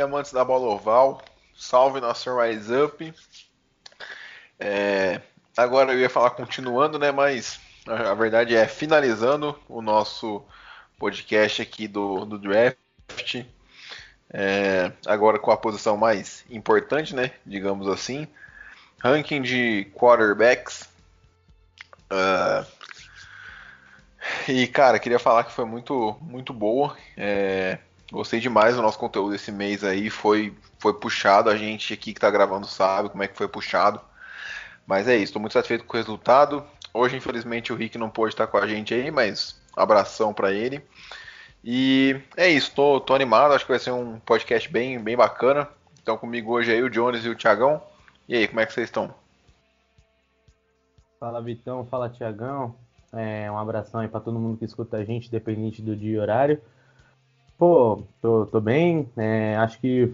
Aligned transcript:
Amantes 0.00 0.32
da 0.32 0.44
bola 0.44 0.66
oval. 0.66 1.22
Salve 1.56 2.00
nosso 2.00 2.36
Rise 2.38 2.74
Up. 2.74 3.14
É, 4.58 5.20
agora 5.56 5.92
eu 5.92 5.98
ia 5.98 6.10
falar 6.10 6.30
continuando, 6.30 6.98
né? 6.98 7.10
Mas 7.10 7.60
a 7.86 8.14
verdade 8.14 8.54
é 8.54 8.66
finalizando 8.66 9.58
o 9.68 9.80
nosso 9.80 10.44
podcast 10.98 11.62
aqui 11.62 11.86
do, 11.86 12.24
do 12.24 12.38
draft. 12.38 13.44
É, 14.28 14.92
agora 15.06 15.38
com 15.38 15.50
a 15.50 15.56
posição 15.56 15.96
mais 15.96 16.44
importante, 16.50 17.14
né? 17.14 17.32
Digamos 17.44 17.88
assim. 17.88 18.26
Ranking 18.98 19.42
de 19.42 19.90
quarterbacks. 19.94 20.88
Uh, 22.10 22.66
e 24.48 24.66
cara, 24.66 24.98
queria 24.98 25.18
falar 25.18 25.44
que 25.44 25.52
foi 25.52 25.64
muito, 25.64 26.16
muito 26.20 26.52
boa. 26.52 26.96
É, 27.16 27.78
Gostei 28.10 28.40
demais 28.40 28.76
do 28.76 28.82
nosso 28.82 28.98
conteúdo 28.98 29.34
esse 29.34 29.50
mês 29.50 29.82
aí. 29.82 30.10
Foi, 30.10 30.54
foi 30.78 30.94
puxado. 30.94 31.50
A 31.50 31.56
gente 31.56 31.92
aqui 31.92 32.12
que 32.12 32.20
tá 32.20 32.30
gravando 32.30 32.66
sabe 32.66 33.08
como 33.08 33.22
é 33.22 33.28
que 33.28 33.36
foi 33.36 33.48
puxado. 33.48 34.00
Mas 34.86 35.08
é 35.08 35.16
isso, 35.16 35.24
estou 35.24 35.40
muito 35.40 35.52
satisfeito 35.52 35.84
com 35.84 35.96
o 35.96 36.00
resultado. 36.00 36.64
Hoje, 36.94 37.16
infelizmente, 37.16 37.72
o 37.72 37.76
Rick 37.76 37.98
não 37.98 38.08
pôde 38.08 38.32
estar 38.32 38.46
com 38.46 38.56
a 38.56 38.66
gente 38.66 38.94
aí, 38.94 39.10
mas 39.10 39.60
abração 39.76 40.32
para 40.32 40.52
ele. 40.52 40.82
E 41.64 42.20
é 42.36 42.48
isso, 42.48 42.72
tô, 42.72 43.00
tô 43.00 43.12
animado, 43.12 43.52
acho 43.52 43.64
que 43.64 43.72
vai 43.72 43.80
ser 43.80 43.90
um 43.90 44.20
podcast 44.20 44.70
bem, 44.70 45.02
bem 45.02 45.16
bacana. 45.16 45.68
Então 46.00 46.16
comigo 46.16 46.52
hoje 46.52 46.72
aí 46.72 46.80
o 46.80 46.88
Jones 46.88 47.24
e 47.24 47.28
o 47.28 47.34
Thiagão. 47.34 47.82
E 48.28 48.36
aí, 48.36 48.46
como 48.46 48.60
é 48.60 48.66
que 48.66 48.72
vocês 48.72 48.86
estão? 48.88 49.12
Fala 51.18 51.42
Vitão, 51.42 51.84
fala 51.86 52.08
Thiagão. 52.08 52.76
É, 53.12 53.50
um 53.50 53.58
abração 53.58 54.00
aí 54.00 54.08
para 54.08 54.20
todo 54.20 54.38
mundo 54.38 54.56
que 54.56 54.64
escuta 54.64 54.98
a 54.98 55.04
gente, 55.04 55.26
independente 55.26 55.82
do 55.82 55.96
dia 55.96 56.14
e 56.14 56.18
horário. 56.18 56.62
Pô, 57.58 58.02
tô, 58.20 58.46
tô 58.46 58.60
bem. 58.60 59.08
É, 59.16 59.56
acho 59.56 59.80
que 59.80 60.12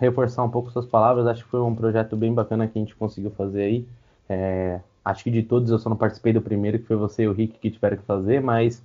reforçar 0.00 0.42
um 0.44 0.50
pouco 0.50 0.70
suas 0.70 0.86
palavras, 0.86 1.26
acho 1.26 1.44
que 1.44 1.50
foi 1.50 1.60
um 1.60 1.74
projeto 1.74 2.16
bem 2.16 2.32
bacana 2.34 2.66
que 2.66 2.78
a 2.78 2.82
gente 2.82 2.96
conseguiu 2.96 3.30
fazer 3.32 3.62
aí. 3.62 3.88
É, 4.28 4.80
acho 5.04 5.24
que 5.24 5.30
de 5.30 5.42
todos 5.42 5.70
eu 5.70 5.78
só 5.78 5.88
não 5.90 5.96
participei 5.96 6.32
do 6.32 6.40
primeiro, 6.42 6.78
que 6.78 6.86
foi 6.86 6.96
você 6.96 7.24
e 7.24 7.28
o 7.28 7.32
Rick 7.32 7.58
que 7.58 7.70
tiveram 7.70 7.96
que 7.98 8.04
fazer, 8.04 8.40
mas 8.40 8.82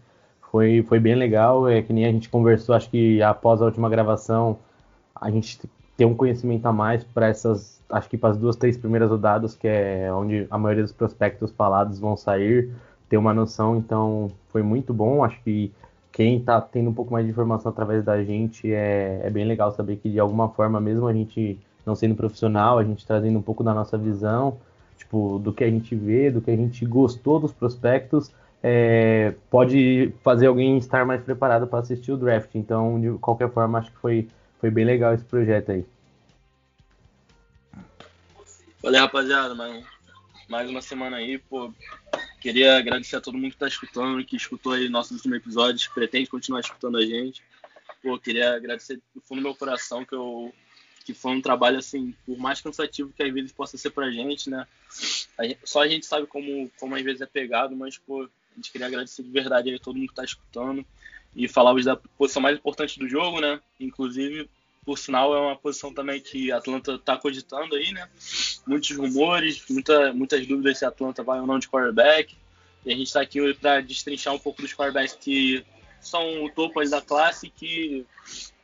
foi, 0.52 0.84
foi 0.88 1.00
bem 1.00 1.16
legal. 1.16 1.68
É 1.68 1.82
que 1.82 1.94
nem 1.94 2.06
a 2.06 2.12
gente 2.12 2.30
conversou, 2.30 2.76
acho 2.76 2.90
que 2.90 3.22
após 3.22 3.62
a 3.62 3.66
última 3.66 3.90
gravação, 3.90 4.60
a 5.16 5.30
gente 5.32 5.60
tem 5.96 6.06
um 6.08 6.16
conhecimento 6.16 6.66
a 6.68 6.74
mais 6.74 7.04
para 7.04 7.28
essas, 7.28 7.82
acho 7.90 8.10
que 8.10 8.18
para 8.18 8.30
as 8.32 8.38
duas, 8.38 8.56
três 8.56 8.78
primeiras 8.78 9.10
rodadas, 9.10 9.56
que 9.56 9.68
é 9.68 10.12
onde 10.14 10.48
a 10.50 10.58
maioria 10.58 10.84
dos 10.84 10.94
prospectos 10.94 11.52
falados 11.52 12.00
vão 12.00 12.16
sair, 12.18 12.72
ter 13.10 13.18
uma 13.18 13.34
noção, 13.34 13.78
então 13.78 14.32
foi 14.50 14.62
muito 14.62 14.94
bom. 14.94 15.24
Acho 15.24 15.42
que 15.44 15.72
quem 16.18 16.40
está 16.40 16.60
tendo 16.60 16.90
um 16.90 16.94
pouco 16.96 17.14
mais 17.14 17.24
de 17.28 17.32
informação 17.32 17.72
através 17.72 18.04
da 18.04 18.24
gente 18.24 18.74
é, 18.74 19.22
é 19.24 19.30
bem 19.30 19.46
legal 19.46 19.72
saber 19.72 19.98
que 19.98 20.10
de 20.10 20.20
alguma 20.20 20.50
forma, 20.50 20.82
mesmo 20.82 21.06
a 21.06 21.14
gente 21.14 21.60
não 21.86 21.94
sendo 21.94 22.16
profissional, 22.16 22.80
a 22.80 22.84
gente 22.84 23.06
trazendo 23.06 23.38
um 23.38 23.42
pouco 23.44 23.64
da 23.64 23.72
nossa 23.72 24.00
visão, 24.00 24.58
tipo, 24.98 25.38
do 25.38 25.54
que 25.54 25.64
a 25.64 25.70
gente 25.70 25.94
vê, 25.94 26.32
do 26.32 26.42
que 26.42 26.50
a 26.50 26.56
gente 26.56 26.84
gostou 26.88 27.40
dos 27.40 27.54
prospectos, 27.54 28.32
é, 28.64 29.36
pode 29.52 30.12
fazer 30.24 30.48
alguém 30.48 30.80
estar 30.80 31.06
mais 31.06 31.22
preparado 31.22 31.68
para 31.68 31.82
assistir 31.82 32.12
o 32.12 32.18
draft. 32.18 32.50
Então, 32.56 33.00
de 33.00 33.12
qualquer 33.20 33.52
forma, 33.52 33.78
acho 33.78 33.92
que 33.92 34.00
foi, 34.00 34.28
foi 34.60 34.72
bem 34.72 34.86
legal 34.86 35.14
esse 35.14 35.24
projeto 35.24 35.72
aí. 35.72 35.86
Valeu, 38.82 39.02
rapaziada, 39.02 39.54
mais, 39.54 39.86
mais 40.50 40.68
uma 40.68 40.82
semana 40.82 41.18
aí, 41.18 41.38
pô, 41.38 41.72
Queria 42.40 42.78
agradecer 42.78 43.16
a 43.16 43.22
todo 43.22 43.36
mundo 43.36 43.50
que 43.50 43.56
está 43.56 43.68
escutando, 43.68 44.24
que 44.24 44.36
escutou 44.36 44.74
aí 44.74 44.88
nossos 44.90 45.18
últimos 45.18 45.38
episódios, 45.38 45.88
pretende 45.88 46.30
continuar 46.30 46.60
escutando 46.60 46.98
a 46.98 47.06
gente. 47.06 47.44
Pô, 48.02 48.18
queria 48.20 48.56
agradecer 48.56 49.02
do 49.14 49.22
fundo 49.22 49.40
do 49.40 49.44
meu 49.44 49.56
coração 49.56 50.06
que 50.06 50.14
eu 50.14 50.54
que 51.04 51.14
foi 51.14 51.32
um 51.32 51.42
trabalho 51.42 51.78
assim, 51.78 52.14
por 52.26 52.38
mais 52.38 52.60
cansativo 52.60 53.14
que 53.16 53.24
às 53.24 53.34
vezes 53.34 53.54
possa 53.54 53.78
ser 53.78 53.92
pra 53.92 54.12
gente, 54.12 54.50
né? 54.50 54.68
A 55.38 55.46
gente, 55.46 55.60
só 55.64 55.82
a 55.82 55.88
gente 55.88 56.06
sabe 56.06 56.28
como 56.28 56.70
como 56.78 56.96
às 56.96 57.02
vezes 57.02 57.22
é 57.22 57.26
pegado, 57.26 57.76
mas 57.78 57.98
pô, 57.98 58.24
a 58.24 58.56
gente 58.56 58.72
queria 58.72 58.88
agradecer 58.88 59.24
de 59.24 59.32
verdade 59.32 59.70
aí 59.70 59.76
a 59.76 59.80
todo 59.80 59.96
mundo 59.96 60.08
que 60.08 60.12
está 60.12 60.26
escutando 60.26 60.86
e 61.34 61.48
falar 61.48 61.82
da 61.82 61.96
posição 61.96 62.42
mais 62.42 62.58
importante 62.58 63.00
do 63.00 63.08
jogo, 63.08 63.40
né? 63.40 63.62
Inclusive 63.80 64.50
por 64.88 64.98
sinal, 64.98 65.36
é 65.36 65.40
uma 65.42 65.56
posição 65.58 65.94
também 65.94 66.22
que 66.22 66.50
a 66.50 66.60
Atlanta 66.60 66.94
está 66.94 67.18
cogitando 67.18 67.76
aí, 67.76 67.92
né? 67.92 68.08
Muitos 68.66 68.96
rumores, 68.96 69.62
muita, 69.70 70.14
muitas 70.14 70.48
dúvidas 70.48 70.78
se 70.78 70.86
a 70.86 70.88
Atlanta 70.88 71.22
vai 71.22 71.42
ou 71.42 71.46
não 71.46 71.60
de 71.60 71.68
quarterback. 71.68 72.38
E 72.86 72.94
a 72.94 72.96
gente 72.96 73.08
está 73.08 73.20
aqui 73.20 73.54
para 73.56 73.82
destrinchar 73.82 74.34
um 74.34 74.40
pouco 74.40 74.62
dos 74.62 74.74
quarterbacks 74.74 75.18
que 75.20 75.66
são 76.00 76.46
o 76.46 76.50
topo 76.50 76.82
da 76.86 77.02
classe 77.02 77.50
que 77.50 78.06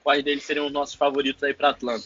quais 0.02 0.24
deles 0.24 0.46
seriam 0.46 0.66
os 0.66 0.72
nossos 0.72 0.96
favoritos 0.96 1.44
aí 1.44 1.54
para 1.54 1.72
Atlanta. 1.72 2.06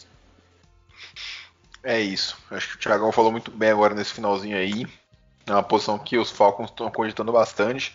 É 1.84 2.00
isso. 2.00 2.36
Acho 2.50 2.70
que 2.70 2.74
o 2.74 2.78
Thiagão 2.80 3.12
falou 3.12 3.30
muito 3.30 3.52
bem 3.52 3.70
agora 3.70 3.94
nesse 3.94 4.14
finalzinho 4.14 4.56
aí. 4.56 4.84
É 5.46 5.52
uma 5.52 5.62
posição 5.62 5.96
que 5.96 6.18
os 6.18 6.28
Falcons 6.28 6.70
estão 6.70 6.90
cogitando 6.90 7.30
bastante. 7.30 7.94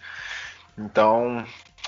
Então, 0.77 1.45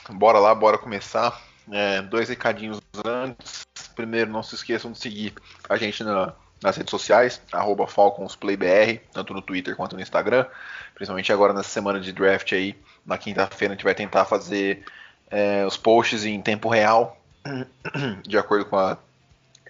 bora 0.10 0.40
lá, 0.40 0.54
bora 0.54 0.78
começar. 0.78 1.42
É, 1.72 2.02
dois 2.02 2.28
recadinhos 2.28 2.82
antes. 3.06 3.66
Primeiro, 3.96 4.32
não 4.32 4.44
se 4.44 4.56
esqueçam 4.56 4.92
de 4.92 5.00
seguir 5.00 5.34
a 5.70 5.78
gente 5.78 6.04
na, 6.04 6.34
nas 6.62 6.78
redes 6.78 6.92
sociais, 6.92 7.42
FalconsPlayBR, 7.88 9.02
tanto 9.14 9.34
no 9.34 9.42
Twitter 9.42 9.76
quanto 9.76 9.96
no 9.96 10.02
Instagram. 10.02 10.46
Principalmente 10.94 11.32
agora 11.32 11.54
nessa 11.54 11.70
semana 11.70 12.00
de 12.00 12.12
draft 12.12 12.52
aí, 12.54 12.76
na 13.06 13.18
quinta-feira 13.18 13.74
a 13.74 13.76
gente 13.76 13.84
vai 13.84 13.96
tentar 13.96 14.26
fazer 14.26 14.84
é, 15.30 15.66
os 15.66 15.78
posts 15.78 16.26
em 16.26 16.42
tempo 16.42 16.70
real, 16.70 17.22
de 18.26 18.38
acordo 18.38 18.66
com 18.66 18.78
a 18.78 18.98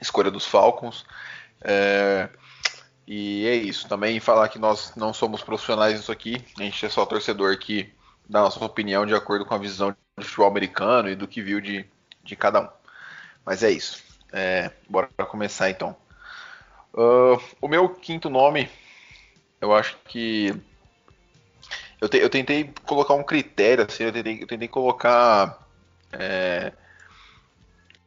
escolha 0.02 0.32
dos 0.32 0.46
Falcons. 0.46 1.06
É, 1.62 2.30
e 3.08 3.46
é 3.48 3.56
isso. 3.56 3.88
Também 3.88 4.20
falar 4.20 4.50
que 4.50 4.60
nós 4.60 4.94
não 4.96 5.14
somos 5.14 5.42
profissionais 5.42 5.96
nisso 5.96 6.12
aqui, 6.12 6.44
a 6.58 6.64
gente 6.64 6.86
é 6.86 6.90
só 6.90 7.06
torcedor 7.06 7.58
que 7.58 7.94
dá 8.28 8.42
nossa 8.42 8.64
opinião 8.64 9.06
de 9.06 9.14
acordo 9.14 9.46
com 9.46 9.54
a 9.54 9.60
visão 9.60 9.96
de 10.18 10.26
futebol 10.26 10.48
americano 10.48 11.10
e 11.10 11.16
do 11.16 11.28
que 11.28 11.42
viu 11.42 11.60
de, 11.60 11.86
de 12.24 12.36
cada 12.36 12.62
um. 12.62 12.70
Mas 13.46 13.64
é 13.64 13.72
isso. 13.72 14.05
É, 14.38 14.70
bora 14.90 15.08
começar 15.30 15.70
então. 15.70 15.96
Uh, 16.94 17.42
o 17.62 17.70
meu 17.70 17.88
quinto 17.88 18.30
nome, 18.30 18.70
eu 19.62 19.74
acho 19.74 19.98
que. 20.10 20.54
Eu, 22.02 22.10
te, 22.10 22.18
eu 22.18 22.30
tentei 22.30 22.70
colocar 22.86 23.14
um 23.14 23.24
critério, 23.24 23.86
assim, 23.86 24.04
eu 24.04 24.12
tentei, 24.12 24.44
eu 24.44 24.46
tentei 24.46 24.68
colocar. 24.68 25.66
É, 26.12 26.74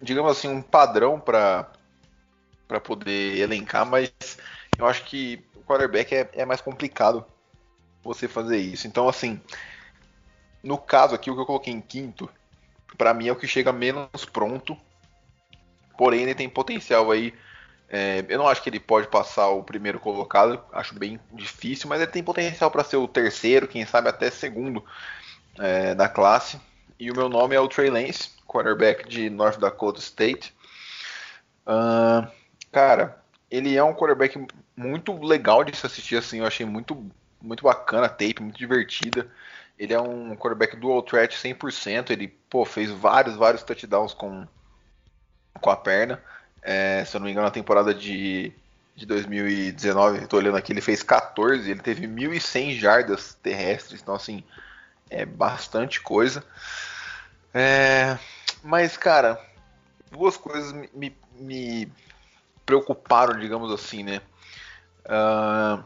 digamos 0.02 0.30
assim, 0.30 0.48
um 0.48 0.60
padrão 0.60 1.18
para 1.18 1.66
poder 2.84 3.38
elencar, 3.38 3.86
mas 3.86 4.12
eu 4.76 4.86
acho 4.86 5.04
que 5.04 5.42
o 5.54 5.62
quarterback 5.62 6.14
é, 6.14 6.28
é 6.34 6.44
mais 6.44 6.60
complicado 6.60 7.24
você 8.02 8.28
fazer 8.28 8.58
isso. 8.58 8.86
Então, 8.86 9.08
assim, 9.08 9.40
no 10.62 10.76
caso 10.76 11.14
aqui, 11.14 11.30
o 11.30 11.34
que 11.34 11.40
eu 11.40 11.46
coloquei 11.46 11.72
em 11.72 11.80
quinto, 11.80 12.28
para 12.98 13.14
mim 13.14 13.28
é 13.28 13.32
o 13.32 13.36
que 13.36 13.48
chega 13.48 13.72
menos 13.72 14.26
pronto 14.30 14.78
porém 15.98 16.22
ele 16.22 16.34
tem 16.34 16.48
potencial 16.48 17.10
aí. 17.10 17.34
É, 17.90 18.24
eu 18.28 18.38
não 18.38 18.46
acho 18.46 18.62
que 18.62 18.70
ele 18.70 18.78
pode 18.78 19.08
passar 19.08 19.48
o 19.48 19.64
primeiro 19.64 19.98
colocado, 19.98 20.62
acho 20.72 20.94
bem 20.94 21.18
difícil, 21.32 21.88
mas 21.88 22.00
ele 22.00 22.10
tem 22.10 22.22
potencial 22.22 22.70
para 22.70 22.84
ser 22.84 22.96
o 22.96 23.08
terceiro, 23.08 23.66
quem 23.66 23.84
sabe 23.84 24.08
até 24.08 24.30
segundo 24.30 24.84
é, 25.58 25.94
da 25.94 26.08
classe. 26.08 26.60
E 27.00 27.10
o 27.10 27.16
meu 27.16 27.28
nome 27.28 27.54
é 27.54 27.60
o 27.60 27.68
Trey 27.68 27.90
Lance, 27.90 28.30
quarterback 28.46 29.08
de 29.08 29.28
North 29.28 29.58
Dakota 29.58 29.98
State. 29.98 30.54
Uh, 31.66 32.30
cara, 32.70 33.22
ele 33.50 33.76
é 33.76 33.82
um 33.82 33.94
quarterback 33.94 34.38
muito 34.76 35.12
legal 35.20 35.64
de 35.64 35.76
se 35.76 35.86
assistir, 35.86 36.16
assim, 36.16 36.38
eu 36.38 36.46
achei 36.46 36.64
muito, 36.64 37.10
muito 37.40 37.64
bacana 37.64 38.06
a 38.06 38.10
tape, 38.10 38.42
muito 38.42 38.58
divertida. 38.58 39.30
Ele 39.78 39.94
é 39.94 40.00
um 40.00 40.36
quarterback 40.36 40.76
dual 40.76 41.02
threat 41.02 41.36
100%, 41.36 42.10
ele 42.10 42.28
pô, 42.50 42.64
fez 42.64 42.90
vários, 42.90 43.36
vários 43.36 43.62
touchdowns 43.62 44.12
com, 44.12 44.46
com 45.58 45.70
a 45.70 45.76
perna. 45.76 46.22
É, 46.62 47.04
se 47.04 47.16
eu 47.16 47.20
não 47.20 47.26
me 47.26 47.32
engano, 47.32 47.46
na 47.46 47.52
temporada 47.52 47.94
de, 47.94 48.52
de 48.94 49.06
2019, 49.06 50.24
estou 50.24 50.38
olhando 50.38 50.56
aqui, 50.56 50.72
ele 50.72 50.80
fez 50.80 51.02
14, 51.02 51.70
ele 51.70 51.80
teve 51.80 52.06
1.100 52.06 52.78
jardas 52.78 53.34
terrestres, 53.42 54.00
então 54.02 54.14
assim, 54.14 54.42
é 55.08 55.24
bastante 55.24 56.00
coisa. 56.00 56.44
É, 57.54 58.18
Mas, 58.62 58.96
cara, 58.96 59.40
duas 60.10 60.36
coisas 60.36 60.72
me, 60.72 60.90
me, 60.94 61.16
me 61.34 61.92
preocuparam, 62.66 63.38
digamos 63.38 63.72
assim, 63.72 64.02
né? 64.02 64.20
Uh, 65.06 65.82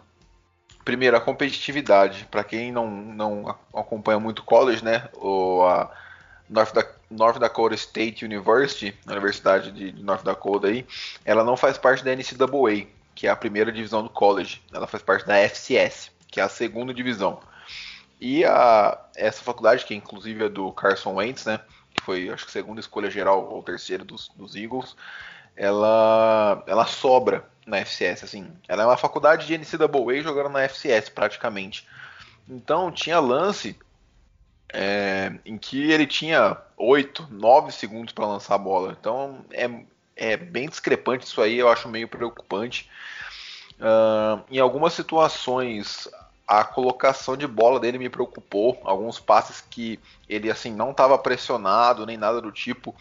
primeiro, 0.85 1.17
a 1.17 1.21
competitividade. 1.21 2.27
Para 2.31 2.45
quem 2.45 2.73
não, 2.73 2.91
não 2.91 3.49
acompanha 3.75 4.19
muito 4.19 4.43
college, 4.43 4.85
né? 4.85 5.09
O, 5.15 5.63
a 5.63 5.91
North, 6.49 6.73
da, 6.73 6.85
North 7.13 7.39
Dakota 7.39 7.75
State 7.75 8.25
University, 8.25 8.95
a 9.07 9.13
Universidade 9.13 9.71
de, 9.71 9.93
North 10.03 10.25
Dakota 10.25 10.69
aí, 10.69 10.87
ela 11.25 11.45
não 11.45 11.57
faz 11.57 11.79
parte 11.79 12.05
da 12.05 12.15
NCAA, 12.15 12.87
que 13.15 13.27
é 13.27 13.31
a 13.31 13.37
primeira 13.37 13.71
divisão 13.71 14.03
do 14.03 14.09
college. 14.09 14.63
Ela 14.73 14.87
faz 14.87 15.03
parte 15.03 15.27
da 15.27 15.37
FCS, 15.37 16.11
que 16.29 16.41
é 16.41 16.43
a 16.43 16.49
segunda 16.49 16.93
divisão. 16.93 17.41
E 18.21 18.45
a, 18.45 18.99
essa 19.17 19.43
faculdade, 19.43 19.85
que 19.85 19.95
inclusive 19.95 20.45
é 20.45 20.49
do 20.49 20.73
Carson 20.73 21.15
Wentz, 21.15 21.45
né? 21.45 21.61
Que 21.93 22.03
foi, 22.03 22.31
acho 22.31 22.47
que, 22.47 22.53
segunda 22.53 22.81
escolha 22.81 23.11
geral 23.11 23.49
ou 23.51 23.63
terceira 23.63 24.05
dos, 24.05 24.31
dos 24.37 24.55
Eagles, 24.55 24.97
ela, 25.57 26.63
ela 26.67 26.87
sobra 26.87 27.45
na 27.67 27.79
FCS, 27.79 28.25
assim. 28.25 28.51
Ela 28.67 28.85
é 28.85 28.87
uma 28.87 28.97
faculdade 28.97 29.47
de 29.47 29.59
NCAA 29.59 30.23
jogando 30.23 30.51
na 30.51 30.63
FCS, 30.63 31.09
praticamente. 31.09 31.87
Então, 32.49 32.91
tinha 32.91 33.21
lance 33.21 33.79
é, 34.73 35.33
em 35.45 35.59
que 35.59 35.91
ele 35.91 36.07
tinha 36.07 36.57
8, 36.77 37.29
9 37.31 37.73
segundos 37.73 38.13
para 38.13 38.27
lançar 38.27 38.55
a 38.55 38.59
bola. 38.59 38.97
Então, 38.99 39.45
é, 39.53 39.71
é 40.17 40.37
bem 40.37 40.69
discrepante 40.69 41.27
isso 41.27 41.41
aí, 41.41 41.59
eu 41.59 41.69
acho 41.69 41.89
meio 41.89 42.09
preocupante. 42.09 42.91
Uh, 43.79 44.43
em 44.51 44.59
algumas 44.59 44.93
situações, 44.93 46.09
a 46.47 46.65
colocação 46.65 47.37
de 47.37 47.47
bola 47.47 47.81
dele 47.81 47.99
me 47.99 48.09
preocupou. 48.09 48.81
Alguns 48.85 49.19
passes 49.19 49.61
que 49.61 49.99
ele 50.29 50.51
assim 50.51 50.73
não 50.73 50.91
estava 50.91 51.19
pressionado 51.19 52.07
nem 52.07 52.17
nada 52.17 52.41
do 52.41 52.53
tipo, 52.53 52.95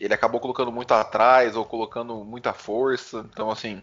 ele 0.00 0.14
acabou 0.14 0.40
colocando 0.40 0.72
muito 0.72 0.92
atrás 0.92 1.56
ou 1.56 1.64
colocando 1.64 2.24
muita 2.24 2.52
força. 2.52 3.24
Então 3.30 3.50
assim, 3.50 3.82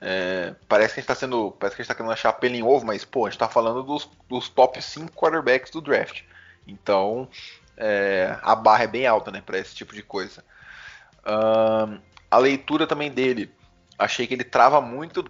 é, 0.00 0.54
parece 0.68 0.94
que 0.94 1.00
a 1.00 1.02
gente 1.02 1.10
está 1.10 1.14
sendo, 1.14 1.52
parece 1.52 1.76
que 1.76 1.84
tá 1.84 1.94
querendo 1.94 2.12
achar 2.12 2.32
pelo 2.34 2.54
em 2.54 2.62
ovo, 2.62 2.84
mas 2.84 3.04
pô, 3.04 3.26
a 3.26 3.30
gente 3.30 3.36
está 3.36 3.48
falando 3.48 3.82
dos, 3.82 4.08
dos, 4.28 4.48
top 4.48 4.80
5 4.80 5.12
quarterbacks 5.12 5.70
do 5.70 5.80
draft. 5.80 6.22
Então 6.66 7.28
é, 7.76 8.38
a 8.42 8.54
barra 8.54 8.84
é 8.84 8.88
bem 8.88 9.06
alta, 9.06 9.30
né, 9.30 9.42
para 9.44 9.58
esse 9.58 9.74
tipo 9.74 9.94
de 9.94 10.02
coisa. 10.02 10.44
Uh, 11.20 12.00
a 12.30 12.38
leitura 12.38 12.86
também 12.86 13.10
dele, 13.10 13.52
achei 13.98 14.26
que 14.26 14.34
ele 14.34 14.44
trava 14.44 14.80
muito 14.80 15.24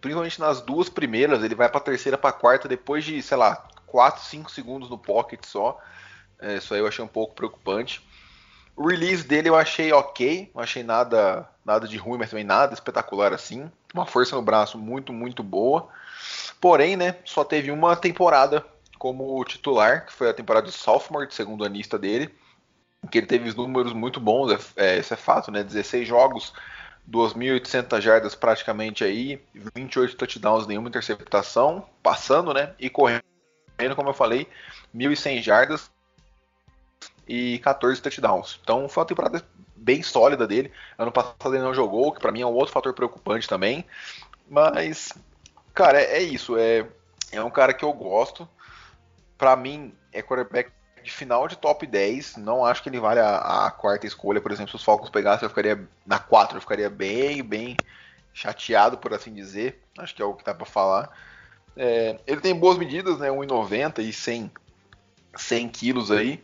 principalmente 0.00 0.40
nas 0.40 0.60
duas 0.60 0.88
primeiras, 0.88 1.42
ele 1.42 1.54
vai 1.54 1.68
para 1.68 1.78
a 1.78 1.82
terceira, 1.82 2.16
para 2.16 2.30
a 2.30 2.32
quarta, 2.32 2.68
depois 2.68 3.04
de, 3.04 3.20
sei 3.22 3.36
lá, 3.36 3.66
4, 3.86 4.24
5 4.24 4.50
segundos 4.50 4.88
no 4.88 4.98
pocket 4.98 5.44
só. 5.44 5.78
É, 6.38 6.56
isso 6.56 6.74
aí 6.74 6.80
eu 6.80 6.86
achei 6.86 7.04
um 7.04 7.08
pouco 7.08 7.34
preocupante. 7.34 8.06
O 8.74 8.88
release 8.88 9.26
dele 9.26 9.48
eu 9.48 9.56
achei 9.56 9.92
ok, 9.92 10.50
não 10.54 10.62
achei 10.62 10.82
nada, 10.82 11.48
nada 11.64 11.88
de 11.88 11.96
ruim, 11.96 12.18
mas 12.18 12.30
também 12.30 12.44
nada 12.44 12.74
espetacular 12.74 13.32
assim. 13.32 13.70
Uma 13.94 14.06
força 14.06 14.36
no 14.36 14.42
braço 14.42 14.76
muito, 14.76 15.12
muito 15.12 15.42
boa. 15.42 15.88
Porém, 16.60 16.96
né, 16.96 17.16
só 17.24 17.44
teve 17.44 17.70
uma 17.70 17.96
temporada 17.96 18.64
como 18.98 19.42
titular, 19.44 20.06
que 20.06 20.12
foi 20.12 20.30
a 20.30 20.34
temporada 20.34 20.66
de 20.66 20.72
sophomore, 20.72 21.26
de 21.26 21.34
segundo 21.34 21.64
anista 21.64 21.98
dele, 21.98 22.34
que 23.10 23.18
ele 23.18 23.26
teve 23.26 23.48
os 23.48 23.54
números 23.54 23.92
muito 23.92 24.20
bons, 24.20 24.72
é, 24.76 24.98
esse 24.98 25.12
é 25.12 25.16
fato, 25.16 25.50
né, 25.50 25.62
16 25.62 26.06
jogos, 26.06 26.52
2.800 27.08 28.00
jardas 28.00 28.34
praticamente 28.34 29.04
aí, 29.04 29.40
28 29.74 30.16
touchdowns, 30.16 30.66
nenhuma 30.66 30.88
interceptação, 30.88 31.86
passando, 32.02 32.52
né? 32.52 32.74
E 32.78 32.90
correndo, 32.90 33.22
como 33.94 34.08
eu 34.08 34.14
falei, 34.14 34.48
1.100 34.94 35.42
jardas 35.42 35.90
e 37.28 37.58
14 37.60 38.02
touchdowns. 38.02 38.58
Então 38.62 38.88
foi 38.88 39.02
uma 39.02 39.08
temporada 39.08 39.44
bem 39.76 40.02
sólida 40.02 40.46
dele. 40.46 40.72
Ano 40.98 41.12
passado 41.12 41.54
ele 41.54 41.62
não 41.62 41.74
jogou, 41.74 42.12
que 42.12 42.20
para 42.20 42.32
mim 42.32 42.40
é 42.40 42.46
um 42.46 42.54
outro 42.54 42.72
fator 42.72 42.92
preocupante 42.92 43.48
também. 43.48 43.84
Mas, 44.48 45.12
cara, 45.72 46.00
é, 46.00 46.18
é 46.18 46.22
isso. 46.22 46.56
É, 46.56 46.86
é 47.30 47.42
um 47.42 47.50
cara 47.50 47.72
que 47.72 47.84
eu 47.84 47.92
gosto. 47.92 48.48
Para 49.38 49.56
mim, 49.56 49.94
é 50.12 50.22
quarterback 50.22 50.70
de 51.02 51.12
final 51.12 51.46
de 51.46 51.56
top 51.56 51.86
10. 51.86 52.36
Não 52.36 52.64
acho 52.64 52.82
que 52.82 52.88
ele 52.88 52.98
vale 53.00 53.20
a, 53.20 53.66
a, 53.66 53.70
quarta 53.70 54.06
escolha. 54.06 54.40
Por 54.40 54.50
exemplo, 54.50 54.70
se 54.70 54.76
os 54.76 54.84
Falcons 54.84 55.10
pegassem, 55.10 55.44
eu 55.44 55.48
ficaria 55.48 55.88
na 56.04 56.18
4, 56.18 56.56
eu 56.56 56.60
ficaria 56.60 56.90
bem, 56.90 57.42
bem 57.42 57.76
chateado, 58.34 58.98
por 58.98 59.14
assim 59.14 59.32
dizer. 59.32 59.80
Acho 59.98 60.14
que 60.14 60.20
é 60.20 60.24
o 60.24 60.34
que 60.34 60.44
dá 60.44 60.54
para 60.54 60.66
falar. 60.66 61.10
É, 61.76 62.18
ele 62.26 62.40
tem 62.40 62.54
boas 62.54 62.76
medidas, 62.76 63.18
né? 63.18 63.28
1,90 63.28 63.98
e 64.00 64.12
100, 64.12 64.50
100 65.36 65.68
quilos 65.68 66.10
aí. 66.10 66.42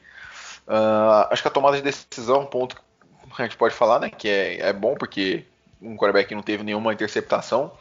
Uh, 0.66 1.26
acho 1.30 1.42
que 1.42 1.48
a 1.48 1.50
tomada 1.50 1.76
de 1.76 1.82
decisão 1.82 2.42
um 2.42 2.46
ponto 2.46 2.76
que 2.76 3.42
a 3.42 3.44
gente 3.44 3.56
pode 3.56 3.74
falar, 3.74 3.98
né? 3.98 4.10
Que 4.10 4.28
é, 4.28 4.60
é 4.60 4.72
bom 4.72 4.94
porque 4.94 5.44
um 5.80 5.96
quarterback 5.96 6.34
não 6.34 6.42
teve 6.42 6.62
nenhuma 6.62 6.92
interceptação. 6.92 7.72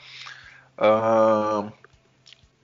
Uh, 0.78 1.72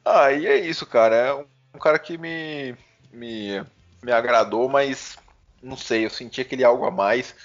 ah, 0.04 0.32
e 0.32 0.48
é 0.48 0.58
isso, 0.58 0.86
cara. 0.86 1.16
É 1.16 1.34
um 1.34 1.46
cara 1.78 2.00
que 2.00 2.18
me, 2.18 2.76
me 3.12 3.64
me 4.02 4.12
agradou, 4.12 4.70
mas 4.70 5.18
não 5.62 5.76
sei, 5.76 6.06
eu 6.06 6.10
senti 6.10 6.42
aquele 6.42 6.64
algo 6.64 6.86
a 6.86 6.92
mais. 6.92 7.36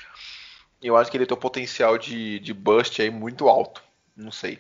Eu 0.83 0.97
acho 0.97 1.11
que 1.11 1.17
ele 1.17 1.27
tem 1.27 1.37
um 1.37 1.41
potencial 1.41 1.97
de, 1.97 2.39
de 2.41 2.53
bust 2.53 3.01
aí 3.01 3.11
muito 3.11 3.49
alto. 3.49 3.83
Não 4.17 4.31
sei. 4.31 4.59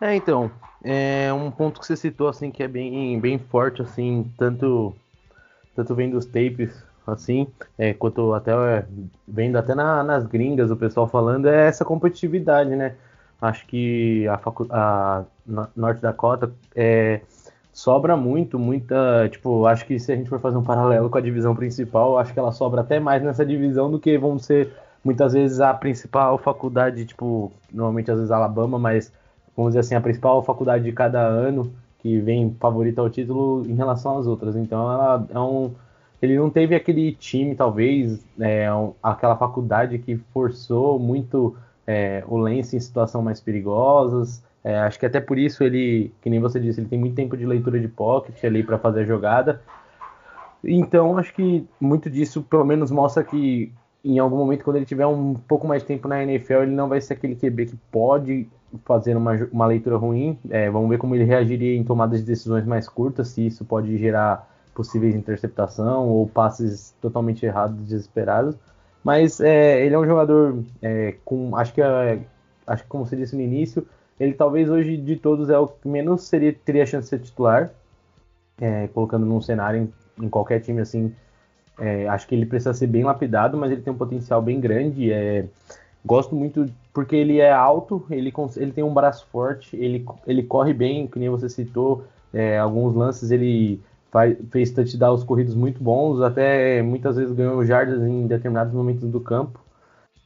É, 0.00 0.14
então, 0.14 0.50
é 0.82 1.32
um 1.32 1.50
ponto 1.50 1.80
que 1.80 1.86
você 1.86 1.96
citou 1.96 2.28
assim 2.28 2.50
que 2.50 2.62
é 2.62 2.68
bem, 2.68 3.18
bem 3.20 3.38
forte 3.38 3.82
assim, 3.82 4.32
tanto 4.36 4.94
tanto 5.74 5.94
vendo 5.94 6.18
os 6.18 6.26
tapes 6.26 6.84
assim, 7.06 7.46
é, 7.78 7.94
quanto 7.94 8.34
até 8.34 8.52
é, 8.52 8.86
vendo 9.26 9.56
até 9.56 9.74
na, 9.74 10.02
nas 10.02 10.26
gringas 10.26 10.70
o 10.70 10.76
pessoal 10.76 11.08
falando 11.08 11.48
é 11.48 11.66
essa 11.68 11.84
competitividade, 11.84 12.70
né? 12.70 12.96
Acho 13.42 13.66
que 13.66 14.24
a, 14.28 14.40
a 14.70 15.24
Norte 15.74 16.00
Dakota 16.00 16.52
é, 16.76 17.22
sobra 17.72 18.16
muito, 18.16 18.56
muita. 18.56 19.28
Tipo, 19.28 19.66
acho 19.66 19.84
que 19.84 19.98
se 19.98 20.12
a 20.12 20.16
gente 20.16 20.30
for 20.30 20.38
fazer 20.38 20.56
um 20.56 20.62
paralelo 20.62 21.10
com 21.10 21.18
a 21.18 21.20
divisão 21.20 21.52
principal, 21.52 22.16
acho 22.18 22.32
que 22.32 22.38
ela 22.38 22.52
sobra 22.52 22.82
até 22.82 23.00
mais 23.00 23.20
nessa 23.20 23.44
divisão 23.44 23.90
do 23.90 23.98
que 23.98 24.16
vão 24.16 24.38
ser 24.38 24.72
muitas 25.04 25.32
vezes 25.32 25.60
a 25.60 25.74
principal 25.74 26.38
faculdade, 26.38 27.04
tipo, 27.04 27.50
normalmente 27.72 28.12
às 28.12 28.18
vezes 28.18 28.30
Alabama, 28.30 28.78
mas 28.78 29.12
vamos 29.56 29.70
dizer 29.70 29.80
assim, 29.80 29.96
a 29.96 30.00
principal 30.00 30.40
faculdade 30.44 30.84
de 30.84 30.92
cada 30.92 31.20
ano 31.20 31.72
que 31.98 32.20
vem 32.20 32.54
favorita 32.60 33.00
ao 33.00 33.10
título 33.10 33.64
em 33.66 33.74
relação 33.74 34.18
às 34.18 34.26
outras. 34.28 34.54
Então 34.54 34.90
ela 34.92 35.26
é 35.28 35.38
um. 35.40 35.72
Ele 36.20 36.38
não 36.38 36.48
teve 36.48 36.76
aquele 36.76 37.12
time, 37.12 37.56
talvez, 37.56 38.24
é, 38.38 38.72
um, 38.72 38.92
aquela 39.02 39.36
faculdade 39.36 39.98
que 39.98 40.16
forçou 40.32 40.96
muito 40.96 41.56
é, 41.86 42.22
o 42.26 42.36
Lance 42.36 42.76
em 42.76 42.80
situações 42.80 43.24
mais 43.24 43.40
perigosas. 43.40 44.42
É, 44.64 44.78
acho 44.78 44.98
que 44.98 45.06
até 45.06 45.20
por 45.20 45.38
isso 45.38 45.64
ele, 45.64 46.12
que 46.22 46.30
nem 46.30 46.40
você 46.40 46.60
disse, 46.60 46.80
ele 46.80 46.88
tem 46.88 46.98
muito 46.98 47.16
tempo 47.16 47.36
de 47.36 47.44
leitura 47.44 47.80
de 47.80 47.88
pocket 47.88 48.42
ali 48.44 48.62
para 48.62 48.78
fazer 48.78 49.00
a 49.00 49.04
jogada. 49.04 49.60
Então 50.62 51.18
acho 51.18 51.34
que 51.34 51.66
muito 51.80 52.08
disso 52.08 52.42
pelo 52.42 52.64
menos 52.64 52.90
mostra 52.90 53.24
que 53.24 53.72
em 54.04 54.18
algum 54.18 54.36
momento 54.36 54.64
quando 54.64 54.76
ele 54.76 54.86
tiver 54.86 55.06
um 55.06 55.34
pouco 55.34 55.66
mais 55.66 55.82
de 55.82 55.88
tempo 55.88 56.06
na 56.06 56.22
NFL 56.22 56.62
ele 56.62 56.72
não 56.72 56.88
vai 56.88 57.00
ser 57.00 57.14
aquele 57.14 57.34
QB 57.34 57.66
que 57.66 57.76
pode 57.90 58.48
fazer 58.84 59.16
uma, 59.16 59.32
uma 59.52 59.66
leitura 59.66 59.96
ruim. 59.96 60.38
É, 60.48 60.70
vamos 60.70 60.88
ver 60.88 60.98
como 60.98 61.14
ele 61.14 61.24
reagiria 61.24 61.76
em 61.76 61.84
tomadas 61.84 62.20
de 62.20 62.26
decisões 62.26 62.64
mais 62.64 62.88
curtas, 62.88 63.28
se 63.28 63.46
isso 63.46 63.64
pode 63.64 63.98
gerar 63.98 64.48
possíveis 64.74 65.14
interceptação 65.14 66.08
ou 66.08 66.26
passes 66.26 66.94
totalmente 67.00 67.44
errados, 67.44 67.76
desesperados. 67.82 68.56
Mas 69.02 69.40
é, 69.40 69.84
ele 69.84 69.94
é 69.94 69.98
um 69.98 70.06
jogador 70.06 70.62
é, 70.80 71.16
com, 71.24 71.56
acho 71.56 71.74
que, 71.74 71.82
é, 71.82 72.20
acho 72.66 72.82
que 72.84 72.88
como 72.88 73.04
você 73.04 73.16
disse 73.16 73.34
no 73.34 73.42
início, 73.42 73.86
ele 74.18 74.32
talvez 74.32 74.70
hoje 74.70 74.96
de 74.96 75.16
todos 75.16 75.50
é 75.50 75.58
o 75.58 75.66
que 75.66 75.88
menos 75.88 76.22
seria, 76.22 76.52
teria 76.52 76.86
chance 76.86 77.04
de 77.04 77.10
ser 77.10 77.18
titular, 77.18 77.70
é, 78.60 78.86
colocando 78.88 79.26
num 79.26 79.40
cenário 79.40 79.90
em, 80.18 80.24
em 80.24 80.28
qualquer 80.28 80.60
time 80.60 80.80
assim. 80.80 81.12
É, 81.78 82.06
acho 82.08 82.28
que 82.28 82.34
ele 82.34 82.46
precisa 82.46 82.74
ser 82.74 82.86
bem 82.86 83.02
lapidado, 83.02 83.56
mas 83.56 83.72
ele 83.72 83.80
tem 83.80 83.92
um 83.92 83.96
potencial 83.96 84.40
bem 84.40 84.60
grande. 84.60 85.10
É, 85.12 85.46
gosto 86.04 86.36
muito 86.36 86.70
porque 86.92 87.16
ele 87.16 87.38
é 87.40 87.50
alto, 87.50 88.06
ele, 88.10 88.32
ele 88.56 88.72
tem 88.72 88.84
um 88.84 88.94
braço 88.94 89.26
forte, 89.32 89.74
ele, 89.76 90.04
ele 90.26 90.42
corre 90.42 90.72
bem, 90.72 91.06
que 91.06 91.18
nem 91.18 91.28
você 91.28 91.48
citou. 91.48 92.04
Alguns 92.62 92.94
lances 92.94 93.30
ele 93.30 93.78
faz, 94.12 94.36
fez 94.50 94.70
touchdowns 94.70 95.24
corridos 95.24 95.54
muito 95.54 95.82
bons, 95.82 96.20
até 96.20 96.82
muitas 96.82 97.16
vezes 97.16 97.34
ganhou 97.34 97.64
jardas 97.64 98.02
em 98.02 98.26
determinados 98.26 98.72
momentos 98.72 99.10
do 99.10 99.18
campo. 99.18 99.58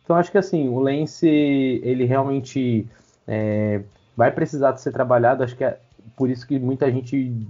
Então 0.04 0.16
acho 0.16 0.30
que 0.30 0.38
assim, 0.38 0.68
o 0.68 0.80
Lance, 0.80 1.26
ele 1.26 2.04
realmente 2.04 2.86
é, 3.26 3.80
vai 4.16 4.30
precisar 4.32 4.76
ser 4.76 4.92
trabalhado. 4.92 5.42
Acho 5.42 5.56
que 5.56 5.64
é 5.64 5.78
por 6.16 6.28
isso 6.28 6.46
que 6.46 6.58
muita 6.58 6.90
gente 6.90 7.46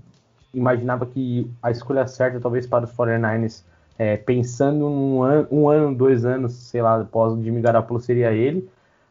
imaginava 0.53 1.07
que 1.07 1.51
a 1.63 1.71
escolha 1.71 2.07
certa, 2.07 2.39
talvez 2.39 2.67
para 2.67 2.85
os 2.85 2.93
49ers, 2.93 3.65
é, 3.99 4.17
pensando 4.17 4.87
um 4.87 5.23
ano, 5.23 5.49
um 5.51 5.69
ano, 5.69 5.95
dois 5.95 6.25
anos, 6.25 6.53
sei 6.53 6.83
lá, 6.83 7.01
após 7.01 7.33
o 7.33 7.43
Jimmy 7.43 7.61
Garoppolo, 7.63 8.01
seria 8.01 8.33
ele. 8.33 8.69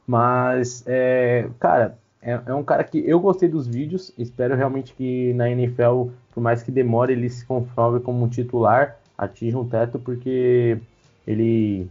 Mas, 0.07 0.83
é, 0.85 1.49
cara, 1.59 1.97
é, 2.25 2.41
é, 2.47 2.53
um 2.55 2.63
cara 2.63 2.83
que 2.83 3.07
eu 3.07 3.19
gostei 3.19 3.47
dos 3.47 3.67
vídeos. 3.67 4.11
Espero 4.17 4.55
realmente 4.55 4.93
que 4.95 5.31
na 5.35 5.47
NFL, 5.49 6.07
por 6.33 6.41
mais 6.41 6.63
que 6.63 6.71
demore, 6.71 7.13
ele 7.13 7.29
se 7.29 7.45
comprove 7.45 7.99
como 7.99 8.25
um 8.25 8.27
titular. 8.27 8.97
atinja 9.15 9.59
um 9.59 9.67
teto, 9.67 9.99
porque 9.99 10.77
ele 11.27 11.87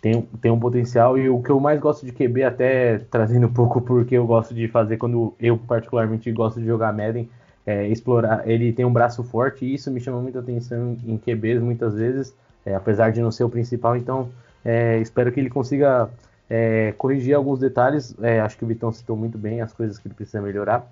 tem, 0.00 0.22
tem 0.40 0.50
um 0.50 0.58
potencial 0.58 1.18
e 1.18 1.28
o 1.28 1.42
que 1.42 1.50
eu 1.50 1.60
mais 1.60 1.78
gosto 1.78 2.06
de 2.06 2.12
QB, 2.12 2.42
até 2.42 2.98
trazendo 3.10 3.46
um 3.46 3.52
pouco 3.52 3.80
porque 3.84 4.14
eu 4.16 4.26
gosto 4.26 4.54
de 4.54 4.66
fazer 4.66 4.96
quando 4.96 5.34
eu 5.38 5.58
particularmente 5.58 6.32
gosto 6.32 6.58
de 6.58 6.66
jogar 6.66 6.94
Madden, 6.94 7.28
é, 7.66 7.86
explorar. 7.88 8.48
Ele 8.48 8.72
tem 8.72 8.86
um 8.86 8.92
braço 8.92 9.22
forte 9.22 9.66
e 9.66 9.74
isso 9.74 9.90
me 9.90 10.00
chama 10.00 10.20
muita 10.20 10.38
atenção 10.38 10.96
em 11.06 11.18
QBs 11.18 11.62
muitas 11.62 11.94
vezes, 11.94 12.34
é, 12.64 12.74
apesar 12.74 13.12
de 13.12 13.20
não 13.20 13.30
ser 13.30 13.44
o 13.44 13.50
principal. 13.50 13.94
Então, 13.94 14.30
é, 14.64 14.98
espero 15.00 15.30
que 15.30 15.38
ele 15.38 15.50
consiga 15.50 16.08
é, 16.54 16.92
corrigir 16.92 17.34
alguns 17.34 17.58
detalhes. 17.58 18.14
É, 18.22 18.40
acho 18.40 18.56
que 18.56 18.64
o 18.64 18.68
Vitão 18.68 18.92
citou 18.92 19.16
muito 19.16 19.36
bem 19.36 19.60
as 19.60 19.72
coisas 19.72 19.98
que 19.98 20.06
ele 20.06 20.14
precisa 20.14 20.40
melhorar. 20.40 20.88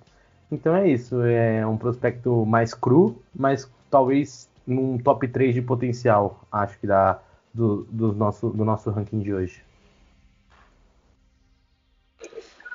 Então 0.51 0.75
é 0.75 0.89
isso, 0.89 1.23
é 1.23 1.65
um 1.65 1.79
prospecto 1.79 2.45
mais 2.45 2.75
cru, 2.75 3.23
mas 3.35 3.71
talvez 3.89 4.51
num 4.67 4.99
top 4.99 5.27
3 5.29 5.55
de 5.55 5.63
potencial, 5.63 6.47
acho 6.51 6.79
que 6.79 6.87
dá 6.87 7.23
do, 7.55 7.85
do, 7.85 8.13
nosso, 8.13 8.51
do 8.51 8.65
nosso 8.65 8.91
ranking 8.91 9.21
de 9.21 9.33
hoje. 9.33 9.63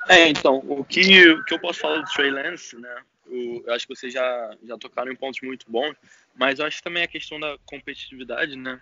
É, 0.08 0.26
então, 0.28 0.56
o 0.66 0.82
que, 0.82 1.30
o 1.30 1.44
que 1.44 1.54
eu 1.54 1.60
posso 1.60 1.80
falar 1.80 2.00
do 2.00 2.10
Trey 2.10 2.30
Lance, 2.30 2.74
né? 2.76 3.02
Eu, 3.26 3.62
eu, 3.66 3.74
acho 3.74 3.86
que 3.86 3.94
vocês 3.94 4.12
já, 4.12 4.56
já 4.64 4.78
tocaram 4.78 5.12
em 5.12 5.16
pontos 5.16 5.40
muito 5.42 5.70
bons, 5.70 5.94
mas 6.34 6.58
eu 6.58 6.66
acho 6.66 6.82
também 6.82 7.02
a 7.02 7.08
questão 7.08 7.38
da 7.38 7.56
competitividade, 7.66 8.56
né? 8.56 8.80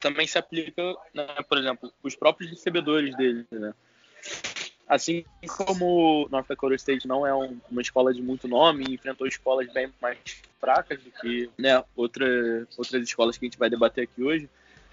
Também 0.00 0.26
se 0.26 0.38
aplica, 0.38 0.82
né, 1.12 1.26
por 1.48 1.58
exemplo, 1.58 1.92
os 2.02 2.14
próprios 2.14 2.50
recebedores 2.50 3.16
dele, 3.16 3.46
né? 3.50 3.74
Assim 4.88 5.24
como 5.56 6.26
North 6.30 6.48
Dakota 6.48 6.74
State 6.76 7.06
não 7.06 7.26
é 7.26 7.34
um, 7.34 7.58
uma 7.70 7.82
escola 7.82 8.12
de 8.14 8.22
muito 8.22 8.48
nome 8.48 8.84
enfrentou 8.88 9.26
escolas 9.26 9.70
bem 9.70 9.92
mais 10.00 10.18
fracas 10.58 10.98
do 11.02 11.10
que 11.10 11.50
né, 11.58 11.84
outra, 11.94 12.26
outras 12.76 13.02
escolas 13.02 13.36
que 13.36 13.44
a 13.44 13.48
gente 13.48 13.58
vai 13.58 13.68
debater 13.68 14.04
aqui 14.04 14.22
hoje, 14.22 14.48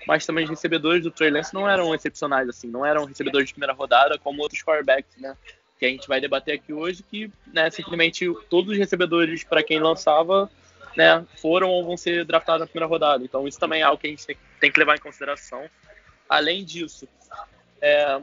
mas 0.06 0.26
também 0.26 0.44
os 0.44 0.50
recebedores 0.50 1.02
do 1.02 1.12
Trey 1.12 1.30
Lance 1.30 1.54
não 1.54 1.68
eram 1.68 1.96
excepcionais, 1.96 2.50
assim, 2.50 2.68
não 2.68 2.86
eram 2.86 3.06
recebedores 3.06 3.48
de 3.48 3.54
primeira 3.54 3.74
rodada 3.74 4.20
como 4.20 4.42
outros 4.42 4.62
quarterbacks, 4.62 5.16
né? 5.18 5.36
Que 5.80 5.86
a 5.86 5.90
gente 5.90 6.08
vai 6.08 6.20
debater 6.20 6.56
aqui 6.56 6.74
hoje, 6.74 7.02
que 7.04 7.32
né, 7.48 7.70
simplesmente 7.70 8.26
todos 8.50 8.72
os 8.72 8.78
recebedores 8.78 9.46
para 9.46 9.64
quem 9.64 9.80
lançava 9.80 10.52
né, 10.96 11.25
foram 11.38 11.70
ou 11.70 11.84
vão 11.84 11.98
ser 11.98 12.25
draftados 12.25 12.62
na 12.62 12.68
primeira 12.68 12.88
rodada. 12.88 13.24
Então 13.24 13.48
isso 13.48 13.60
também 13.60 13.82
é 13.82 13.84
algo 13.84 14.00
que 14.00 14.08
a 14.08 14.10
gente 14.10 14.25
tem 14.60 14.72
que 14.72 14.80
levar 14.80 14.96
em 14.96 15.00
consideração. 15.00 15.70
Além 16.30 16.64
disso, 16.64 17.08
é, 17.82 18.22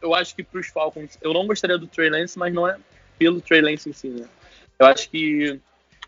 eu 0.00 0.14
acho 0.14 0.36
que 0.36 0.42
para 0.42 0.60
os 0.60 0.68
Falcons, 0.68 1.18
eu 1.20 1.32
não 1.32 1.46
gostaria 1.46 1.78
do 1.78 1.86
Trey 1.86 2.10
Lance, 2.10 2.38
mas 2.38 2.52
não 2.52 2.68
é 2.68 2.76
pelo 3.18 3.40
Trey 3.40 3.60
Lance 3.60 3.88
em 3.88 3.92
si, 3.92 4.08
né? 4.08 4.28
Eu 4.78 4.86
acho 4.86 5.08
que 5.08 5.58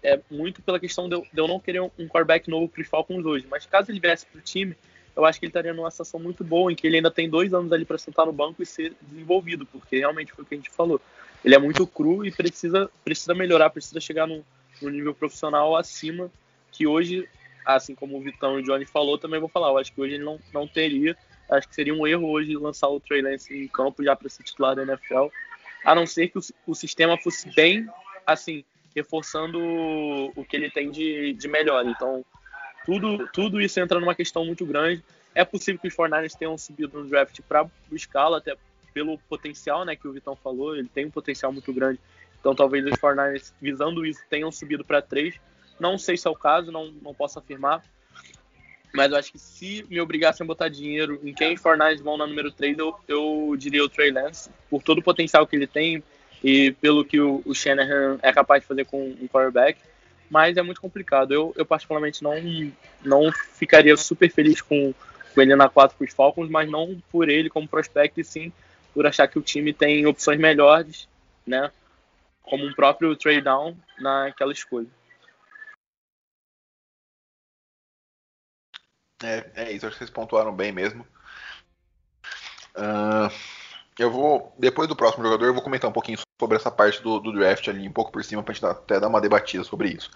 é 0.02 0.20
muito 0.30 0.62
pela 0.62 0.78
questão 0.78 1.08
de 1.08 1.14
eu, 1.14 1.26
de 1.32 1.40
eu 1.40 1.48
não 1.48 1.58
querer 1.58 1.80
um, 1.80 1.90
um 1.98 2.06
quarterback 2.06 2.48
novo 2.48 2.68
para 2.68 2.82
os 2.82 2.88
Falcons 2.88 3.24
hoje. 3.24 3.46
Mas 3.50 3.66
caso 3.66 3.90
ele 3.90 4.00
viesse 4.00 4.26
para 4.26 4.38
o 4.38 4.42
time, 4.42 4.76
eu 5.16 5.24
acho 5.24 5.40
que 5.40 5.46
ele 5.46 5.50
estaria 5.50 5.72
numa 5.72 5.90
situação 5.90 6.20
muito 6.20 6.44
boa, 6.44 6.70
em 6.70 6.76
que 6.76 6.86
ele 6.86 6.96
ainda 6.96 7.10
tem 7.10 7.28
dois 7.28 7.54
anos 7.54 7.72
ali 7.72 7.84
para 7.84 7.96
sentar 7.96 8.26
no 8.26 8.32
banco 8.32 8.62
e 8.62 8.66
ser 8.66 8.92
desenvolvido, 9.00 9.64
porque 9.66 9.98
realmente 9.98 10.32
foi 10.32 10.44
o 10.44 10.46
que 10.46 10.54
a 10.54 10.58
gente 10.58 10.70
falou. 10.70 11.00
Ele 11.44 11.54
é 11.54 11.58
muito 11.58 11.86
cru 11.86 12.24
e 12.24 12.30
precisa, 12.30 12.90
precisa 13.02 13.34
melhorar, 13.34 13.70
precisa 13.70 14.00
chegar 14.00 14.26
no, 14.26 14.44
no 14.80 14.90
nível 14.90 15.14
profissional 15.14 15.76
acima, 15.76 16.30
que 16.72 16.86
hoje, 16.86 17.28
assim 17.64 17.94
como 17.94 18.16
o 18.16 18.20
Vitão 18.20 18.58
e 18.58 18.62
o 18.62 18.64
Johnny 18.64 18.84
falou, 18.84 19.18
também 19.18 19.40
vou 19.40 19.48
falar, 19.48 19.68
eu 19.68 19.78
acho 19.78 19.92
que 19.92 20.00
hoje 20.00 20.14
ele 20.14 20.24
não, 20.24 20.38
não 20.52 20.66
teria, 20.66 21.16
acho 21.50 21.68
que 21.68 21.74
seria 21.74 21.94
um 21.94 22.06
erro 22.06 22.28
hoje 22.28 22.56
lançar 22.56 22.88
o 22.88 23.00
Trey 23.00 23.22
Lance 23.22 23.54
em 23.54 23.68
campo 23.68 24.02
já 24.02 24.14
para 24.14 24.28
ser 24.28 24.42
titular 24.42 24.74
da 24.74 24.82
NFL, 24.82 25.28
a 25.84 25.94
não 25.94 26.06
ser 26.06 26.28
que 26.28 26.38
o, 26.38 26.42
o 26.66 26.74
sistema 26.74 27.16
fosse 27.16 27.48
bem, 27.54 27.86
assim, 28.26 28.64
reforçando 28.94 29.58
o 30.34 30.44
que 30.44 30.56
ele 30.56 30.70
tem 30.70 30.90
de, 30.90 31.34
de 31.34 31.48
melhor. 31.48 31.86
Então, 31.86 32.24
tudo, 32.84 33.28
tudo 33.32 33.60
isso 33.60 33.78
entra 33.78 34.00
numa 34.00 34.14
questão 34.14 34.44
muito 34.44 34.64
grande. 34.64 35.04
É 35.34 35.44
possível 35.44 35.80
que 35.80 35.88
os 35.88 35.94
49ers 35.94 36.34
tenham 36.34 36.56
subido 36.56 37.02
no 37.02 37.08
draft 37.08 37.40
para 37.46 37.66
buscá-lo, 37.90 38.36
até 38.36 38.56
pelo 38.94 39.18
potencial 39.28 39.84
né, 39.84 39.94
que 39.94 40.08
o 40.08 40.12
Vitão 40.12 40.34
falou, 40.34 40.74
ele 40.74 40.88
tem 40.88 41.04
um 41.04 41.10
potencial 41.10 41.52
muito 41.52 41.70
grande. 41.70 42.00
Então 42.46 42.54
talvez 42.54 42.86
os 42.86 42.92
49ers, 42.92 43.52
visando 43.60 44.06
isso, 44.06 44.22
tenham 44.30 44.52
subido 44.52 44.84
para 44.84 45.02
3. 45.02 45.34
Não 45.80 45.98
sei 45.98 46.16
se 46.16 46.28
é 46.28 46.30
o 46.30 46.36
caso, 46.36 46.70
não, 46.70 46.92
não 47.02 47.12
posso 47.12 47.40
afirmar. 47.40 47.82
Mas 48.94 49.10
eu 49.10 49.18
acho 49.18 49.32
que 49.32 49.38
se 49.40 49.84
me 49.90 50.00
obrigassem 50.00 50.44
a 50.44 50.46
botar 50.46 50.68
dinheiro 50.68 51.20
em 51.24 51.34
quem 51.34 51.54
os 51.54 51.60
49ers 51.60 52.00
vão 52.00 52.16
na 52.16 52.24
número 52.24 52.52
3, 52.52 52.78
eu, 52.78 52.94
eu 53.08 53.56
diria 53.58 53.82
o 53.82 53.88
Trey 53.88 54.12
Lance, 54.12 54.48
por 54.70 54.80
todo 54.80 54.98
o 54.98 55.02
potencial 55.02 55.44
que 55.44 55.56
ele 55.56 55.66
tem 55.66 56.00
e 56.44 56.70
pelo 56.70 57.04
que 57.04 57.18
o, 57.18 57.42
o 57.44 57.52
Shanahan 57.52 58.20
é 58.22 58.32
capaz 58.32 58.62
de 58.62 58.68
fazer 58.68 58.84
com 58.84 59.02
um 59.02 59.26
quarterback 59.26 59.80
mas 60.30 60.56
é 60.56 60.62
muito 60.62 60.80
complicado. 60.80 61.32
Eu, 61.32 61.52
eu 61.56 61.66
particularmente 61.66 62.22
não, 62.22 62.34
não 63.04 63.32
ficaria 63.54 63.96
super 63.96 64.30
feliz 64.30 64.60
com, 64.60 64.94
com 65.34 65.42
ele 65.42 65.56
na 65.56 65.68
4 65.68 65.96
para 65.96 66.04
os 66.04 66.14
Falcons, 66.14 66.48
mas 66.48 66.70
não 66.70 66.96
por 67.10 67.28
ele 67.28 67.50
como 67.50 67.66
prospecto, 67.66 68.20
e 68.20 68.24
sim 68.24 68.52
por 68.94 69.04
achar 69.04 69.26
que 69.28 69.38
o 69.38 69.42
time 69.42 69.72
tem 69.72 70.06
opções 70.06 70.38
melhores, 70.38 71.08
né? 71.46 71.70
Como 72.46 72.64
um 72.64 72.72
próprio 72.72 73.16
trade 73.16 73.42
down 73.42 73.76
naquela 73.98 74.52
escolha. 74.52 74.88
É, 79.22 79.50
é 79.54 79.72
isso, 79.72 79.86
acho 79.86 79.94
que 79.94 79.98
vocês 79.98 80.10
pontuaram 80.10 80.54
bem 80.54 80.72
mesmo. 80.72 81.06
Uh, 82.76 83.32
eu 83.98 84.10
vou, 84.10 84.54
depois 84.58 84.88
do 84.88 84.94
próximo 84.94 85.24
jogador, 85.24 85.46
eu 85.46 85.54
vou 85.54 85.62
comentar 85.62 85.88
um 85.88 85.92
pouquinho 85.92 86.18
sobre 86.38 86.56
essa 86.56 86.70
parte 86.70 87.02
do, 87.02 87.18
do 87.18 87.32
draft 87.32 87.66
ali, 87.68 87.88
um 87.88 87.92
pouco 87.92 88.12
por 88.12 88.22
cima, 88.22 88.42
pra 88.42 88.52
gente 88.52 88.66
até 88.66 89.00
dar 89.00 89.08
uma 89.08 89.20
debatida 89.20 89.64
sobre 89.64 89.88
isso. 89.88 90.10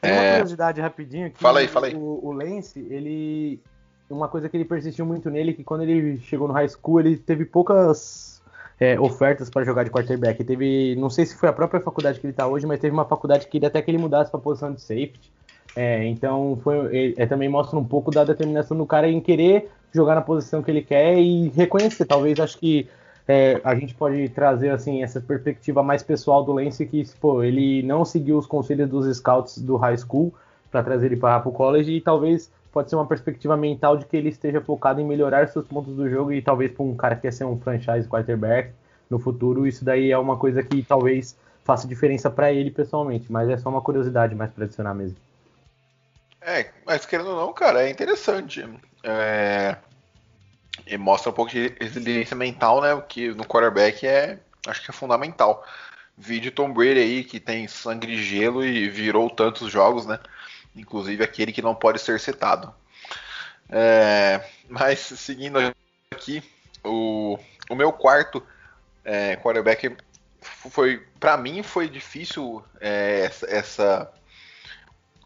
Tem 0.00 0.12
uma 0.12 0.22
é... 0.22 0.32
curiosidade 0.32 0.80
rapidinho. 0.80 1.30
Que 1.30 1.38
fala 1.38 1.60
aí, 1.60 1.68
fala 1.68 1.86
aí. 1.86 1.94
O, 1.94 2.20
o 2.24 2.32
Lance, 2.32 2.80
ele. 2.90 3.60
Uma 4.08 4.28
coisa 4.28 4.48
que 4.48 4.56
ele 4.56 4.66
persistiu 4.66 5.06
muito 5.06 5.30
nele, 5.30 5.54
que 5.54 5.64
quando 5.64 5.82
ele 5.82 6.18
chegou 6.20 6.46
no 6.46 6.54
high 6.54 6.68
school, 6.68 7.00
ele 7.00 7.16
teve 7.16 7.44
poucas 7.44 8.33
é, 8.80 8.98
ofertas 8.98 9.48
para 9.48 9.64
jogar 9.64 9.84
de 9.84 9.90
quarterback. 9.90 10.42
Teve, 10.44 10.96
não 10.96 11.10
sei 11.10 11.26
se 11.26 11.36
foi 11.36 11.48
a 11.48 11.52
própria 11.52 11.80
faculdade 11.80 12.20
que 12.20 12.26
ele 12.26 12.32
está 12.32 12.46
hoje, 12.46 12.66
mas 12.66 12.80
teve 12.80 12.92
uma 12.92 13.04
faculdade 13.04 13.46
que 13.46 13.52
queria 13.52 13.68
até 13.68 13.80
que 13.80 13.90
ele 13.90 13.98
mudasse 13.98 14.30
para 14.30 14.40
posição 14.40 14.72
de 14.72 14.80
safety. 14.80 15.32
É, 15.76 16.04
então 16.06 16.58
foi, 16.62 17.14
é, 17.16 17.26
também 17.26 17.48
mostra 17.48 17.78
um 17.78 17.84
pouco 17.84 18.10
da 18.10 18.24
determinação 18.24 18.76
do 18.76 18.86
cara 18.86 19.08
em 19.08 19.20
querer 19.20 19.70
jogar 19.92 20.14
na 20.14 20.20
posição 20.20 20.62
que 20.62 20.70
ele 20.70 20.82
quer 20.82 21.18
e 21.18 21.48
reconhecer. 21.48 22.04
Talvez 22.04 22.38
acho 22.38 22.58
que 22.58 22.88
é, 23.26 23.60
a 23.64 23.74
gente 23.74 23.94
pode 23.94 24.28
trazer 24.28 24.70
assim 24.70 25.02
essa 25.02 25.20
perspectiva 25.20 25.82
mais 25.82 26.02
pessoal 26.02 26.44
do 26.44 26.52
Lance 26.52 26.84
que 26.84 27.04
pô, 27.20 27.42
ele 27.42 27.82
não 27.82 28.04
seguiu 28.04 28.36
os 28.36 28.46
conselhos 28.46 28.88
dos 28.88 29.16
scouts 29.16 29.58
do 29.58 29.76
high 29.76 29.96
school 29.96 30.32
para 30.70 30.82
trazer 30.82 31.06
ele 31.06 31.16
para 31.16 31.48
o 31.48 31.52
college 31.52 31.90
e 31.92 32.00
talvez 32.00 32.50
pode 32.74 32.90
ser 32.90 32.96
uma 32.96 33.06
perspectiva 33.06 33.56
mental 33.56 33.96
de 33.96 34.04
que 34.04 34.16
ele 34.16 34.30
esteja 34.30 34.60
focado 34.60 35.00
em 35.00 35.06
melhorar 35.06 35.46
seus 35.46 35.64
pontos 35.64 35.94
do 35.94 36.10
jogo 36.10 36.32
e 36.32 36.42
talvez 36.42 36.72
para 36.72 36.82
um 36.82 36.96
cara 36.96 37.14
que 37.14 37.22
quer 37.22 37.32
ser 37.32 37.44
um 37.44 37.56
franchise 37.60 38.08
quarterback 38.08 38.72
no 39.08 39.20
futuro 39.20 39.64
isso 39.64 39.84
daí 39.84 40.10
é 40.10 40.18
uma 40.18 40.36
coisa 40.36 40.60
que 40.60 40.82
talvez 40.82 41.38
faça 41.62 41.86
diferença 41.86 42.28
para 42.28 42.52
ele 42.52 42.72
pessoalmente, 42.72 43.30
mas 43.30 43.48
é 43.48 43.56
só 43.56 43.68
uma 43.68 43.80
curiosidade 43.80 44.34
mais 44.34 44.50
para 44.50 44.64
adicionar 44.64 44.92
mesmo. 44.92 45.16
É, 46.40 46.70
mas 46.84 47.06
querendo 47.06 47.30
ou 47.30 47.36
não, 47.36 47.52
cara, 47.54 47.86
é 47.86 47.90
interessante. 47.90 48.68
É... 49.02 49.76
E 50.86 50.98
mostra 50.98 51.30
um 51.30 51.34
pouco 51.34 51.50
de 51.50 51.74
resiliência 51.80 52.36
mental, 52.36 52.82
né? 52.82 52.92
O 52.92 53.00
que 53.00 53.30
no 53.30 53.46
quarterback 53.46 54.06
é, 54.06 54.38
acho 54.66 54.84
que 54.84 54.90
é 54.90 54.92
fundamental. 54.92 55.64
Vídeo 56.18 56.52
Tom 56.52 56.72
Brady 56.72 57.00
aí, 57.00 57.24
que 57.24 57.40
tem 57.40 57.66
sangue 57.66 58.06
de 58.06 58.22
gelo 58.22 58.62
e 58.62 58.90
virou 58.90 59.30
tantos 59.30 59.72
jogos, 59.72 60.04
né? 60.04 60.18
Inclusive 60.74 61.22
aquele 61.22 61.52
que 61.52 61.62
não 61.62 61.74
pode 61.74 62.00
ser 62.00 62.18
setado. 62.20 62.74
É... 63.68 64.40
Mas 64.68 64.98
seguindo 64.98 65.58
aqui, 66.10 66.42
o, 66.82 67.38
o 67.70 67.74
meu 67.74 67.92
quarto 67.92 68.42
é, 69.04 69.36
quarterback 69.36 69.96
foi, 70.40 71.02
para 71.18 71.36
mim, 71.36 71.62
foi 71.62 71.88
difícil 71.88 72.62
é, 72.80 73.20
essa, 73.26 73.46
essa 73.46 74.12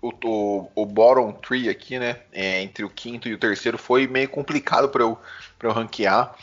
o, 0.00 0.12
o, 0.25 0.71
o 0.75 0.87
bottom 0.87 1.33
tree 1.33 1.69
aqui, 1.69 1.99
né? 1.99 2.21
É, 2.33 2.62
entre 2.62 2.85
o 2.85 2.90
quinto 2.90 3.28
e 3.28 3.35
o 3.35 3.38
terceiro 3.38 3.78
foi 3.78 4.07
meio 4.07 4.28
complicado 4.28 4.88
para 4.88 5.02
eu, 5.02 5.19
eu 5.61 5.73
ranquear. 5.73 6.35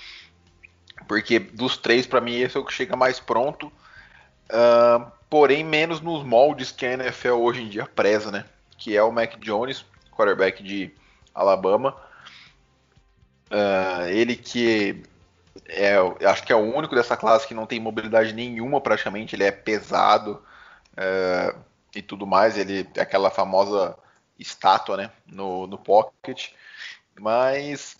Porque 1.07 1.39
dos 1.39 1.77
três, 1.77 2.05
para 2.05 2.21
mim, 2.21 2.35
esse 2.35 2.57
é 2.57 2.59
o 2.59 2.65
que 2.65 2.73
chega 2.73 2.95
mais 2.95 3.19
pronto. 3.19 3.67
Uh, 4.47 5.11
porém, 5.29 5.63
menos 5.63 6.01
nos 6.01 6.23
moldes 6.23 6.71
que 6.71 6.85
a 6.85 6.93
NFL 6.93 7.33
hoje 7.33 7.61
em 7.61 7.69
dia 7.69 7.85
preza, 7.85 8.31
né? 8.31 8.45
Que 8.77 8.95
é 8.95 9.03
o 9.03 9.11
Mac 9.11 9.37
Jones, 9.39 9.85
quarterback 10.11 10.63
de 10.63 10.93
Alabama. 11.33 11.95
Uh, 13.51 14.07
ele 14.09 14.35
que 14.35 15.03
é, 15.67 15.95
acho 16.25 16.43
que 16.43 16.51
é 16.51 16.55
o 16.55 16.75
único 16.75 16.95
dessa 16.95 17.15
classe 17.15 17.47
que 17.47 17.53
não 17.53 17.65
tem 17.65 17.79
mobilidade 17.79 18.33
nenhuma 18.33 18.81
praticamente. 18.81 19.35
Ele 19.35 19.43
é 19.43 19.51
pesado. 19.51 20.43
Uh, 20.93 21.65
e 21.95 22.01
tudo 22.01 22.27
mais. 22.27 22.57
Ele 22.57 22.87
é 22.95 23.01
aquela 23.01 23.31
famosa 23.31 23.97
estátua, 24.37 24.97
né, 24.97 25.11
no, 25.25 25.65
no 25.65 25.77
pocket. 25.77 26.51
Mas, 27.19 27.97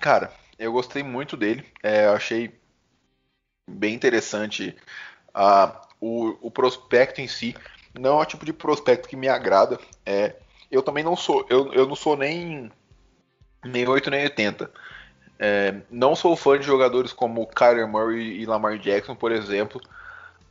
cara, 0.00 0.32
eu 0.58 0.72
gostei 0.72 1.02
muito 1.02 1.36
dele. 1.36 1.66
É, 1.82 2.06
eu 2.06 2.12
achei 2.12 2.58
bem 3.68 3.94
interessante 3.94 4.76
uh, 5.34 5.76
o, 6.00 6.46
o 6.46 6.50
prospecto 6.50 7.20
em 7.20 7.26
si. 7.28 7.56
Não 7.98 8.18
é 8.18 8.22
o 8.22 8.26
tipo 8.26 8.44
de 8.44 8.52
prospecto 8.52 9.08
que 9.08 9.16
me 9.16 9.28
agrada. 9.28 9.78
É 10.04 10.36
eu 10.70 10.82
também 10.82 11.04
não 11.04 11.16
sou, 11.16 11.46
eu, 11.48 11.72
eu 11.72 11.86
não 11.86 11.94
sou 11.94 12.16
nem 12.16 12.70
nem 13.64 13.88
8 13.88 14.10
nem 14.10 14.24
80. 14.24 14.70
É, 15.38 15.74
não 15.90 16.16
sou 16.16 16.36
fã 16.36 16.58
de 16.58 16.64
jogadores 16.64 17.12
como 17.12 17.46
Kyler 17.46 17.86
Murray 17.86 18.40
e 18.40 18.46
Lamar 18.46 18.78
Jackson, 18.78 19.14
por 19.14 19.32
exemplo, 19.32 19.80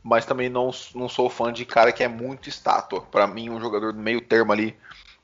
mas 0.02 0.24
também 0.24 0.48
não, 0.48 0.70
não 0.94 1.08
sou 1.08 1.28
fã 1.28 1.52
de 1.52 1.64
cara 1.64 1.92
que 1.92 2.04
é 2.04 2.08
muito 2.08 2.48
estátua. 2.48 3.00
Para 3.02 3.26
mim, 3.26 3.50
um 3.50 3.60
jogador 3.60 3.92
do 3.92 3.98
meio 3.98 4.20
termo 4.20 4.52
ali, 4.52 4.76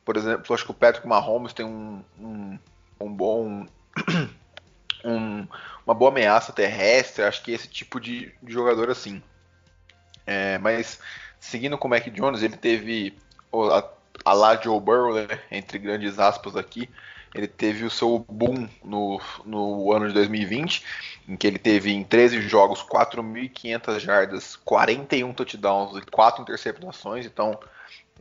por 0.05 0.17
exemplo, 0.17 0.55
acho 0.55 0.65
que 0.65 0.71
o 0.71 0.75
Patrick 0.75 1.07
Mahomes 1.07 1.53
tem 1.53 1.65
um, 1.65 2.03
um, 2.19 2.59
um 3.01 3.13
bom. 3.13 3.67
um, 5.05 5.47
uma 5.87 5.95
boa 5.95 6.11
ameaça 6.11 6.53
terrestre, 6.53 7.25
acho 7.25 7.43
que 7.43 7.53
esse 7.53 7.69
tipo 7.69 8.01
de, 8.01 8.33
de 8.43 8.53
jogador 8.53 8.91
assim. 8.91 9.23
É, 10.27 10.59
mas 10.59 11.01
seguindo 11.43 11.77
com 11.77 11.89
o 11.89 11.91
Mac 11.91 12.09
Jones, 12.09 12.43
ele 12.43 12.57
teve 12.57 13.19
a, 14.25 14.33
lá 14.33 14.57
Joe 14.57 14.81
Burrow, 14.81 15.15
né, 15.15 15.27
entre 15.51 15.77
grandes 15.77 16.19
aspas 16.19 16.57
aqui, 16.57 16.89
ele 17.35 17.49
teve 17.49 17.85
o 17.85 17.91
seu 17.91 18.25
boom 18.31 18.69
no, 18.85 19.21
no 19.45 19.93
ano 19.93 20.07
de 20.07 20.15
2020, 20.15 20.85
em 21.29 21.37
que 21.37 21.47
ele 21.47 21.59
teve 21.59 21.93
em 21.93 22.05
13 22.05 22.43
jogos 22.43 22.83
4.500 22.83 23.99
jardas, 23.99 24.57
41 24.57 25.33
touchdowns 25.33 25.97
e 25.97 26.03
4 26.03 26.43
interceptações. 26.43 27.27
Então 27.27 27.59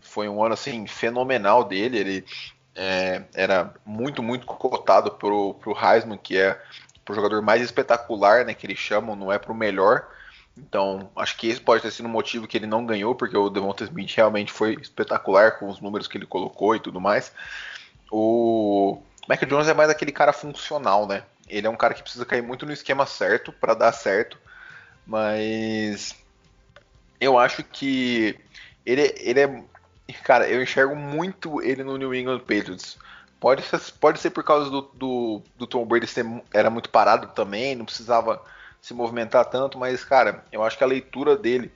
foi 0.02 0.28
um 0.28 0.44
ano 0.44 0.54
assim 0.54 0.88
fenomenal 0.88 1.66
dele. 1.66 1.98
Ele 2.00 2.26
é, 2.74 3.24
era 3.34 3.74
muito, 3.86 4.24
muito 4.24 4.46
cotado 4.48 5.12
para 5.12 5.28
o 5.28 5.78
Heisman, 5.78 6.18
que 6.18 6.38
é 6.38 6.60
o 7.08 7.14
jogador 7.14 7.42
mais 7.42 7.62
espetacular, 7.62 8.46
né, 8.46 8.54
que 8.54 8.66
eles 8.66 8.80
chamam, 8.80 9.16
não 9.16 9.32
é 9.32 9.38
para 9.38 9.52
o 9.52 9.56
melhor. 9.56 10.08
Então, 10.58 11.10
acho 11.16 11.38
que 11.38 11.48
esse 11.48 11.62
pode 11.62 11.82
ter 11.82 11.92
sido 11.92 12.06
o 12.06 12.08
um 12.10 12.12
motivo 12.12 12.48
que 12.48 12.58
ele 12.58 12.68
não 12.68 12.86
ganhou, 12.86 13.16
porque 13.16 13.38
o 13.38 13.50
Devonta 13.50 13.84
Smith 13.84 14.14
realmente 14.16 14.52
foi 14.52 14.74
espetacular 14.76 15.58
com 15.58 15.70
os 15.70 15.80
números 15.80 16.08
que 16.08 16.18
ele 16.18 16.26
colocou 16.26 16.76
e 16.76 16.80
tudo 16.80 17.00
mais. 17.00 17.32
O 18.12 19.02
Mac 19.28 19.44
Jones 19.46 19.68
é 19.68 19.74
mais 19.74 19.90
aquele 19.90 20.12
cara 20.12 20.34
funcional, 20.34 21.08
né? 21.08 21.24
Ele 21.48 21.68
é 21.68 21.70
um 21.70 21.76
cara 21.76 21.94
que 21.94 22.04
precisa 22.04 22.26
cair 22.26 22.44
muito 22.44 22.66
no 22.66 22.74
esquema 22.74 23.06
certo 23.06 23.52
para 23.52 23.74
dar 23.74 23.92
certo, 23.92 24.38
mas 25.06 26.16
eu 27.20 27.38
acho 27.38 27.64
que 27.64 28.38
ele, 28.86 29.14
ele 29.18 29.40
é. 29.40 29.64
Cara, 30.24 30.50
eu 30.50 30.62
enxergo 30.62 30.96
muito 30.96 31.62
ele 31.62 31.84
no 31.84 31.98
New 31.98 32.14
England 32.14 32.40
Patriots. 32.40 32.98
Pode 33.40 33.64
ser, 33.64 33.80
pode 34.00 34.20
ser 34.20 34.30
por 34.32 34.44
causa 34.44 34.70
do, 34.70 34.82
do, 34.94 35.42
do 35.58 35.66
Tom 35.66 35.86
Brady 35.86 36.08
ser, 36.08 36.26
era 36.54 36.70
muito 36.70 36.90
parado 36.90 37.28
também, 37.28 37.76
não 37.76 37.86
precisava 37.86 38.42
se 38.82 38.94
movimentar 38.94 39.46
tanto, 39.46 39.78
mas, 39.78 40.04
cara, 40.04 40.44
eu 40.52 40.64
acho 40.64 40.78
que 40.78 40.84
a 40.84 40.88
leitura 40.88 41.38
dele 41.38 41.72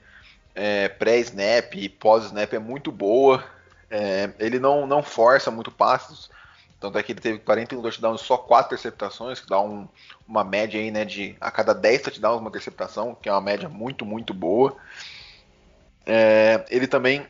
é, 0.54 0.88
pré-snap 0.88 1.74
e 1.74 1.88
pós-snap 1.88 2.52
é 2.52 2.58
muito 2.58 2.90
boa. 2.90 3.44
É, 3.88 4.30
ele 4.38 4.58
não, 4.58 4.86
não 4.86 5.02
força 5.02 5.50
muito 5.50 5.70
passos. 5.70 6.28
Tanto 6.80 6.98
é 6.98 7.02
que 7.02 7.12
ele 7.12 7.20
teve 7.20 7.38
41 7.38 7.80
touchdowns 7.80 8.20
só 8.20 8.36
4 8.36 8.74
interceptações, 8.74 9.40
que 9.40 9.48
dá 9.48 9.60
um, 9.60 9.88
uma 10.26 10.44
média 10.44 10.80
aí, 10.80 10.90
né, 10.90 11.04
de 11.04 11.36
a 11.40 11.50
cada 11.50 11.72
10 11.72 12.02
touchdowns 12.02 12.40
uma 12.40 12.48
interceptação, 12.48 13.14
que 13.14 13.28
é 13.28 13.32
uma 13.32 13.40
média 13.40 13.68
muito, 13.68 14.04
muito 14.04 14.34
boa. 14.34 14.76
É, 16.04 16.64
ele 16.68 16.86
também 16.86 17.26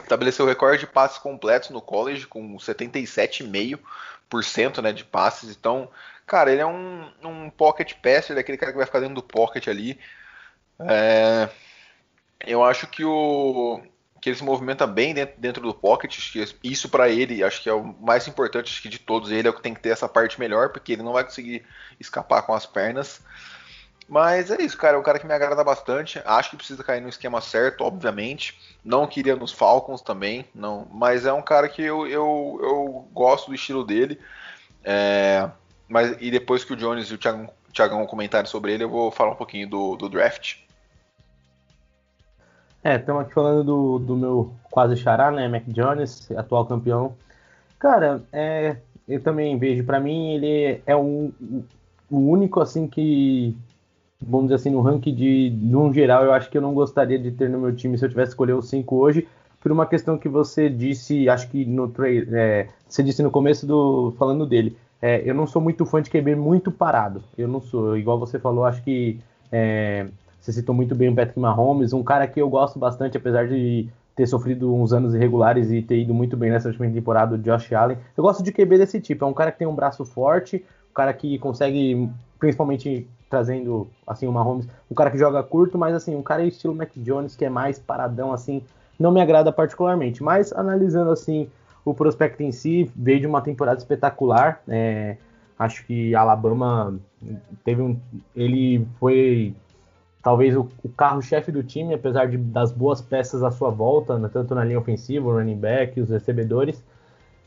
estabeleceu 0.00 0.44
o 0.44 0.48
recorde 0.48 0.80
de 0.80 0.86
passes 0.86 1.18
completos 1.18 1.70
no 1.70 1.80
college, 1.80 2.26
com 2.26 2.56
77,5% 2.56 4.82
né, 4.82 4.92
de 4.92 5.04
passes. 5.04 5.56
Então, 5.56 5.88
cara, 6.26 6.52
ele 6.52 6.62
é 6.62 6.66
um, 6.66 7.10
um 7.22 7.50
pocket 7.50 7.94
passer, 8.02 8.36
aquele 8.38 8.58
cara 8.58 8.72
que 8.72 8.78
vai 8.78 8.86
ficar 8.86 9.00
dentro 9.00 9.16
do 9.16 9.22
pocket 9.22 9.68
ali. 9.68 9.98
É, 10.80 11.48
eu 12.46 12.64
acho 12.64 12.86
que 12.86 13.04
o, 13.04 13.82
que 14.22 14.28
ele 14.28 14.36
se 14.36 14.44
movimenta 14.44 14.86
bem 14.86 15.12
dentro, 15.12 15.34
dentro 15.36 15.62
do 15.62 15.74
pocket. 15.74 16.16
Isso 16.62 16.88
para 16.88 17.08
ele, 17.08 17.42
acho 17.42 17.60
que 17.60 17.68
é 17.68 17.72
o 17.72 17.92
mais 18.00 18.28
importante 18.28 18.72
acho 18.72 18.80
que 18.80 18.88
de 18.88 19.00
todos. 19.00 19.32
Ele 19.32 19.48
é 19.48 19.50
o 19.50 19.54
que 19.54 19.60
tem 19.60 19.74
que 19.74 19.80
ter 19.80 19.90
essa 19.90 20.08
parte 20.08 20.38
melhor, 20.38 20.68
porque 20.68 20.92
ele 20.92 21.02
não 21.02 21.12
vai 21.12 21.24
conseguir 21.24 21.64
escapar 21.98 22.42
com 22.42 22.54
as 22.54 22.64
pernas. 22.64 23.20
Mas 24.12 24.50
é 24.50 24.60
isso, 24.60 24.76
cara. 24.76 24.98
É 24.98 25.00
um 25.00 25.02
cara 25.02 25.18
que 25.18 25.26
me 25.26 25.32
agrada 25.32 25.64
bastante. 25.64 26.20
Acho 26.26 26.50
que 26.50 26.56
precisa 26.58 26.84
cair 26.84 27.00
no 27.00 27.08
esquema 27.08 27.40
certo, 27.40 27.82
obviamente. 27.82 28.60
Não 28.84 29.06
queria 29.06 29.34
nos 29.34 29.52
Falcons 29.52 30.02
também, 30.02 30.44
não. 30.54 30.86
Mas 30.92 31.24
é 31.24 31.32
um 31.32 31.40
cara 31.40 31.66
que 31.66 31.80
eu, 31.80 32.06
eu, 32.06 32.60
eu 32.62 33.08
gosto 33.14 33.48
do 33.48 33.54
estilo 33.54 33.82
dele. 33.82 34.20
É, 34.84 35.48
mas 35.88 36.14
e 36.20 36.30
depois 36.30 36.62
que 36.62 36.74
o 36.74 36.76
Jones 36.76 37.08
e 37.08 37.14
o 37.14 37.18
Thiagão, 37.18 37.48
Thiagão 37.72 38.04
comentarem 38.04 38.50
sobre 38.50 38.74
ele, 38.74 38.84
eu 38.84 38.90
vou 38.90 39.10
falar 39.10 39.30
um 39.30 39.36
pouquinho 39.36 39.66
do, 39.66 39.96
do 39.96 40.10
draft. 40.10 40.56
É, 42.84 42.96
estamos 42.96 43.22
aqui 43.22 43.32
falando 43.32 43.64
do, 43.64 43.98
do 43.98 44.14
meu 44.14 44.52
quase 44.70 44.94
xará, 44.94 45.30
né, 45.30 45.48
Mac 45.48 45.64
Jones, 45.68 46.30
atual 46.32 46.66
campeão. 46.66 47.16
Cara, 47.78 48.22
é, 48.30 48.76
eu 49.08 49.22
também 49.22 49.58
vejo, 49.58 49.84
para 49.84 49.98
mim, 49.98 50.34
ele 50.34 50.82
é 50.84 50.94
um, 50.94 51.32
o 52.10 52.18
único, 52.18 52.60
assim, 52.60 52.86
que, 52.86 53.56
vamos 54.26 54.46
dizer 54.46 54.56
assim, 54.56 54.70
no 54.70 54.80
ranking 54.80 55.14
de, 55.14 55.52
no 55.60 55.92
geral, 55.92 56.24
eu 56.24 56.32
acho 56.32 56.50
que 56.50 56.56
eu 56.56 56.62
não 56.62 56.74
gostaria 56.74 57.18
de 57.18 57.30
ter 57.30 57.48
no 57.48 57.58
meu 57.58 57.74
time 57.74 57.98
se 57.98 58.04
eu 58.04 58.08
tivesse 58.08 58.30
escolher 58.30 58.54
os 58.54 58.68
cinco 58.68 58.96
hoje, 58.96 59.26
por 59.60 59.70
uma 59.70 59.86
questão 59.86 60.18
que 60.18 60.28
você 60.28 60.68
disse, 60.68 61.28
acho 61.28 61.48
que 61.48 61.64
no 61.64 61.88
trade, 61.88 62.28
é, 62.32 62.68
você 62.88 63.02
disse 63.02 63.22
no 63.22 63.30
começo 63.30 63.66
do, 63.66 64.12
falando 64.18 64.44
dele, 64.44 64.76
é, 65.00 65.22
eu 65.28 65.34
não 65.34 65.46
sou 65.46 65.62
muito 65.62 65.86
fã 65.86 66.02
de 66.02 66.10
QB 66.10 66.34
muito 66.36 66.70
parado, 66.70 67.22
eu 67.36 67.46
não 67.46 67.60
sou, 67.60 67.96
igual 67.96 68.18
você 68.18 68.38
falou, 68.38 68.64
acho 68.64 68.82
que 68.82 69.20
é, 69.50 70.06
você 70.40 70.52
citou 70.52 70.74
muito 70.74 70.94
bem 70.94 71.08
o 71.08 71.14
Patrick 71.14 71.38
Mahomes, 71.38 71.92
um 71.92 72.02
cara 72.02 72.26
que 72.26 72.40
eu 72.40 72.48
gosto 72.48 72.78
bastante, 72.78 73.16
apesar 73.16 73.46
de 73.46 73.88
ter 74.14 74.26
sofrido 74.26 74.74
uns 74.74 74.92
anos 74.92 75.14
irregulares 75.14 75.70
e 75.70 75.80
ter 75.80 75.98
ido 75.98 76.12
muito 76.12 76.36
bem 76.36 76.50
nessa 76.50 76.68
última 76.68 76.90
temporada, 76.90 77.34
o 77.34 77.38
Josh 77.38 77.72
Allen. 77.72 77.96
Eu 78.16 78.22
gosto 78.22 78.42
de 78.42 78.52
QB 78.52 78.78
desse 78.78 79.00
tipo, 79.00 79.24
é 79.24 79.28
um 79.28 79.32
cara 79.32 79.50
que 79.50 79.58
tem 79.58 79.66
um 79.66 79.74
braço 79.74 80.04
forte, 80.04 80.64
um 80.92 80.94
cara 80.94 81.12
que 81.14 81.38
consegue, 81.38 82.08
principalmente 82.38 83.08
trazendo 83.30 83.88
assim 84.06 84.26
o 84.26 84.32
Mahomes, 84.32 84.68
um 84.90 84.94
cara 84.94 85.10
que 85.10 85.16
joga 85.16 85.42
curto, 85.42 85.78
mas 85.78 85.94
assim, 85.94 86.14
um 86.14 86.22
cara 86.22 86.44
estilo 86.44 86.74
Mac 86.74 86.90
Jones 86.96 87.34
que 87.34 87.46
é 87.46 87.48
mais 87.48 87.78
paradão 87.78 88.30
assim, 88.30 88.62
não 88.98 89.10
me 89.10 89.22
agrada 89.22 89.50
particularmente. 89.50 90.22
Mas 90.22 90.52
analisando 90.52 91.10
assim 91.10 91.48
o 91.82 91.94
prospecto 91.94 92.42
em 92.42 92.52
si, 92.52 92.90
veio 92.94 93.20
de 93.20 93.26
uma 93.26 93.40
temporada 93.40 93.78
espetacular. 93.78 94.60
É, 94.68 95.16
acho 95.58 95.84
que 95.86 96.14
Alabama 96.14 96.94
teve 97.64 97.80
um, 97.80 97.98
ele 98.36 98.86
foi 99.00 99.54
talvez 100.22 100.54
o, 100.54 100.68
o 100.84 100.88
carro-chefe 100.90 101.50
do 101.50 101.62
time, 101.62 101.94
apesar 101.94 102.28
de, 102.28 102.36
das 102.36 102.70
boas 102.70 103.00
peças 103.00 103.42
à 103.42 103.50
sua 103.50 103.70
volta, 103.70 104.18
tanto 104.28 104.54
na 104.54 104.62
linha 104.62 104.78
ofensiva, 104.78 105.26
o 105.26 105.32
running 105.32 105.58
back, 105.58 105.98
os 106.00 106.10
recebedores. 106.10 106.82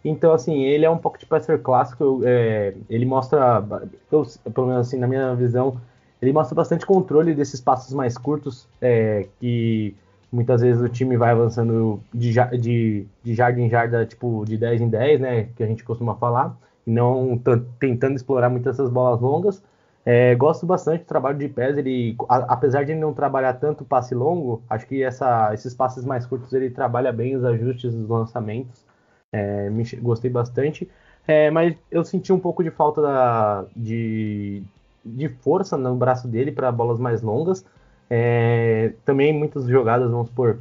Então, 0.05 0.33
assim, 0.33 0.63
ele 0.63 0.85
é 0.85 0.89
um 0.89 0.99
pocket 0.99 1.27
passer 1.27 1.59
clássico, 1.59 2.21
é, 2.23 2.75
ele 2.87 3.07
mostra, 3.07 3.65
eu, 4.11 4.23
pelo 4.53 4.67
menos 4.67 4.87
assim, 4.87 4.99
na 4.99 5.07
minha 5.07 5.33
visão, 5.33 5.81
ele 6.21 6.31
mostra 6.31 6.53
bastante 6.53 6.85
controle 6.85 7.33
desses 7.33 7.59
passos 7.59 7.91
mais 7.91 8.15
curtos, 8.15 8.67
é, 8.79 9.27
que 9.39 9.95
muitas 10.31 10.61
vezes 10.61 10.79
o 10.79 10.87
time 10.87 11.17
vai 11.17 11.31
avançando 11.31 11.99
de, 12.13 12.31
de, 12.59 13.07
de 13.23 13.33
jarda 13.33 13.59
em 13.59 13.67
jarda, 13.67 14.05
tipo, 14.05 14.45
de 14.45 14.57
10 14.57 14.81
em 14.81 14.89
10, 14.89 15.19
né, 15.19 15.49
que 15.55 15.63
a 15.63 15.67
gente 15.67 15.83
costuma 15.83 16.13
falar, 16.15 16.55
e 16.85 16.91
não 16.91 17.41
tentando 17.79 18.15
explorar 18.15 18.49
muitas 18.49 18.75
essas 18.75 18.91
bolas 18.91 19.19
longas, 19.19 19.59
é, 20.05 20.35
gosto 20.35 20.67
bastante 20.67 21.01
do 21.01 21.07
trabalho 21.07 21.39
de 21.39 21.49
pés. 21.49 21.79
Ele, 21.79 22.15
a, 22.29 22.53
apesar 22.53 22.83
de 22.83 22.91
ele 22.91 22.99
não 22.99 23.11
trabalhar 23.11 23.53
tanto 23.53 23.83
passe 23.83 24.13
longo, 24.13 24.61
acho 24.69 24.85
que 24.85 25.01
essa, 25.01 25.51
esses 25.51 25.73
passes 25.73 26.05
mais 26.05 26.27
curtos 26.27 26.53
ele 26.53 26.69
trabalha 26.69 27.11
bem 27.11 27.35
os 27.35 27.43
ajustes 27.43 27.91
dos 27.91 28.07
lançamentos. 28.07 28.84
É, 29.35 29.69
me, 29.69 29.83
gostei 30.01 30.31
bastante. 30.31 30.89
É, 31.27 31.51
mas 31.51 31.75
eu 31.91 32.05
senti 32.05 32.31
um 32.31 32.39
pouco 32.39 32.63
de 32.63 32.71
falta 32.71 33.01
da, 33.01 33.65
de, 33.75 34.63
de 35.03 35.27
força 35.27 35.75
no 35.75 35.95
braço 35.95 36.27
dele 36.27 36.53
para 36.53 36.71
bolas 36.71 36.99
mais 36.99 37.21
longas. 37.21 37.65
É, 38.09 38.93
também 39.03 39.33
muitas 39.33 39.65
jogadas, 39.67 40.09
vamos 40.09 40.29
por 40.29 40.59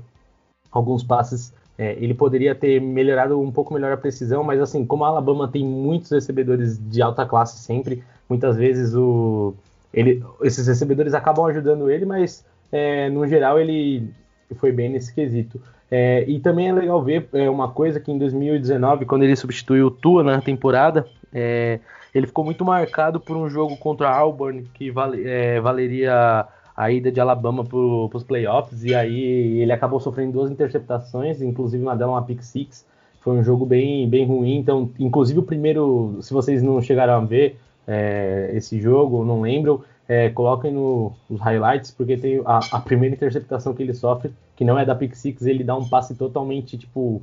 alguns 0.73 1.05
passes. 1.05 1.53
É, 1.79 1.93
ele 2.01 2.15
poderia 2.15 2.55
ter 2.55 2.81
melhorado 2.81 3.41
um 3.41 3.53
pouco 3.53 3.75
melhor 3.75 3.93
a 3.93 3.97
precisão, 3.97 4.43
mas 4.43 4.61
assim, 4.61 4.85
como 4.85 5.05
a 5.05 5.09
Alabama 5.09 5.47
tem 5.47 5.65
muitos 5.65 6.11
recebedores 6.11 6.79
de 6.79 7.03
alta 7.03 7.27
classe 7.27 7.59
sempre, 7.59 8.03
muitas 8.29 8.57
vezes 8.57 8.95
o, 8.95 9.55
ele, 9.93 10.23
esses 10.43 10.67
recebedores 10.67 11.15
acabam 11.15 11.47
ajudando 11.47 11.91
ele, 11.91 12.05
mas 12.05 12.45
é, 12.73 13.09
no 13.11 13.27
geral 13.27 13.59
ele 13.59 14.09
foi 14.57 14.73
bem 14.73 14.89
nesse 14.89 15.13
quesito. 15.15 15.61
É, 15.97 16.25
e 16.27 16.41
também 16.41 16.69
é 16.69 16.73
legal 16.73 17.01
ver 17.01 17.29
é, 17.33 17.49
uma 17.49 17.69
coisa 17.69 18.01
que 18.01 18.11
em 18.11 18.19
2019, 18.19 19.05
quando 19.05 19.23
ele 19.23 19.37
substituiu 19.37 19.87
o 19.87 19.91
Tua 19.93 20.25
na 20.25 20.41
temporada, 20.41 21.07
é, 21.33 21.79
ele 22.13 22.27
ficou 22.27 22.45
muito 22.45 22.65
marcado 22.65 23.21
por 23.21 23.37
um 23.37 23.49
jogo 23.49 23.77
contra 23.77 24.11
Auburn 24.11 24.65
que 24.75 24.91
vale, 24.91 25.23
é, 25.25 25.61
valeria 25.61 26.49
a 26.77 26.91
ida 26.91 27.13
de 27.13 27.21
Alabama 27.21 27.65
para 27.65 27.79
os 27.79 28.25
playoffs, 28.25 28.83
e 28.83 28.93
aí 28.93 29.61
ele 29.61 29.71
acabou 29.71 30.01
sofrendo 30.01 30.33
duas 30.33 30.51
interceptações, 30.51 31.41
inclusive 31.41 31.85
uma 31.85 31.95
delas 31.97 32.15
uma 32.15 32.23
pick 32.23 32.43
six. 32.43 32.85
Foi 33.21 33.37
um 33.37 33.45
jogo 33.45 33.65
bem, 33.65 34.09
bem 34.09 34.27
ruim, 34.27 34.57
então, 34.57 34.91
inclusive 34.99 35.39
o 35.39 35.45
primeiro, 35.45 36.19
se 36.21 36.35
vocês 36.35 36.61
não 36.61 36.83
chegaram 36.83 37.13
a 37.13 37.21
ver, 37.21 37.57
é, 37.87 38.51
esse 38.53 38.81
jogo, 38.81 39.25
não 39.25 39.43
lembram, 39.43 39.81
é, 40.09 40.29
coloquem 40.29 40.73
no, 40.73 41.13
highlights, 41.39 41.93
porque 41.93 42.17
tem 42.17 42.43
a, 42.45 42.59
a, 42.73 42.81
primeira 42.81 43.15
interceptação 43.15 43.73
que 43.73 43.83
ele 43.83 43.95
sofre, 43.95 44.33
que 44.57 44.65
não 44.65 44.79
é 44.79 44.85
da 44.85 44.95
Pick 44.95 45.15
Six, 45.15 45.47
ele 45.47 45.65
dá 45.65 45.77
um 45.77 45.89
passe 45.89 46.15
totalmente, 46.15 46.79
tipo, 46.79 47.23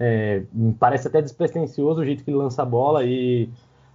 É, 0.00 0.42
parece 0.80 1.06
até 1.08 1.22
despretensioso 1.22 2.00
o 2.00 2.04
jeito 2.04 2.24
que 2.24 2.30
ele 2.30 2.38
lança 2.38 2.62
a 2.62 2.64
bola 2.64 3.04
e, 3.04 3.48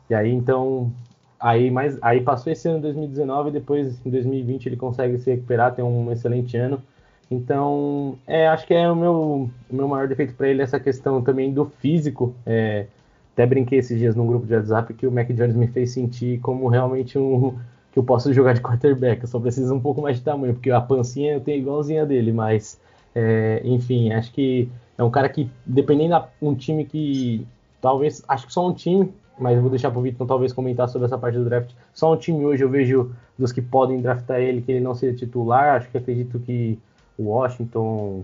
e 0.10 0.14
aí 0.16 0.32
então 0.32 0.92
aí 1.40 1.70
mais 1.72 1.98
aí 2.02 2.22
passou 2.22 2.52
esse 2.54 2.68
ano 2.70 2.80
2019 2.82 3.50
e 3.50 3.52
depois 3.54 4.00
em 4.06 4.10
2020 4.10 4.68
ele 4.68 4.78
consegue 4.78 5.18
se 5.18 5.32
recuperar, 5.32 5.76
tem 5.76 5.84
um 5.84 6.12
excelente 6.12 6.56
ano. 6.58 6.82
Então, 7.30 8.18
é, 8.26 8.48
acho 8.48 8.66
que 8.66 8.74
é 8.74 8.90
o 8.90 8.96
meu, 8.96 9.50
o 9.70 9.76
meu 9.76 9.88
maior 9.88 10.08
defeito 10.08 10.34
para 10.34 10.48
ele 10.48 10.62
essa 10.62 10.80
questão 10.80 11.22
também 11.22 11.54
do 11.54 11.66
físico. 11.66 12.34
É, 12.46 12.88
até 13.34 13.46
brinquei 13.46 13.80
esses 13.80 14.00
dias 14.00 14.16
num 14.16 14.26
grupo 14.26 14.48
de 14.48 14.56
WhatsApp 14.56 14.94
que 14.94 15.06
o 15.06 15.12
Mac 15.12 15.28
Jones 15.32 15.56
me 15.56 15.68
fez 15.68 15.92
sentir 15.92 16.40
como 16.40 16.68
realmente 16.70 17.18
um 17.20 17.58
que 17.98 18.00
eu 18.00 18.04
posso 18.04 18.32
jogar 18.32 18.54
de 18.54 18.62
quarterback. 18.62 19.24
Eu 19.24 19.28
só 19.28 19.40
preciso 19.40 19.74
um 19.74 19.80
pouco 19.80 20.02
mais 20.04 20.18
de 20.18 20.24
tamanho, 20.24 20.54
porque 20.54 20.70
a 20.70 20.80
pancinha 20.80 21.34
eu 21.34 21.42
tenho 21.42 21.58
igualzinha 21.58 22.06
dele, 22.06 22.32
mas 22.32 22.80
é, 23.16 23.60
enfim, 23.64 24.14
acho 24.14 24.32
que 24.32 24.70
é 24.96 25.04
um 25.04 25.10
cara 25.10 25.28
que, 25.28 25.50
dependendo 25.66 26.20
de 26.20 26.48
um 26.48 26.54
time 26.54 26.86
que. 26.86 27.46
Talvez. 27.82 28.24
Acho 28.28 28.46
que 28.46 28.54
só 28.54 28.68
um 28.68 28.74
time, 28.74 29.12
mas 29.40 29.60
vou 29.60 29.70
deixar 29.70 29.90
pro 29.90 30.02
Vitor 30.02 30.28
talvez 30.28 30.54
comentar 30.54 30.88
sobre 30.88 31.08
essa 31.08 31.18
parte 31.18 31.40
do 31.40 31.46
draft. 31.46 31.72
Só 31.92 32.14
um 32.14 32.18
time 32.18 32.46
hoje 32.46 32.64
eu 32.64 32.70
vejo 32.70 33.12
dos 33.38 33.52
que 33.52 33.62
podem 33.62 34.00
draftar 34.00 34.40
ele, 34.40 34.62
que 34.62 34.72
ele 34.72 34.84
não 34.84 34.94
seja 34.94 35.18
titular. 35.18 35.78
Acho 35.78 35.90
que 35.90 35.98
acredito 35.98 36.40
que 36.40 36.78
Washington, 37.18 38.24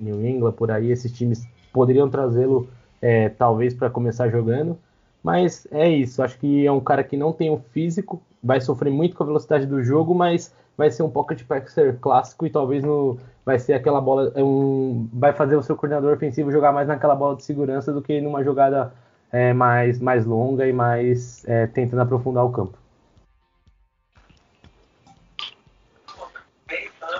New 0.00 0.26
England, 0.26 0.52
por 0.52 0.70
aí, 0.70 0.90
esses 0.90 1.12
times 1.12 1.46
poderiam 1.70 2.08
trazê-lo 2.08 2.66
é, 3.00 3.28
talvez 3.28 3.74
para 3.74 3.90
começar 3.90 4.30
jogando. 4.30 4.78
Mas 5.22 5.66
é 5.70 5.88
isso, 5.88 6.22
acho 6.22 6.38
que 6.38 6.66
é 6.66 6.72
um 6.72 6.80
cara 6.80 7.04
que 7.04 7.16
não 7.16 7.32
tem 7.32 7.48
o 7.48 7.58
físico, 7.72 8.20
vai 8.42 8.60
sofrer 8.60 8.90
muito 8.90 9.16
com 9.16 9.22
a 9.22 9.26
velocidade 9.26 9.66
do 9.66 9.82
jogo, 9.82 10.14
mas 10.14 10.54
vai 10.76 10.90
ser 10.90 11.02
um 11.02 11.10
pocket 11.10 11.44
passer 11.44 11.98
clássico 12.00 12.46
e 12.46 12.50
talvez 12.50 12.82
no, 12.82 13.18
vai 13.44 13.58
ser 13.58 13.74
aquela 13.74 14.00
bola, 14.00 14.32
é 14.34 14.42
um, 14.42 15.08
vai 15.12 15.32
fazer 15.32 15.56
o 15.56 15.62
seu 15.62 15.76
coordenador 15.76 16.14
ofensivo 16.14 16.50
jogar 16.50 16.72
mais 16.72 16.88
naquela 16.88 17.14
bola 17.14 17.36
de 17.36 17.44
segurança 17.44 17.92
do 17.92 18.02
que 18.02 18.20
numa 18.20 18.42
jogada 18.42 18.92
é, 19.30 19.52
mais, 19.52 20.00
mais 20.00 20.24
longa 20.26 20.66
e 20.66 20.72
mais 20.72 21.44
é, 21.46 21.66
tentando 21.66 22.02
aprofundar 22.02 22.44
o 22.44 22.52
campo. 22.52 22.78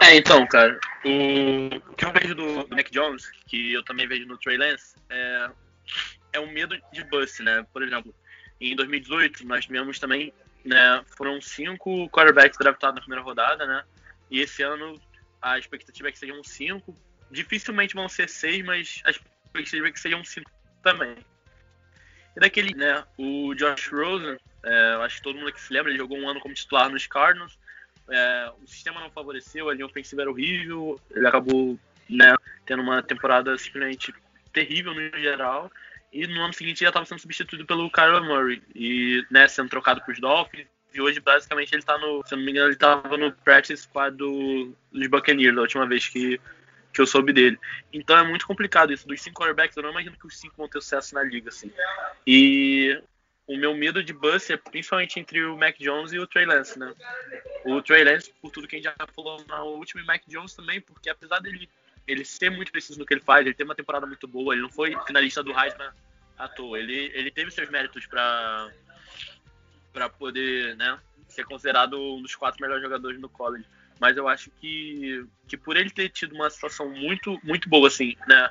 É, 0.01 0.17
então, 0.17 0.47
cara, 0.47 0.79
o 1.05 1.95
que 1.95 2.05
eu 2.05 2.13
vejo 2.13 2.35
do, 2.35 2.65
do 2.65 2.77
Mac 2.77 2.91
Jones, 2.91 3.31
que 3.47 3.73
eu 3.73 3.85
também 3.85 4.09
vejo 4.09 4.27
no 4.27 4.37
Trey 4.39 4.57
Lance, 4.57 4.97
é, 5.09 5.51
é 6.35 6.41
um 6.41 6.51
medo 6.53 6.77
de 6.93 7.05
bust, 7.05 7.43
né? 7.43 7.65
Por 7.73 7.83
exemplo, 7.83 8.15
em 8.61 8.77
2018 8.77 9.47
nós 9.47 9.65
tivemos 9.65 9.99
também, 9.99 10.33
né, 10.65 11.05
foram 11.17 11.41
cinco 11.41 12.09
quarterbacks 12.11 12.59
draftados 12.59 12.97
na 12.97 13.01
primeira 13.01 13.25
rodada, 13.25 13.67
né? 13.67 13.85
E 14.31 14.41
esse 14.41 14.63
ano 14.63 15.01
a 15.41 15.59
expectativa 15.59 16.09
é 16.09 16.13
que 16.13 16.19
sejam 16.19 16.43
cinco. 16.45 16.97
Dificilmente 17.31 17.95
vão 17.95 18.09
ser 18.09 18.29
seis, 18.29 18.65
mas 18.65 19.03
a 19.05 19.11
expectativa 19.11 19.89
é 19.89 19.93
que 19.93 20.01
sejam 20.01 20.25
cinco 20.25 20.51
também. 20.83 21.17
E 22.37 22.41
daquele, 22.41 22.75
né, 22.75 23.05
o 23.19 23.55
Josh 23.55 23.89
Rosen, 23.89 24.39
é, 24.65 24.95
acho 25.03 25.17
que 25.17 25.23
todo 25.23 25.37
mundo 25.37 25.49
aqui 25.49 25.61
se 25.61 25.73
lembra, 25.73 25.91
ele 25.91 25.99
jogou 25.99 26.19
um 26.19 26.29
ano 26.29 26.41
como 26.41 26.55
titular 26.55 26.89
nos 26.89 27.07
Cardinals. 27.07 27.59
É, 28.09 28.53
o 28.63 28.67
sistema 28.67 29.01
não 29.01 29.11
favoreceu, 29.11 29.69
a 29.69 29.75
linha 29.75 29.87
ofensiva 29.87 30.23
era 30.23 30.31
horrível, 30.31 31.01
ele 31.11 31.27
acabou 31.27 31.79
né, 32.09 32.35
tendo 32.67 32.83
uma 32.83 33.03
temporada 33.03 33.57
simplesmente 33.59 34.15
terrível 34.53 34.95
no 34.95 35.19
geral. 35.19 35.71
E 36.13 36.27
no 36.27 36.43
ano 36.43 36.53
seguinte 36.53 36.81
já 36.81 36.89
estava 36.89 37.07
sendo 37.07 37.21
substituído 37.21 37.65
pelo 37.65 37.91
Kyler 37.91 38.23
Murray, 38.23 38.63
e 38.75 39.25
né, 39.31 39.49
sendo 39.49 39.71
trocado 39.71 40.03
para 40.03 40.13
os 40.13 40.21
Dolphins. 40.21 40.67
E 40.95 41.01
hoje, 41.01 41.21
basicamente, 41.21 41.73
ele 41.73 41.81
está 41.81 41.97
no. 41.97 42.23
Se 42.27 42.37
não 42.37 42.43
me 42.43 42.51
engano, 42.51 42.67
ele 42.67 42.75
estava 42.75 43.17
no 43.17 43.33
practice 43.33 43.85
squad 43.85 44.15
do, 44.15 44.77
dos 44.93 45.07
Buccaneers, 45.07 45.55
da 45.55 45.63
última 45.63 45.87
vez 45.87 46.07
que, 46.07 46.39
que 46.93 47.01
eu 47.01 47.07
soube 47.07 47.33
dele. 47.33 47.59
Então 47.93 48.19
é 48.19 48.23
muito 48.23 48.47
complicado 48.47 48.93
isso. 48.93 49.09
Dos 49.09 49.23
cinco 49.23 49.41
quarterbacks, 49.41 49.75
eu 49.75 49.83
não 49.83 49.91
imagino 49.91 50.19
que 50.19 50.27
os 50.27 50.39
cinco 50.39 50.55
vão 50.59 50.69
ter 50.69 50.83
sucesso 50.83 51.15
na 51.15 51.23
liga, 51.23 51.49
assim. 51.49 51.73
E 52.27 53.01
o 53.47 53.57
meu 53.57 53.75
medo 53.75 54.05
de 54.05 54.13
bust 54.13 54.53
é 54.53 54.57
principalmente 54.59 55.19
entre 55.19 55.43
o 55.45 55.57
Mac 55.57 55.77
Jones 55.79 56.13
e 56.13 56.19
o 56.19 56.27
Trey 56.27 56.45
Lance, 56.45 56.79
né? 56.79 56.93
O 57.65 57.81
Trey 57.81 58.05
Lance, 58.05 58.33
por 58.41 58.51
tudo 58.51 58.69
que 58.69 58.77
a 58.77 58.79
gente 58.79 58.95
já 58.99 59.07
falou 59.15 59.43
na 59.49 59.63
última, 59.63 60.03
e 60.03 60.05
o 60.05 60.07
Mac 60.07 60.23
Jones 60.29 60.55
também, 60.55 60.81
porque 60.81 61.09
apesar 61.09 61.41
dele 61.41 61.71
ele 62.07 62.25
ser 62.25 62.51
muito 62.51 62.73
preciso 62.73 62.99
no 62.99 63.07
que 63.07 63.15
ele 63.15 63.21
faz, 63.21 63.47
ele 63.47 63.55
tem 63.55 63.65
uma 63.65 63.75
temporada 63.75 64.07
muito 64.07 64.27
boa, 64.27 64.55
ele 64.55 64.63
não 64.63 64.71
foi 64.71 64.97
finalista 65.07 65.43
do 65.43 65.51
Heisman 65.51 65.91
à 66.37 66.49
toa, 66.49 66.79
ele, 66.79 67.11
ele 67.15 67.31
teve 67.31 67.51
seus 67.51 67.69
méritos 67.71 68.07
para 68.07 68.71
para 69.93 70.09
poder, 70.09 70.75
né, 70.77 70.99
ser 71.29 71.45
considerado 71.45 72.01
um 72.01 72.23
dos 72.23 72.35
quatro 72.35 72.63
melhores 72.63 72.83
jogadores 72.83 73.21
no 73.21 73.29
college. 73.29 73.67
Mas 74.01 74.17
eu 74.17 74.27
acho 74.27 74.51
que, 74.53 75.27
que 75.47 75.55
por 75.55 75.77
ele 75.77 75.91
ter 75.91 76.09
tido 76.09 76.35
uma 76.35 76.49
situação 76.49 76.89
muito 76.89 77.39
muito 77.45 77.69
boa 77.69 77.89
assim, 77.89 78.17
né, 78.27 78.51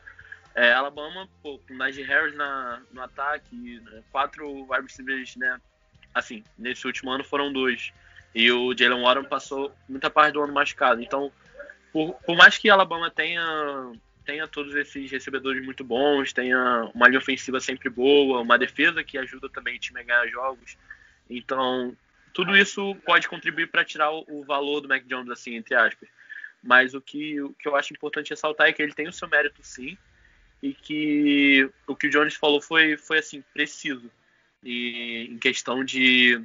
é, 0.53 0.71
Alabama, 0.71 1.27
pô, 1.41 1.57
com 1.59 1.73
Najee 1.73 2.03
Harris 2.03 2.35
na, 2.35 2.81
no 2.91 3.01
ataque, 3.01 3.79
né, 3.79 4.03
quatro 4.11 4.47
wide 4.69 4.83
receivers, 4.83 5.35
né, 5.35 5.59
assim, 6.13 6.43
nesse 6.57 6.85
último 6.85 7.11
ano 7.11 7.23
foram 7.23 7.51
dois. 7.51 7.91
E 8.33 8.49
o 8.51 8.75
Jalen 8.75 9.01
Warren 9.01 9.25
passou 9.25 9.75
muita 9.89 10.09
parte 10.09 10.33
do 10.33 10.41
ano 10.41 10.53
machucado. 10.53 11.01
Então, 11.01 11.31
por, 11.91 12.13
por 12.25 12.35
mais 12.35 12.57
que 12.57 12.69
Alabama 12.69 13.09
tenha, 13.09 13.91
tenha 14.25 14.47
todos 14.47 14.73
esses 14.75 15.11
recebedores 15.11 15.63
muito 15.63 15.83
bons, 15.83 16.31
tenha 16.33 16.89
uma 16.93 17.07
linha 17.07 17.19
ofensiva 17.19 17.59
sempre 17.59 17.89
boa, 17.89 18.41
uma 18.41 18.57
defesa 18.57 19.03
que 19.03 19.17
ajuda 19.17 19.49
também 19.49 19.75
o 19.75 19.79
time 19.79 19.99
a 19.99 20.03
ganhar 20.03 20.27
jogos. 20.27 20.77
Então, 21.29 21.95
tudo 22.33 22.55
isso 22.55 22.95
pode 23.05 23.27
contribuir 23.27 23.67
para 23.67 23.83
tirar 23.83 24.11
o, 24.11 24.43
valor 24.43 24.81
do 24.81 24.87
Mac 24.87 25.03
Jones, 25.05 25.29
assim, 25.29 25.55
entre 25.55 25.75
aspas. 25.75 26.09
Mas 26.63 26.93
o 26.93 27.01
que, 27.01 27.41
o 27.41 27.53
que 27.53 27.67
eu 27.67 27.75
acho 27.75 27.93
importante 27.93 28.29
ressaltar 28.29 28.67
é 28.67 28.73
que 28.73 28.81
ele 28.81 28.93
tem 28.93 29.07
o 29.07 29.13
seu 29.13 29.27
mérito, 29.27 29.61
sim, 29.63 29.97
e 30.61 30.73
que 30.73 31.69
o 31.87 31.95
que 31.95 32.07
o 32.07 32.09
Jones 32.09 32.35
falou 32.35 32.61
foi, 32.61 32.95
foi 32.97 33.17
assim, 33.17 33.43
preciso. 33.53 34.09
E 34.63 35.27
em 35.29 35.37
questão 35.39 35.83
de, 35.83 36.39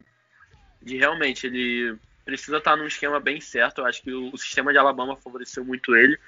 de 0.83 0.97
realmente 0.97 1.47
ele 1.47 1.99
precisa 2.27 2.57
estar 2.57 2.77
num 2.77 2.89
esquema 2.89 3.21
bem 3.21 3.41
certo. 3.41 3.79
Eu 3.81 3.87
acho 3.87 4.03
que 4.03 4.13
o, 4.13 4.35
o, 4.35 4.37
sistema 4.37 4.73
de 4.73 4.79
Alabama 4.79 5.17
favoreceu 5.17 5.65
muito 5.65 5.95
ele. 5.95 6.19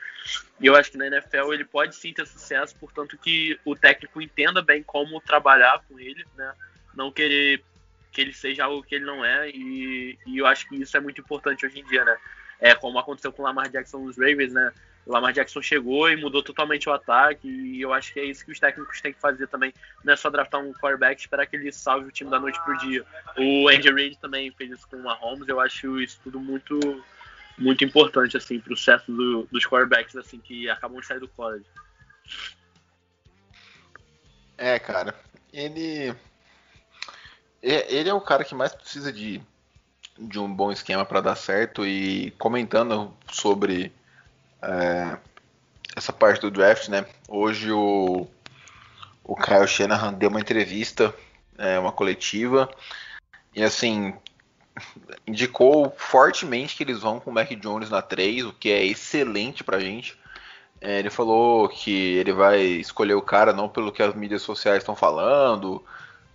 E 0.61 0.67
eu 0.67 0.77
acho 0.77 0.93
que 0.93 0.97
na 0.97 1.09
NFL 1.09 1.53
ele 1.53 1.65
pode 1.65 1.97
sim 1.97 2.13
ter 2.15 2.25
sucesso, 2.25 2.75
portanto 2.77 3.19
que 3.19 3.59
o 3.65 3.75
técnico 3.75 4.23
entenda 4.23 4.63
bem 4.63 4.81
como 4.81 5.21
trabalhar 5.21 5.83
com 5.89 5.99
ele, 5.99 6.25
né? 6.37 6.55
Não 6.95 7.11
querer 7.11 7.65
que 8.13 8.21
ele 8.21 8.33
seja 8.33 8.65
algo 8.65 8.83
que 8.83 8.95
ele 8.95 9.05
não 9.05 9.25
é. 9.25 9.51
E, 9.51 10.17
e 10.25 10.39
eu 10.39 10.47
acho 10.47 10.69
que 10.69 10.77
isso 10.77 10.97
é 10.97 11.01
muito 11.01 11.21
importante 11.21 11.67
hoje 11.67 11.81
em 11.81 11.85
dia, 11.85 12.05
né? 12.05 12.17
É 12.61 12.75
como 12.77 12.99
aconteceu 12.99 13.33
com 13.33 13.43
o 13.43 13.45
Lamar 13.45 13.69
Jackson 13.69 13.99
nos 13.99 14.17
Ravens, 14.17 14.53
né? 14.53 14.73
Lamar 15.09 15.33
Jackson 15.33 15.63
chegou 15.63 16.11
e 16.11 16.17
mudou 16.17 16.43
totalmente 16.43 16.87
o 16.87 16.93
ataque, 16.93 17.49
e 17.49 17.81
eu 17.81 17.95
acho 17.95 18.13
que 18.13 18.21
é 18.21 18.25
isso 18.25 18.45
que 18.45 18.53
os 18.53 18.61
técnicos 18.61 19.01
têm 19.01 19.15
que 19.15 19.21
fazer 19.21 19.49
também. 19.49 19.73
Não 20.05 20.13
é 20.13 20.17
só 20.17 20.29
draftar 20.29 20.61
um 20.61 20.73
quarterback 20.75 21.19
e 21.19 21.25
esperar 21.25 21.47
que 21.47 21.57
ele 21.57 21.73
salve 21.73 22.07
o 22.07 22.13
time 22.13 22.31
da 22.31 22.39
noite 22.39 22.63
pro 22.63 22.77
dia. 22.77 23.05
O 23.39 23.69
Andy 23.69 23.91
Reid 23.91 24.19
também 24.19 24.53
fez 24.53 24.71
isso 24.71 24.87
com 24.87 24.97
o 24.97 25.03
Mahomes, 25.03 25.49
eu 25.49 25.59
acho 25.61 25.99
isso 26.01 26.21
tudo 26.23 26.39
muito 26.39 26.79
muito 27.57 27.85
importante 27.85 28.37
assim 28.37 28.61
para 28.61 28.73
o 28.73 28.77
sucesso 28.77 29.11
do, 29.11 29.49
dos 29.51 29.67
quarterbacks 29.67 30.15
assim 30.15 30.39
que 30.39 30.71
acabam 30.71 31.01
de 31.01 31.07
sair 31.07 31.19
do 31.19 31.27
college. 31.27 31.65
É, 34.57 34.79
cara, 34.79 35.15
ele 35.53 36.15
ele 37.63 38.09
é 38.09 38.15
o 38.15 38.21
cara 38.21 38.45
que 38.45 38.55
mais 38.55 38.75
precisa 38.75 39.13
de, 39.13 39.41
de 40.19 40.39
um 40.39 40.53
bom 40.53 40.71
esquema 40.71 41.05
para 41.05 41.23
dar 41.23 41.35
certo 41.35 41.85
e 41.87 42.31
comentando 42.33 43.13
sobre 43.33 43.91
é, 44.63 45.17
essa 45.97 46.13
parte 46.13 46.41
do 46.41 46.51
draft, 46.51 46.89
né? 46.89 47.05
Hoje 47.29 47.71
o, 47.73 48.27
o 49.25 49.37
Kyle 49.37 49.67
Shanahan 49.67 50.15
deu 50.15 50.31
uma 50.31 50.41
entrevista, 50.41 51.15
é, 51.57 51.79
uma 51.79 51.93
coletiva, 51.93 52.71
e 53.55 53.63
assim, 53.63 54.15
indicou 55.27 55.95
fortemente 55.97 56.77
que 56.77 56.83
eles 56.83 57.01
vão 57.01 57.21
com 57.21 57.31
o 57.31 57.35
Mac 57.35 57.51
Jones 57.51 57.91
na 57.91 58.03
3, 58.03 58.47
o 58.47 58.53
que 58.53 58.71
é 58.71 58.85
excelente 58.85 59.65
pra 59.65 59.81
gente. 59.81 60.17
É, 60.81 61.01
ele 61.01 61.11
falou 61.11 61.69
que 61.69 62.17
ele 62.19 62.33
vai 62.33 62.61
escolher 62.61 63.15
o 63.15 63.23
cara 63.23 63.53
não 63.53 63.69
pelo 63.69 63.91
que 63.91 64.03
as 64.03 64.15
mídias 64.15 64.43
sociais 64.43 64.79
estão 64.79 64.95
falando, 64.95 65.85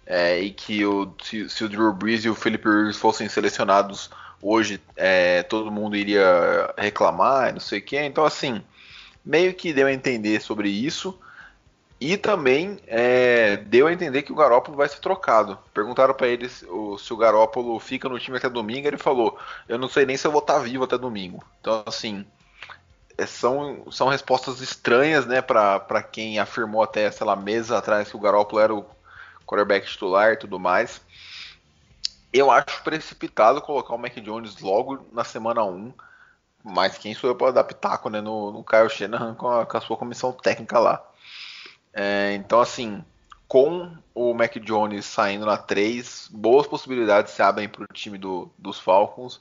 é, 0.05 0.39
e 0.41 0.51
que 0.51 0.85
o, 0.85 1.13
se, 1.23 1.49
se, 1.49 1.63
o 1.63 1.69
Drew 1.69 1.93
Brees 1.93 2.25
e 2.25 2.29
o 2.29 2.35
Philip 2.35 2.67
Rivers 2.67 2.97
fossem 2.97 3.29
selecionados 3.29 4.09
hoje 4.43 4.79
é, 4.95 5.41
todo 5.43 5.71
mundo 5.71 5.95
iria 5.95 6.73
reclamar, 6.77 7.53
não 7.53 7.59
sei 7.59 7.79
o 7.79 7.81
que. 7.81 7.97
Então, 7.97 8.25
assim, 8.25 8.61
meio 9.25 9.53
que 9.53 9.73
deu 9.73 9.87
a 9.87 9.93
entender 9.93 10.41
sobre 10.41 10.69
isso. 10.69 11.17
E 11.99 12.17
também 12.17 12.79
é, 12.85 13.55
deu 13.55 13.87
a 13.87 13.93
entender 13.93 14.23
que 14.23 14.33
o 14.33 14.35
Garópolo 14.35 14.75
vai 14.75 14.89
ser 14.89 14.99
trocado. 14.99 15.57
Perguntaram 15.73 16.13
para 16.13 16.27
ele 16.27 16.49
se 16.49 16.65
o, 16.65 16.97
se 16.97 17.13
o 17.13 17.17
Garópolo 17.17 17.79
fica 17.79 18.09
no 18.09 18.19
time 18.19 18.37
até 18.37 18.49
domingo. 18.49 18.85
Ele 18.85 18.97
falou: 18.97 19.39
Eu 19.69 19.77
não 19.77 19.87
sei 19.87 20.05
nem 20.05 20.17
se 20.17 20.27
eu 20.27 20.31
vou 20.31 20.41
estar 20.41 20.55
tá 20.55 20.59
vivo 20.59 20.83
até 20.83 20.97
domingo. 20.97 21.41
Então, 21.61 21.81
assim, 21.85 22.25
é, 23.17 23.25
são, 23.25 23.89
são 23.89 24.09
respostas 24.09 24.59
estranhas, 24.59 25.25
né, 25.25 25.41
para 25.41 26.03
quem 26.03 26.39
afirmou 26.39 26.83
até, 26.83 27.09
sei 27.09 27.25
lá, 27.25 27.35
meses 27.35 27.71
atrás 27.71 28.09
que 28.09 28.17
o 28.17 28.19
Garópolo 28.19 28.61
era 28.61 28.73
o 28.75 28.85
quarterback 29.45 29.87
titular 29.87 30.33
e 30.33 30.37
tudo 30.37 30.59
mais. 30.59 31.01
Eu 32.33 32.49
acho 32.49 32.83
precipitado 32.83 33.61
colocar 33.61 33.93
o 33.93 33.97
Mac 33.97 34.15
Jones 34.15 34.59
logo 34.59 35.05
na 35.11 35.23
semana 35.23 35.63
1. 35.63 35.93
Mas 36.63 36.97
quem 36.97 37.13
sou 37.13 37.29
eu 37.29 37.35
para 37.35 37.51
dar 37.51 37.63
pitaco 37.63 38.09
né, 38.09 38.21
no, 38.21 38.51
no 38.51 38.63
Kyle 38.63 38.89
Shanahan 38.89 39.35
com 39.35 39.47
a, 39.49 39.65
com 39.65 39.77
a 39.77 39.81
sua 39.81 39.97
comissão 39.97 40.31
técnica 40.31 40.79
lá. 40.79 41.05
É, 41.93 42.33
então, 42.33 42.59
assim, 42.59 43.03
com 43.47 43.95
o 44.15 44.33
Mac 44.33 44.55
Jones 44.55 45.05
saindo 45.05 45.45
na 45.45 45.57
3, 45.57 46.29
boas 46.31 46.65
possibilidades 46.65 47.33
se 47.33 47.41
abrem 47.41 47.69
para 47.69 47.83
o 47.83 47.93
time 47.93 48.17
do, 48.17 48.49
dos 48.57 48.79
Falcons. 48.79 49.39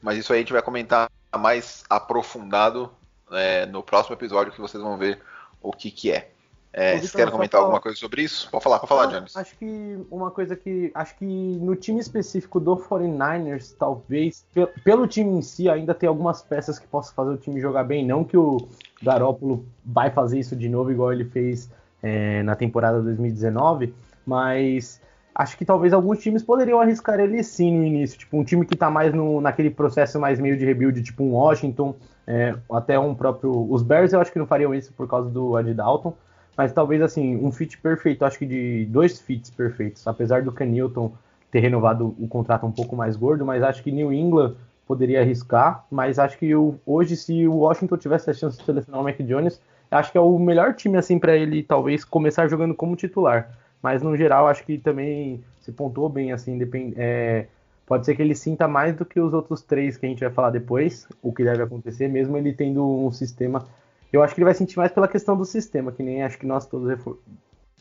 Mas 0.00 0.18
isso 0.18 0.32
aí 0.32 0.38
a 0.38 0.42
gente 0.42 0.52
vai 0.52 0.62
comentar 0.62 1.08
mais 1.38 1.84
aprofundado 1.88 2.92
é, 3.30 3.66
no 3.66 3.82
próximo 3.82 4.16
episódio 4.16 4.52
que 4.52 4.60
vocês 4.60 4.82
vão 4.82 4.98
ver 4.98 5.22
o 5.60 5.72
que, 5.72 5.90
que 5.90 6.10
é. 6.10 6.32
É, 6.72 6.98
vocês 6.98 7.12
querem 7.12 7.30
comentar 7.30 7.58
falar... 7.58 7.64
alguma 7.64 7.80
coisa 7.80 7.98
sobre 7.98 8.22
isso? 8.22 8.48
Pode 8.50 8.64
falar, 8.64 8.78
pode 8.78 8.88
falar, 8.88 9.06
Jones. 9.06 9.36
Acho 9.36 9.56
que 9.58 9.98
uma 10.10 10.30
coisa 10.30 10.56
que. 10.56 10.90
Acho 10.94 11.14
que 11.16 11.24
no 11.24 11.76
time 11.76 12.00
específico 12.00 12.58
do 12.58 12.76
49ers, 12.76 13.74
talvez, 13.78 14.46
pelo 14.82 15.06
time 15.06 15.30
em 15.38 15.42
si, 15.42 15.68
ainda 15.68 15.92
tem 15.94 16.08
algumas 16.08 16.40
peças 16.40 16.78
que 16.78 16.86
possam 16.86 17.14
fazer 17.14 17.30
o 17.32 17.36
time 17.36 17.60
jogar 17.60 17.84
bem. 17.84 18.06
Não 18.06 18.24
que 18.24 18.38
o 18.38 18.68
Garópolo 19.02 19.66
vai 19.84 20.10
fazer 20.10 20.38
isso 20.38 20.56
de 20.56 20.68
novo, 20.68 20.90
igual 20.90 21.12
ele 21.12 21.26
fez 21.26 21.70
é, 22.02 22.42
na 22.42 22.56
temporada 22.56 23.02
2019, 23.02 23.94
mas 24.24 25.00
acho 25.34 25.56
que 25.56 25.64
talvez 25.64 25.92
alguns 25.92 26.18
times 26.20 26.42
poderiam 26.42 26.80
arriscar 26.80 27.20
ele 27.20 27.42
sim 27.42 27.76
no 27.76 27.84
início. 27.84 28.18
Tipo, 28.18 28.38
um 28.38 28.44
time 28.44 28.64
que 28.64 28.76
tá 28.76 28.90
mais 28.90 29.12
no, 29.12 29.40
naquele 29.42 29.70
processo 29.70 30.18
mais 30.18 30.40
meio 30.40 30.56
de 30.56 30.64
rebuild, 30.64 31.02
tipo 31.02 31.22
um 31.22 31.32
Washington, 31.32 31.94
é, 32.26 32.54
até 32.70 32.98
um 32.98 33.14
próprio. 33.14 33.70
Os 33.70 33.82
Bears 33.82 34.12
eu 34.12 34.20
acho 34.20 34.32
que 34.32 34.38
não 34.38 34.46
fariam 34.46 34.74
isso 34.74 34.92
por 34.94 35.06
causa 35.06 35.28
do 35.28 35.58
Ed 35.58 35.74
Dalton. 35.74 36.14
Mas 36.56 36.72
talvez 36.72 37.00
assim, 37.00 37.36
um 37.36 37.50
fit 37.50 37.78
perfeito, 37.78 38.24
acho 38.24 38.38
que 38.38 38.46
de 38.46 38.86
dois 38.86 39.20
fits 39.20 39.50
perfeitos, 39.50 40.06
apesar 40.06 40.42
do 40.42 40.52
Canilton 40.52 41.12
ter 41.50 41.60
renovado 41.60 42.14
o 42.18 42.26
contrato 42.28 42.66
um 42.66 42.72
pouco 42.72 42.96
mais 42.96 43.16
gordo, 43.16 43.44
mas 43.44 43.62
acho 43.62 43.82
que 43.82 43.92
New 43.92 44.12
England 44.12 44.54
poderia 44.86 45.20
arriscar, 45.20 45.84
mas 45.90 46.18
acho 46.18 46.38
que 46.38 46.54
o, 46.54 46.74
hoje 46.84 47.16
se 47.16 47.46
o 47.46 47.56
Washington 47.56 47.96
tivesse 47.96 48.30
a 48.30 48.34
chance 48.34 48.58
de 48.58 48.64
selecionar 48.64 49.00
o 49.00 49.04
Mac 49.04 49.18
Jones, 49.20 49.60
acho 49.90 50.12
que 50.12 50.18
é 50.18 50.20
o 50.20 50.38
melhor 50.38 50.74
time 50.74 50.98
assim 50.98 51.18
para 51.18 51.36
ele 51.36 51.62
talvez 51.62 52.04
começar 52.04 52.48
jogando 52.48 52.74
como 52.74 52.96
titular. 52.96 53.50
Mas 53.82 54.02
no 54.02 54.16
geral 54.16 54.46
acho 54.46 54.64
que 54.64 54.78
também 54.78 55.42
se 55.60 55.72
pontuou 55.72 56.08
bem 56.08 56.32
assim, 56.32 56.56
depend, 56.58 56.94
é, 56.96 57.46
pode 57.86 58.06
ser 58.06 58.14
que 58.14 58.22
ele 58.22 58.34
sinta 58.34 58.66
mais 58.68 58.94
do 58.94 59.04
que 59.04 59.20
os 59.20 59.32
outros 59.34 59.62
três 59.62 59.96
que 59.96 60.06
a 60.06 60.08
gente 60.08 60.20
vai 60.20 60.30
falar 60.30 60.50
depois, 60.50 61.06
o 61.22 61.32
que 61.32 61.44
deve 61.44 61.62
acontecer, 61.62 62.08
mesmo 62.08 62.36
ele 62.36 62.52
tendo 62.52 62.84
um 62.84 63.10
sistema 63.10 63.64
eu 64.12 64.22
acho 64.22 64.34
que 64.34 64.40
ele 64.40 64.44
vai 64.44 64.54
sentir 64.54 64.76
mais 64.76 64.92
pela 64.92 65.08
questão 65.08 65.36
do 65.36 65.44
sistema, 65.44 65.90
que 65.90 66.02
nem 66.02 66.22
acho 66.22 66.38
que 66.38 66.46
nós 66.46 66.66
todos 66.66 66.98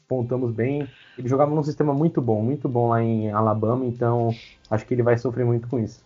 apontamos 0.05 0.53
bem. 0.53 0.89
Ele 1.17 1.27
jogava 1.27 1.53
num 1.53 1.63
sistema 1.63 1.93
muito 1.93 2.21
bom, 2.21 2.41
muito 2.41 2.69
bom 2.69 2.89
lá 2.89 3.01
em 3.01 3.31
Alabama, 3.31 3.85
então 3.85 4.33
acho 4.69 4.85
que 4.85 4.93
ele 4.93 5.03
vai 5.03 5.17
sofrer 5.17 5.45
muito 5.45 5.67
com 5.67 5.79
isso. 5.79 6.03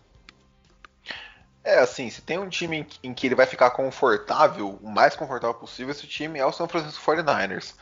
É, 1.64 1.80
assim, 1.80 2.10
se 2.12 2.22
tem 2.22 2.38
um 2.38 2.48
time 2.48 2.86
em 3.04 3.14
que 3.14 3.26
ele 3.26 3.34
vai 3.34 3.48
ficar 3.48 3.72
confortável, 3.72 4.78
o 4.82 4.90
mais 4.90 5.16
confortável 5.16 5.56
possível, 5.56 5.92
esse 5.92 6.06
time 6.06 6.38
é 6.38 6.46
o 6.46 6.52
São 6.52 6.68
Francisco 6.68 7.04
49ers, 7.04 7.74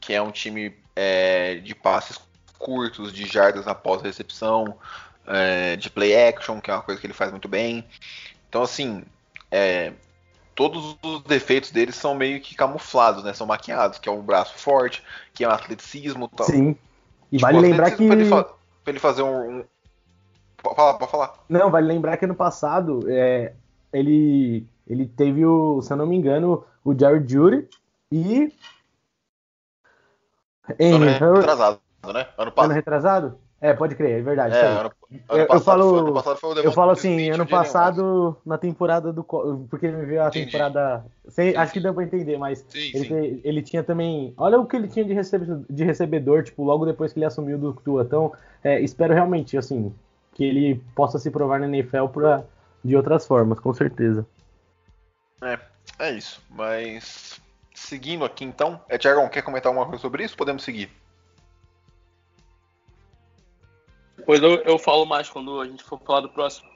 que 0.00 0.12
é 0.12 0.22
um 0.22 0.30
time 0.30 0.72
é, 0.94 1.56
de 1.56 1.74
passes 1.74 2.20
curtos, 2.58 3.12
de 3.12 3.26
jardas 3.26 3.66
após 3.66 4.00
a 4.00 4.04
recepção, 4.04 4.78
é, 5.26 5.74
de 5.74 5.90
play 5.90 6.28
action, 6.28 6.60
que 6.60 6.70
é 6.70 6.74
uma 6.74 6.82
coisa 6.82 7.00
que 7.00 7.06
ele 7.06 7.14
faz 7.14 7.32
muito 7.32 7.48
bem. 7.48 7.84
Então, 8.48 8.62
assim, 8.62 9.02
é, 9.50 9.92
todos 10.54 10.96
os 11.02 11.22
defeitos 11.22 11.70
deles 11.70 11.96
são 11.96 12.14
meio 12.14 12.40
que 12.40 12.54
camuflados, 12.54 13.24
né? 13.24 13.32
São 13.32 13.46
maquiados, 13.46 13.98
que 13.98 14.08
é 14.08 14.12
um 14.12 14.22
braço 14.22 14.56
forte, 14.58 15.02
que 15.32 15.44
é 15.44 15.48
um 15.48 15.52
atleticismo 15.52 16.28
tal. 16.28 16.46
Sim. 16.46 16.76
E 17.30 17.36
tipo, 17.36 17.42
vale 17.42 17.60
lembrar 17.60 17.90
que. 17.90 18.06
Pra 18.06 18.16
ele, 18.16 18.28
fa 18.28 18.44
pra 18.44 18.90
ele 18.90 19.00
fazer 19.00 19.22
um, 19.22 19.58
um. 19.58 19.64
Pode 20.62 20.76
falar, 20.76 20.94
pode 20.94 21.10
falar. 21.10 21.34
Não, 21.48 21.70
vale 21.70 21.86
lembrar 21.86 22.16
que 22.16 22.24
ano 22.24 22.34
passado 22.34 23.04
é, 23.08 23.52
ele, 23.92 24.66
ele 24.86 25.06
teve 25.06 25.44
o, 25.44 25.82
se 25.82 25.92
eu 25.92 25.96
não 25.96 26.06
me 26.06 26.16
engano, 26.16 26.64
o 26.84 26.98
Jared 26.98 27.30
Judy 27.30 27.68
e. 28.10 28.52
Ano 30.80 31.04
retrasado, 31.04 31.80
né? 32.12 32.26
Ano 32.38 32.52
passado. 32.52 32.64
Ano 32.64 32.74
retrasado? 32.74 33.38
É, 33.64 33.72
pode 33.72 33.94
crer, 33.94 34.18
é 34.18 34.22
verdade. 34.22 34.54
É, 34.54 34.60
ano, 34.60 34.78
ano 34.78 34.92
eu, 35.30 35.46
passado, 35.46 35.80
eu, 35.80 35.94
falo, 36.04 36.22
foi, 36.22 36.36
foi 36.36 36.54
o 36.54 36.58
eu 36.58 36.72
falo 36.72 36.90
assim, 36.90 37.30
ano 37.30 37.46
passado, 37.46 38.36
na 38.44 38.58
temporada 38.58 39.10
do. 39.10 39.24
Porque 39.24 39.86
ele 39.86 39.96
me 39.96 40.04
veio 40.04 40.22
a 40.22 40.28
Entendi. 40.28 40.44
temporada. 40.44 41.02
Sei, 41.28 41.52
sim, 41.52 41.56
acho 41.56 41.68
sim. 41.68 41.72
que 41.72 41.80
deu 41.82 41.94
pra 41.94 42.04
entender, 42.04 42.36
mas 42.36 42.62
sim, 42.68 42.90
ele, 42.92 43.40
ele, 43.42 43.62
tinha 43.62 43.82
também. 43.82 44.34
Olha 44.36 44.60
o 44.60 44.66
que 44.66 44.76
ele 44.76 44.86
tinha 44.86 45.02
de, 45.02 45.14
recebedor, 45.14 45.64
de 45.70 45.82
recebedor, 45.82 46.42
tipo, 46.42 46.62
logo 46.62 46.84
depois 46.84 47.14
que 47.14 47.18
ele 47.18 47.24
assumiu 47.24 47.56
do 47.56 47.72
Tua. 47.72 48.02
Então, 48.02 48.34
é, 48.62 48.78
espero 48.82 49.14
realmente, 49.14 49.56
assim, 49.56 49.94
que 50.34 50.44
ele 50.44 50.84
possa 50.94 51.18
se 51.18 51.30
provar 51.30 51.58
na 51.58 51.66
NFL 51.66 52.08
pra, 52.08 52.44
de 52.84 52.94
outras 52.94 53.26
formas, 53.26 53.58
com 53.60 53.72
certeza. 53.72 54.26
É, 55.42 55.58
é 56.00 56.10
isso. 56.10 56.42
Mas. 56.50 57.40
Seguindo 57.74 58.26
aqui 58.26 58.44
então. 58.44 58.78
É, 58.90 58.98
Tiagão, 58.98 59.26
quer 59.30 59.40
comentar 59.40 59.70
alguma 59.70 59.86
coisa 59.86 60.02
sobre 60.02 60.22
isso? 60.22 60.36
Podemos 60.36 60.62
seguir. 60.62 60.90
Depois 64.24 64.42
eu, 64.42 64.54
eu 64.62 64.78
falo 64.78 65.04
mais 65.04 65.28
quando 65.28 65.60
a 65.60 65.66
gente 65.66 65.84
for 65.84 66.00
falar 66.00 66.20
do 66.20 66.30
próximo. 66.30 66.66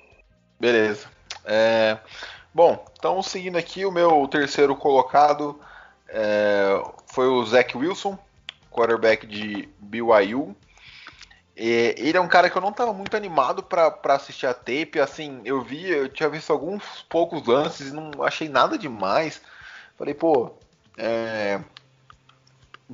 Beleza. 0.60 1.08
É, 1.46 1.96
bom, 2.52 2.84
então 2.98 3.22
seguindo 3.22 3.56
aqui, 3.56 3.86
o 3.86 3.90
meu 3.90 4.28
terceiro 4.28 4.76
colocado 4.76 5.58
é, 6.08 6.78
foi 7.06 7.26
o 7.26 7.42
Zach 7.46 7.74
Wilson, 7.74 8.18
quarterback 8.70 9.26
de 9.26 9.66
BYU. 9.78 10.54
E 11.56 11.94
ele 11.96 12.18
é 12.18 12.20
um 12.20 12.28
cara 12.28 12.50
que 12.50 12.56
eu 12.58 12.60
não 12.60 12.68
estava 12.68 12.92
muito 12.92 13.16
animado 13.16 13.62
para 13.62 14.14
assistir 14.14 14.46
a 14.46 14.52
tape. 14.52 15.00
Assim, 15.00 15.40
eu 15.42 15.62
vi, 15.62 15.88
eu 15.88 16.06
tinha 16.10 16.28
visto 16.28 16.52
alguns 16.52 16.84
poucos 17.08 17.46
lances 17.46 17.94
não 17.94 18.10
achei 18.22 18.50
nada 18.50 18.76
demais. 18.76 19.40
Falei, 19.96 20.12
pô, 20.12 20.52
é, 20.98 21.62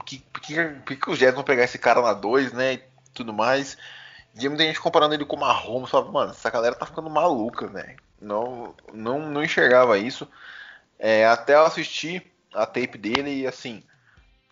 que, 0.06 0.24
que, 0.40 0.96
que 0.96 1.10
os 1.10 1.18
Jets 1.18 1.34
vão 1.34 1.42
pegar 1.42 1.64
esse 1.64 1.78
cara 1.78 2.00
na 2.00 2.14
2, 2.14 2.52
né? 2.52 2.74
E 2.74 2.82
tudo 3.12 3.32
mais. 3.32 3.76
E 4.36 4.48
muita 4.48 4.64
gente 4.64 4.80
comparando 4.80 5.14
ele 5.14 5.24
com 5.24 5.36
o 5.36 5.40
Mahomes, 5.40 5.90
falava, 5.90 6.10
mano, 6.10 6.30
essa 6.32 6.50
galera 6.50 6.74
tá 6.74 6.86
ficando 6.86 7.08
maluca, 7.08 7.66
velho. 7.66 7.96
Não, 8.20 8.74
não, 8.92 9.30
não 9.30 9.44
enxergava 9.44 9.98
isso. 9.98 10.28
É, 10.98 11.26
até 11.26 11.54
eu 11.54 11.64
assistir 11.64 12.32
a 12.52 12.66
tape 12.66 12.98
dele 12.98 13.30
e 13.30 13.46
assim, 13.46 13.82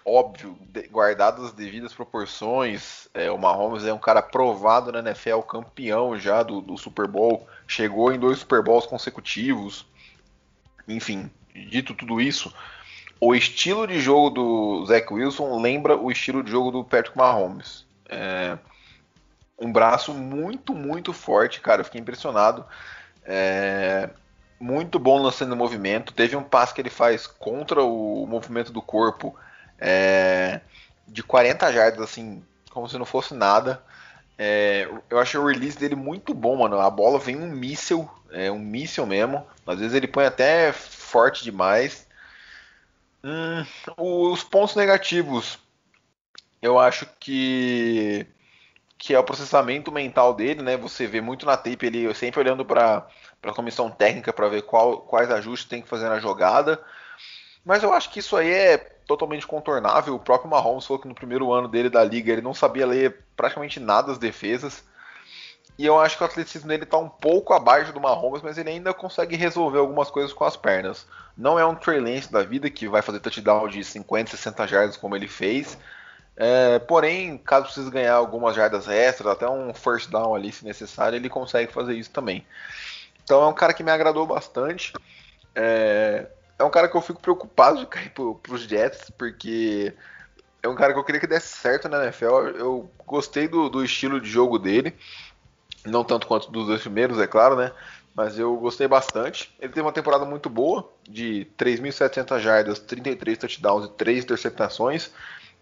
óbvio, 0.04 0.56
guardadas 0.90 1.46
as 1.46 1.52
devidas 1.52 1.92
proporções, 1.92 3.08
é, 3.14 3.30
o 3.30 3.38
Mahomes 3.38 3.84
é 3.84 3.92
um 3.92 3.98
cara 3.98 4.22
provado 4.22 4.92
na 4.92 4.98
NFL, 4.98 5.40
campeão 5.40 6.18
já 6.18 6.42
do, 6.42 6.60
do 6.60 6.76
Super 6.76 7.06
Bowl, 7.06 7.46
chegou 7.66 8.12
em 8.12 8.18
dois 8.18 8.38
Super 8.38 8.62
Bowls 8.62 8.86
consecutivos. 8.86 9.86
Enfim, 10.86 11.30
dito 11.54 11.94
tudo 11.94 12.20
isso, 12.20 12.52
o 13.20 13.34
estilo 13.34 13.86
de 13.86 14.00
jogo 14.00 14.30
do 14.30 14.86
Zach 14.86 15.12
Wilson 15.12 15.60
lembra 15.60 15.96
o 15.96 16.10
estilo 16.10 16.42
de 16.42 16.50
jogo 16.50 16.70
do 16.70 16.84
Patrick 16.84 17.16
Mahomes. 17.16 17.86
É, 18.08 18.58
um 19.58 19.72
braço 19.72 20.12
muito, 20.12 20.74
muito 20.74 21.12
forte, 21.12 21.60
cara. 21.60 21.80
Eu 21.80 21.84
fiquei 21.84 22.00
impressionado. 22.00 22.64
É, 23.24 24.10
muito 24.58 24.98
bom 24.98 25.20
lançando 25.20 25.56
movimento. 25.56 26.12
Teve 26.12 26.36
um 26.36 26.42
passe 26.42 26.74
que 26.74 26.80
ele 26.80 26.90
faz 26.90 27.26
contra 27.26 27.82
o 27.82 28.26
movimento 28.26 28.72
do 28.72 28.82
corpo 28.82 29.36
é, 29.78 30.60
de 31.06 31.22
40 31.22 31.72
jardas, 31.72 32.00
assim, 32.00 32.44
como 32.70 32.88
se 32.88 32.96
não 32.98 33.04
fosse 33.04 33.34
nada. 33.34 33.82
É, 34.38 34.88
eu 35.10 35.18
achei 35.18 35.38
o 35.38 35.46
release 35.46 35.78
dele 35.78 35.94
muito 35.94 36.32
bom, 36.34 36.56
mano. 36.56 36.80
A 36.80 36.90
bola 36.90 37.18
vem 37.18 37.36
um 37.36 37.48
míssil, 37.48 38.08
é 38.30 38.50
um 38.50 38.58
míssil 38.58 39.06
mesmo. 39.06 39.46
Às 39.66 39.78
vezes 39.78 39.94
ele 39.94 40.08
põe 40.08 40.24
até 40.24 40.72
forte 40.72 41.44
demais. 41.44 42.06
Hum, 43.24 43.64
os 43.96 44.42
pontos 44.42 44.74
negativos, 44.74 45.58
eu 46.60 46.78
acho 46.78 47.06
que 47.20 48.26
que 49.02 49.12
é 49.12 49.18
o 49.18 49.24
processamento 49.24 49.90
mental 49.90 50.32
dele, 50.32 50.62
né? 50.62 50.76
Você 50.76 51.08
vê 51.08 51.20
muito 51.20 51.44
na 51.44 51.56
tape 51.56 51.86
ele 51.86 52.14
sempre 52.14 52.38
olhando 52.38 52.64
para 52.64 53.04
a 53.42 53.52
comissão 53.52 53.90
técnica 53.90 54.32
para 54.32 54.48
ver 54.48 54.62
qual, 54.62 54.98
quais 54.98 55.28
ajustes 55.28 55.68
tem 55.68 55.82
que 55.82 55.88
fazer 55.88 56.08
na 56.08 56.20
jogada. 56.20 56.80
Mas 57.64 57.82
eu 57.82 57.92
acho 57.92 58.08
que 58.10 58.20
isso 58.20 58.36
aí 58.36 58.48
é 58.48 58.78
totalmente 58.78 59.44
contornável. 59.44 60.14
O 60.14 60.20
próprio 60.20 60.48
Mahomes 60.48 60.86
falou 60.86 61.02
que 61.02 61.08
no 61.08 61.16
primeiro 61.16 61.52
ano 61.52 61.66
dele 61.66 61.90
da 61.90 62.04
liga 62.04 62.30
ele 62.30 62.42
não 62.42 62.54
sabia 62.54 62.86
ler 62.86 63.24
praticamente 63.36 63.80
nada 63.80 64.06
das 64.06 64.18
defesas. 64.18 64.84
E 65.76 65.84
eu 65.84 65.98
acho 65.98 66.16
que 66.16 66.22
o 66.22 66.26
atleticismo 66.26 66.68
dele 66.68 66.84
está 66.84 66.96
um 66.96 67.08
pouco 67.08 67.52
abaixo 67.52 67.92
do 67.92 68.00
Mahomes, 68.00 68.40
mas 68.40 68.56
ele 68.56 68.70
ainda 68.70 68.94
consegue 68.94 69.34
resolver 69.34 69.80
algumas 69.80 70.12
coisas 70.12 70.32
com 70.32 70.44
as 70.44 70.56
pernas. 70.56 71.08
Não 71.36 71.58
é 71.58 71.66
um 71.66 71.74
Trey 71.74 71.98
Lance 71.98 72.30
da 72.30 72.44
vida 72.44 72.70
que 72.70 72.86
vai 72.86 73.02
fazer 73.02 73.18
touchdown 73.18 73.66
de 73.66 73.82
50, 73.82 74.30
60 74.30 74.68
jardas 74.68 74.96
como 74.96 75.16
ele 75.16 75.26
fez, 75.26 75.76
é, 76.36 76.78
porém, 76.78 77.36
caso 77.38 77.66
precise 77.66 77.90
ganhar 77.90 78.14
algumas 78.14 78.56
jardas 78.56 78.88
extras, 78.88 79.32
até 79.32 79.48
um 79.48 79.72
first 79.74 80.10
down 80.10 80.34
ali 80.34 80.50
se 80.50 80.64
necessário, 80.64 81.16
ele 81.16 81.28
consegue 81.28 81.72
fazer 81.72 81.94
isso 81.94 82.10
também. 82.10 82.46
Então 83.22 83.42
é 83.42 83.46
um 83.46 83.54
cara 83.54 83.74
que 83.74 83.82
me 83.82 83.90
agradou 83.90 84.26
bastante. 84.26 84.92
É, 85.54 86.26
é 86.58 86.64
um 86.64 86.70
cara 86.70 86.88
que 86.88 86.96
eu 86.96 87.02
fico 87.02 87.20
preocupado 87.20 87.80
de 87.80 87.86
cair 87.86 88.10
para 88.10 88.54
os 88.54 88.62
Jets, 88.62 89.10
porque 89.10 89.94
é 90.62 90.68
um 90.68 90.74
cara 90.74 90.92
que 90.92 90.98
eu 90.98 91.04
queria 91.04 91.20
que 91.20 91.26
desse 91.26 91.48
certo 91.48 91.88
na 91.88 92.04
NFL. 92.04 92.56
Eu 92.56 92.90
gostei 93.06 93.46
do, 93.46 93.68
do 93.68 93.84
estilo 93.84 94.20
de 94.20 94.30
jogo 94.30 94.58
dele, 94.58 94.94
não 95.84 96.04
tanto 96.04 96.26
quanto 96.26 96.50
dos 96.50 96.66
dois 96.66 96.80
primeiros, 96.80 97.18
é 97.18 97.26
claro, 97.26 97.56
né? 97.56 97.72
Mas 98.14 98.38
eu 98.38 98.56
gostei 98.56 98.86
bastante. 98.86 99.54
Ele 99.58 99.72
teve 99.72 99.82
uma 99.82 99.92
temporada 99.92 100.24
muito 100.24 100.48
boa, 100.48 100.90
de 101.08 101.46
3.700 101.58 102.40
jardas, 102.40 102.78
33 102.78 103.38
touchdowns 103.38 103.86
e 103.86 103.92
3 103.92 104.24
interceptações. 104.24 105.10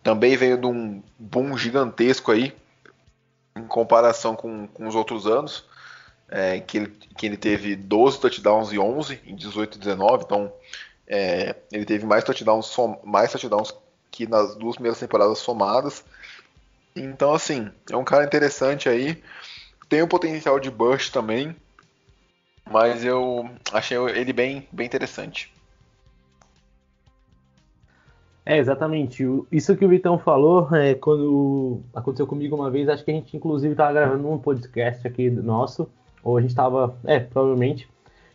Também 0.02 0.36
veio 0.36 0.56
de 0.56 0.66
um 0.66 1.02
boom 1.18 1.56
gigantesco 1.56 2.32
aí, 2.32 2.54
em 3.56 3.66
comparação 3.66 4.34
com, 4.34 4.66
com 4.66 4.86
os 4.86 4.94
outros 4.94 5.26
anos, 5.26 5.64
é, 6.28 6.60
que, 6.60 6.78
ele, 6.78 6.88
que 7.16 7.26
ele 7.26 7.36
teve 7.36 7.74
12 7.76 8.20
touchdowns 8.20 8.72
e 8.72 8.78
11 8.78 9.20
em 9.26 9.34
18 9.34 9.76
e 9.76 9.78
19, 9.78 10.24
então 10.24 10.52
é, 11.06 11.56
ele 11.72 11.84
teve 11.84 12.06
mais 12.06 12.24
touchdowns, 12.24 12.66
som, 12.66 13.00
mais 13.04 13.32
touchdowns 13.32 13.74
que 14.10 14.26
nas 14.26 14.54
duas 14.56 14.76
primeiras 14.76 14.98
temporadas 14.98 15.38
somadas. 15.38 16.04
Então, 16.94 17.32
assim, 17.32 17.70
é 17.90 17.96
um 17.96 18.04
cara 18.04 18.24
interessante 18.24 18.88
aí. 18.88 19.22
Tem 19.88 20.02
o 20.02 20.08
potencial 20.08 20.58
de 20.58 20.70
burst 20.70 21.12
também, 21.12 21.54
mas 22.68 23.04
eu 23.04 23.50
achei 23.72 23.96
ele 23.96 24.32
bem, 24.32 24.68
bem 24.70 24.86
interessante. 24.86 25.52
É, 28.44 28.58
exatamente. 28.58 29.24
Isso 29.52 29.76
que 29.76 29.84
o 29.84 29.88
Vitão 29.88 30.18
falou, 30.18 30.74
é, 30.74 30.94
quando 30.94 31.80
aconteceu 31.94 32.26
comigo 32.26 32.56
uma 32.56 32.70
vez, 32.70 32.88
acho 32.88 33.04
que 33.04 33.10
a 33.10 33.14
gente 33.14 33.36
inclusive 33.36 33.72
estava 33.72 33.92
gravando 33.92 34.28
um 34.28 34.38
podcast 34.38 35.06
aqui 35.06 35.30
nosso, 35.30 35.88
ou 36.22 36.36
a 36.36 36.40
gente 36.40 36.50
estava, 36.50 36.96
é, 37.04 37.20
provavelmente. 37.20 37.88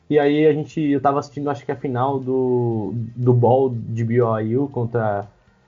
E 0.09 0.19
aí 0.19 0.45
a 0.45 0.53
gente, 0.53 0.79
estava 0.79 1.19
assistindo, 1.19 1.49
acho 1.49 1.65
que 1.65 1.71
a 1.71 1.75
final 1.75 2.19
do, 2.19 2.93
do 3.15 3.33
Ball 3.33 3.71
de 3.71 4.03
BYU 4.03 4.69
contra 4.71 5.27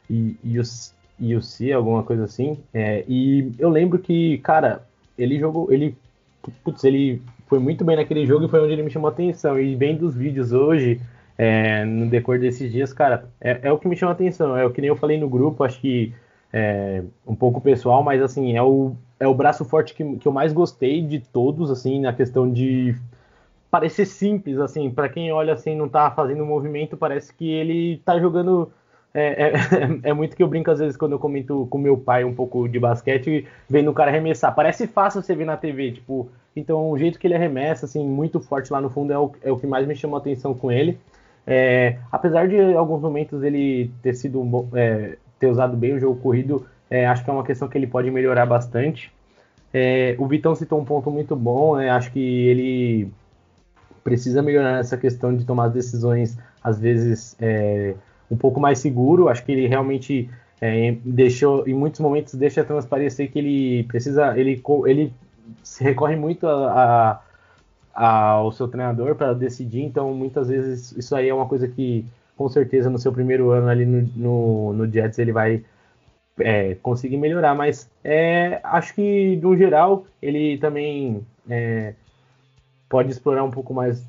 UC, 0.10 1.72
alguma 1.74 2.04
coisa 2.04 2.26
assim. 2.26 2.58
É, 2.74 3.04
e 3.08 3.52
eu 3.58 3.70
lembro 3.70 3.98
que, 3.98 4.38
cara, 4.40 4.84
ele 5.18 5.40
jogou, 5.40 5.72
ele, 5.72 5.98
putz, 6.64 6.84
ele 6.84 7.22
foi 7.48 7.58
muito 7.58 7.84
bem 7.84 7.96
naquele 7.96 8.26
jogo 8.26 8.46
e 8.46 8.50
foi 8.50 8.62
onde 8.62 8.74
ele 8.74 8.84
me 8.84 8.92
chamou 8.92 9.10
a 9.10 9.12
atenção. 9.12 9.60
E 9.60 9.76
bem 9.76 9.98
dos 9.98 10.16
vídeos 10.16 10.52
hoje, 10.52 11.02
é, 11.38 11.86
no 11.86 12.08
decorrer 12.08 12.42
desses 12.42 12.72
dias, 12.72 12.92
cara, 12.92 13.30
é, 13.40 13.60
é, 13.64 13.72
o 13.72 13.78
que 13.78 13.88
me 13.88 13.96
chama 13.96 14.12
a 14.12 14.16
atenção. 14.16 14.58
É 14.58 14.66
o 14.66 14.72
que 14.72 14.82
nem 14.82 14.88
eu 14.88 14.96
falei 14.96 15.20
no 15.20 15.30
grupo, 15.30 15.64
acho 15.64 15.80
que 15.80 16.14
é 16.52 17.04
um 17.26 17.36
pouco 17.36 17.62
pessoal, 17.62 18.02
mas 18.02 18.22
assim, 18.22 18.56
é 18.56 18.64
o, 18.64 18.96
é 19.20 19.28
o 19.28 19.34
braço 19.34 19.66
forte 19.66 19.94
que, 19.94 20.18
que 20.18 20.28
eu 20.28 20.32
mais 20.32 20.54
gostei 20.54 21.02
de 21.02 21.20
todos, 21.20 21.70
assim, 21.70 22.00
na 22.00 22.14
questão 22.14 22.52
de 22.52 22.96
parecer 23.70 24.06
simples, 24.06 24.58
assim, 24.60 24.90
para 24.90 25.10
quem 25.10 25.32
olha 25.32 25.54
assim, 25.54 25.76
não 25.76 25.90
tá 25.90 26.10
fazendo 26.12 26.46
movimento, 26.46 26.98
parece 26.98 27.34
que 27.34 27.50
ele 27.50 28.02
tá 28.04 28.20
jogando. 28.20 28.72
É, 29.14 29.50
é, 29.50 29.54
é, 30.10 30.14
muito 30.14 30.36
que 30.36 30.44
eu 30.44 30.48
brinco 30.48 30.70
às 30.72 30.80
vezes 30.80 30.98
quando 30.98 31.14
eu 31.14 31.20
comento 31.20 31.68
com 31.70 31.78
meu 31.78 31.98
pai 31.98 32.24
um 32.24 32.34
pouco 32.34 32.68
de 32.68 32.80
basquete, 32.80 33.48
vendo 33.70 33.92
o 33.92 33.94
cara 33.94 34.10
arremessar. 34.12 34.56
Parece 34.56 34.88
fácil 34.88 35.22
você 35.22 35.36
ver 35.36 35.46
na 35.46 35.58
TV, 35.58 35.92
tipo, 35.92 36.30
então 36.56 36.90
o 36.90 36.98
jeito 36.98 37.20
que 37.20 37.28
ele 37.28 37.36
arremessa, 37.36 37.86
assim, 37.86 38.06
muito 38.08 38.40
forte 38.40 38.72
lá 38.72 38.80
no 38.82 38.90
fundo 38.90 39.14
é 39.14 39.18
o, 39.18 39.32
é 39.44 39.52
o 39.52 39.58
que 39.58 39.68
mais 39.68 39.88
me 39.88 39.96
chamou 39.96 40.18
a 40.18 40.20
atenção 40.20 40.54
com 40.54 40.72
ele. 40.72 40.98
É, 41.50 41.98
apesar 42.12 42.48
de 42.50 42.60
alguns 42.74 43.02
momentos 43.02 43.42
ele 43.42 43.90
ter 44.04 44.14
sido 44.14 44.42
um, 44.42 44.68
é, 44.74 45.18
ter 45.40 45.48
usado 45.48 45.78
bem 45.78 45.94
o 45.94 46.00
jogo 46.00 46.20
corrido, 46.20 46.68
é, 46.90 47.08
acho 47.08 47.24
que 47.24 47.30
é 47.30 47.34
uma 47.34 47.44
questão 47.44 47.70
que 47.70 47.78
ele 47.78 47.88
pode 47.88 48.12
melhorar 48.12 48.46
bastante. 48.46 49.12
É, 49.74 50.16
o 50.20 50.28
Vitão 50.28 50.54
citou 50.56 50.80
um 50.80 50.84
ponto 50.86 51.10
muito 51.10 51.36
bom, 51.36 51.78
né? 51.78 51.90
acho 51.90 52.12
que 52.12 52.20
ele 52.20 53.10
precisa 54.04 54.42
melhorar 54.42 54.80
essa 54.80 54.98
questão 54.98 55.36
de 55.36 55.46
tomar 55.46 55.70
decisões, 55.70 56.38
às 56.64 56.80
vezes, 56.80 57.36
é, 57.40 57.96
um 58.30 58.36
pouco 58.36 58.60
mais 58.60 58.80
seguro. 58.80 59.30
Acho 59.30 59.46
que 59.46 59.52
ele 59.52 59.68
realmente 59.68 60.30
é, 60.62 60.96
deixou, 61.04 61.68
em 61.68 61.74
muitos 61.74 62.00
momentos, 62.00 62.34
deixa 62.34 62.64
transparecer 62.64 63.32
que 63.32 63.40
ele 63.40 63.84
precisa, 63.84 64.38
ele, 64.38 64.62
ele 64.86 65.14
se 65.64 65.84
recorre 65.84 66.16
muito 66.16 66.48
a, 66.48 67.22
ao 67.98 68.52
seu 68.52 68.68
treinador 68.68 69.16
para 69.16 69.34
decidir, 69.34 69.82
então 69.82 70.14
muitas 70.14 70.50
vezes 70.50 70.92
isso 70.92 71.16
aí 71.16 71.30
é 71.30 71.34
uma 71.34 71.48
coisa 71.48 71.68
que 71.68 72.06
com 72.36 72.48
certeza 72.48 72.92
no 72.92 73.00
seu 73.00 73.12
primeiro 73.12 73.50
ano 73.50 73.68
ali 73.68 73.88
no, 73.88 74.08
no, 74.16 74.74
no 74.74 74.92
Jets 74.92 75.18
ele 75.18 75.32
vai 75.32 75.66
é, 76.40 76.76
conseguir 76.76 77.18
melhorar, 77.18 77.56
mas 77.56 77.90
é, 78.04 78.60
acho 78.64 78.94
que 78.94 79.38
no 79.38 79.58
geral 79.58 80.06
ele 80.22 80.60
também 80.60 81.26
é, 81.50 81.96
pode 82.88 83.10
explorar 83.12 83.44
um 83.44 83.50
pouco 83.50 83.74
mais 83.74 84.06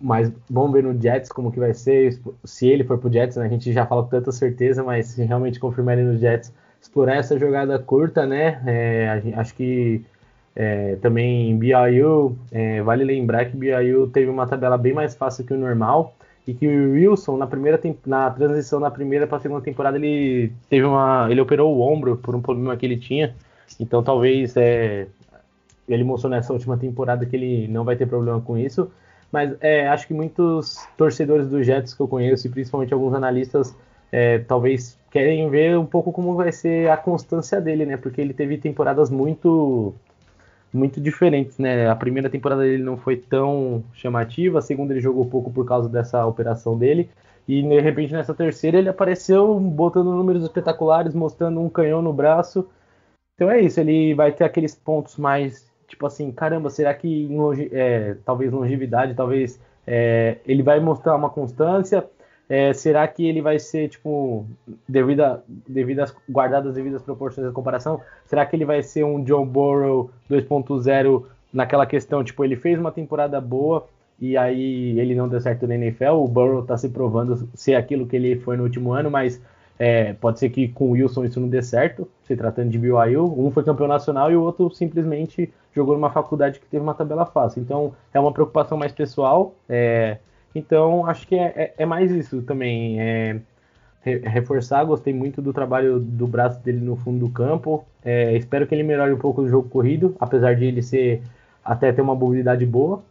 mas 0.00 0.32
vamos 0.48 0.72
ver 0.72 0.84
no 0.84 1.00
Jets 1.00 1.30
como 1.30 1.50
que 1.50 1.58
vai 1.58 1.74
ser, 1.74 2.20
se 2.44 2.68
ele 2.68 2.84
for 2.84 2.98
pro 2.98 3.12
Jets, 3.12 3.36
né? 3.36 3.46
A 3.46 3.48
gente 3.48 3.72
já 3.72 3.86
fala 3.86 4.02
com 4.02 4.08
tanta 4.08 4.32
certeza, 4.32 4.82
mas 4.82 5.06
se 5.06 5.22
realmente 5.22 5.60
confirmar 5.60 5.96
ele 5.96 6.08
no 6.08 6.18
Jets, 6.18 6.52
explorar 6.80 7.14
essa 7.16 7.38
jogada 7.38 7.78
curta, 7.78 8.26
né? 8.26 8.60
É, 8.66 9.32
acho 9.36 9.54
que 9.54 10.04
é, 10.54 10.96
também 10.96 11.56
BYU, 11.56 12.36
é, 12.50 12.82
vale 12.82 13.04
lembrar 13.04 13.46
que 13.46 13.56
BYU 13.56 14.08
teve 14.08 14.30
uma 14.30 14.46
tabela 14.46 14.76
bem 14.76 14.92
mais 14.92 15.14
fácil 15.14 15.44
que 15.44 15.54
o 15.54 15.58
normal 15.58 16.14
e 16.46 16.52
que 16.52 16.66
o 16.66 16.92
Wilson 16.92 17.36
na 17.36 17.46
primeira 17.46 17.80
na 18.04 18.30
transição 18.30 18.80
na 18.80 18.90
primeira 18.90 19.26
para 19.26 19.38
a 19.38 19.40
segunda 19.40 19.60
temporada 19.62 19.96
ele 19.96 20.52
teve 20.68 20.84
uma 20.84 21.28
ele 21.30 21.40
operou 21.40 21.74
o 21.74 21.80
ombro 21.80 22.16
por 22.16 22.34
um 22.34 22.42
problema 22.42 22.76
que 22.76 22.84
ele 22.84 22.96
tinha, 22.96 23.34
então 23.80 24.02
talvez 24.02 24.56
é, 24.56 25.06
ele 25.88 26.04
mostrou 26.04 26.30
nessa 26.30 26.52
última 26.52 26.76
temporada 26.76 27.26
que 27.26 27.36
ele 27.36 27.68
não 27.68 27.84
vai 27.84 27.96
ter 27.96 28.06
problema 28.06 28.40
com 28.40 28.56
isso. 28.56 28.90
Mas 29.30 29.54
é, 29.60 29.88
acho 29.88 30.06
que 30.06 30.12
muitos 30.12 30.86
torcedores 30.96 31.48
do 31.48 31.62
Jets 31.62 31.94
que 31.94 32.00
eu 32.00 32.08
conheço, 32.08 32.46
e 32.46 32.50
principalmente 32.50 32.92
alguns 32.92 33.14
analistas, 33.14 33.74
é, 34.10 34.38
talvez 34.40 34.98
querem 35.10 35.48
ver 35.48 35.78
um 35.78 35.86
pouco 35.86 36.12
como 36.12 36.34
vai 36.34 36.52
ser 36.52 36.90
a 36.90 36.98
constância 36.98 37.60
dele, 37.60 37.86
né? 37.86 37.96
Porque 37.96 38.20
ele 38.20 38.34
teve 38.34 38.58
temporadas 38.58 39.08
muito 39.08 39.94
muito 40.72 41.00
diferentes, 41.00 41.58
né? 41.58 41.88
A 41.88 41.96
primeira 41.96 42.30
temporada 42.30 42.62
dele 42.62 42.82
não 42.82 42.96
foi 42.96 43.16
tão 43.16 43.84
chamativa, 43.92 44.58
a 44.58 44.62
segunda 44.62 44.92
ele 44.92 45.00
jogou 45.00 45.26
pouco 45.26 45.50
por 45.50 45.66
causa 45.66 45.88
dessa 45.88 46.24
operação 46.26 46.78
dele. 46.78 47.10
E 47.46 47.62
de 47.62 47.80
repente 47.80 48.12
nessa 48.12 48.34
terceira 48.34 48.78
ele 48.78 48.88
apareceu 48.88 49.58
botando 49.58 50.12
números 50.12 50.42
espetaculares, 50.44 51.14
mostrando 51.14 51.60
um 51.60 51.68
canhão 51.68 52.00
no 52.00 52.12
braço. 52.12 52.68
Então 53.34 53.50
é 53.50 53.60
isso, 53.60 53.80
ele 53.80 54.14
vai 54.14 54.32
ter 54.32 54.44
aqueles 54.44 54.74
pontos 54.74 55.16
mais 55.16 55.70
tipo 55.92 56.06
assim, 56.06 56.32
caramba, 56.32 56.70
será 56.70 56.94
que 56.94 57.26
longe, 57.28 57.68
é, 57.72 58.16
talvez 58.24 58.50
longevidade, 58.50 59.14
talvez 59.14 59.60
é, 59.86 60.38
ele 60.46 60.62
vai 60.62 60.80
mostrar 60.80 61.14
uma 61.14 61.28
constância? 61.28 62.04
É, 62.52 62.74
será 62.74 63.08
que 63.08 63.26
ele 63.26 63.40
vai 63.40 63.58
ser, 63.58 63.88
tipo, 63.88 64.44
devido, 64.86 65.20
a, 65.20 65.40
devido 65.66 66.00
às 66.00 66.14
guardadas 66.30 66.68
as 66.68 66.74
devidas 66.74 67.00
proporções 67.00 67.46
da 67.46 67.50
comparação, 67.50 67.98
será 68.26 68.44
que 68.44 68.54
ele 68.54 68.66
vai 68.66 68.82
ser 68.82 69.04
um 69.04 69.24
John 69.24 69.46
Burrow 69.46 70.10
2.0 70.30 71.24
naquela 71.50 71.86
questão, 71.86 72.22
tipo, 72.22 72.44
ele 72.44 72.54
fez 72.54 72.78
uma 72.78 72.92
temporada 72.92 73.40
boa 73.40 73.88
e 74.20 74.36
aí 74.36 75.00
ele 75.00 75.14
não 75.14 75.30
deu 75.30 75.40
certo 75.40 75.66
na 75.66 75.76
NFL, 75.76 76.12
o 76.12 76.28
Burrow 76.28 76.60
está 76.60 76.76
se 76.76 76.90
provando 76.90 77.48
ser 77.54 77.74
aquilo 77.74 78.06
que 78.06 78.16
ele 78.16 78.36
foi 78.36 78.58
no 78.58 78.64
último 78.64 78.92
ano, 78.92 79.10
mas 79.10 79.40
é, 79.78 80.12
pode 80.12 80.38
ser 80.38 80.50
que 80.50 80.68
com 80.68 80.88
o 80.88 80.90
Wilson 80.90 81.24
isso 81.24 81.40
não 81.40 81.48
dê 81.48 81.62
certo, 81.62 82.06
se 82.22 82.36
tratando 82.36 82.68
de 82.68 82.78
BYU. 82.78 83.34
Um 83.34 83.50
foi 83.50 83.64
campeão 83.64 83.88
nacional 83.88 84.30
e 84.30 84.36
o 84.36 84.42
outro 84.42 84.70
simplesmente 84.70 85.50
jogou 85.74 85.94
numa 85.94 86.10
faculdade 86.10 86.60
que 86.60 86.66
teve 86.66 86.82
uma 86.82 86.92
tabela 86.92 87.24
fácil. 87.24 87.62
Então 87.62 87.94
é 88.12 88.20
uma 88.20 88.30
preocupação 88.30 88.76
mais 88.76 88.92
pessoal. 88.92 89.54
É, 89.66 90.18
então 90.54 91.06
acho 91.06 91.26
que 91.26 91.34
é, 91.34 91.52
é, 91.56 91.74
é 91.78 91.86
mais 91.86 92.10
isso 92.10 92.42
também. 92.42 93.00
É, 93.00 93.40
reforçar, 94.04 94.82
gostei 94.84 95.14
muito 95.14 95.40
do 95.40 95.52
trabalho 95.52 96.00
do 96.00 96.26
braço 96.26 96.60
dele 96.60 96.80
no 96.80 96.96
fundo 96.96 97.20
do 97.20 97.32
campo. 97.32 97.84
É, 98.04 98.36
espero 98.36 98.66
que 98.66 98.74
ele 98.74 98.82
melhore 98.82 99.12
um 99.12 99.18
pouco 99.18 99.42
o 99.42 99.48
jogo 99.48 99.68
corrido, 99.68 100.16
apesar 100.18 100.56
de 100.56 100.64
ele 100.64 100.82
ser 100.82 101.22
até 101.64 101.92
ter 101.92 102.02
uma 102.02 102.14
mobilidade 102.14 102.66
boa. 102.66 103.02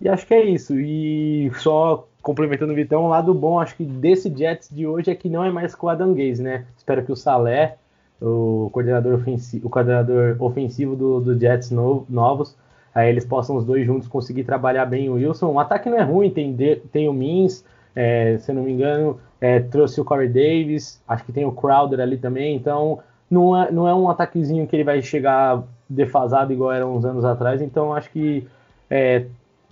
E 0.00 0.08
acho 0.08 0.26
que 0.26 0.34
é 0.34 0.44
isso. 0.44 0.78
E 0.78 1.50
só 1.54 2.06
complementando 2.22 2.72
o 2.72 2.76
Vitão, 2.76 3.04
o 3.04 3.08
lado 3.08 3.32
bom, 3.32 3.58
acho 3.60 3.76
que 3.76 3.84
desse 3.84 4.32
Jets 4.36 4.68
de 4.70 4.86
hoje 4.86 5.10
é 5.10 5.14
que 5.14 5.28
não 5.28 5.44
é 5.44 5.50
mais 5.50 5.74
com 5.74 5.86
o 5.86 5.90
Adam 5.90 6.12
Gaze, 6.12 6.42
né? 6.42 6.66
Espero 6.76 7.04
que 7.04 7.12
o 7.12 7.16
Salé, 7.16 7.76
o 8.20 8.68
coordenador 8.72 9.14
ofensivo, 9.14 9.66
o 9.66 9.70
coordenador 9.70 10.36
ofensivo 10.40 10.96
do, 10.96 11.20
do 11.20 11.38
Jets 11.38 11.70
novo, 11.70 12.06
novos, 12.08 12.56
aí 12.96 13.10
eles 13.10 13.26
possam 13.26 13.56
os 13.56 13.64
dois 13.66 13.84
juntos 13.84 14.08
conseguir 14.08 14.44
trabalhar 14.44 14.86
bem 14.86 15.10
o 15.10 15.14
Wilson. 15.14 15.52
O 15.52 15.60
ataque 15.60 15.90
não 15.90 15.98
é 15.98 16.02
ruim, 16.02 16.30
tem, 16.30 16.56
tem 16.90 17.06
o 17.06 17.12
Mins, 17.12 17.62
é, 17.94 18.38
se 18.38 18.50
eu 18.50 18.54
não 18.54 18.62
me 18.62 18.72
engano, 18.72 19.20
é, 19.38 19.60
trouxe 19.60 20.00
o 20.00 20.04
Corey 20.04 20.28
Davis, 20.28 21.02
acho 21.06 21.22
que 21.22 21.30
tem 21.30 21.44
o 21.44 21.52
Crowder 21.52 22.00
ali 22.00 22.16
também, 22.16 22.56
então 22.56 23.00
não 23.30 23.54
é, 23.54 23.70
não 23.70 23.86
é 23.86 23.94
um 23.94 24.08
ataquezinho 24.08 24.66
que 24.66 24.74
ele 24.74 24.82
vai 24.82 25.02
chegar 25.02 25.62
defasado 25.86 26.54
igual 26.54 26.72
era 26.72 26.86
uns 26.86 27.04
anos 27.04 27.22
atrás, 27.22 27.60
então 27.60 27.92
acho 27.92 28.08
que 28.10 28.48
é, 28.88 29.26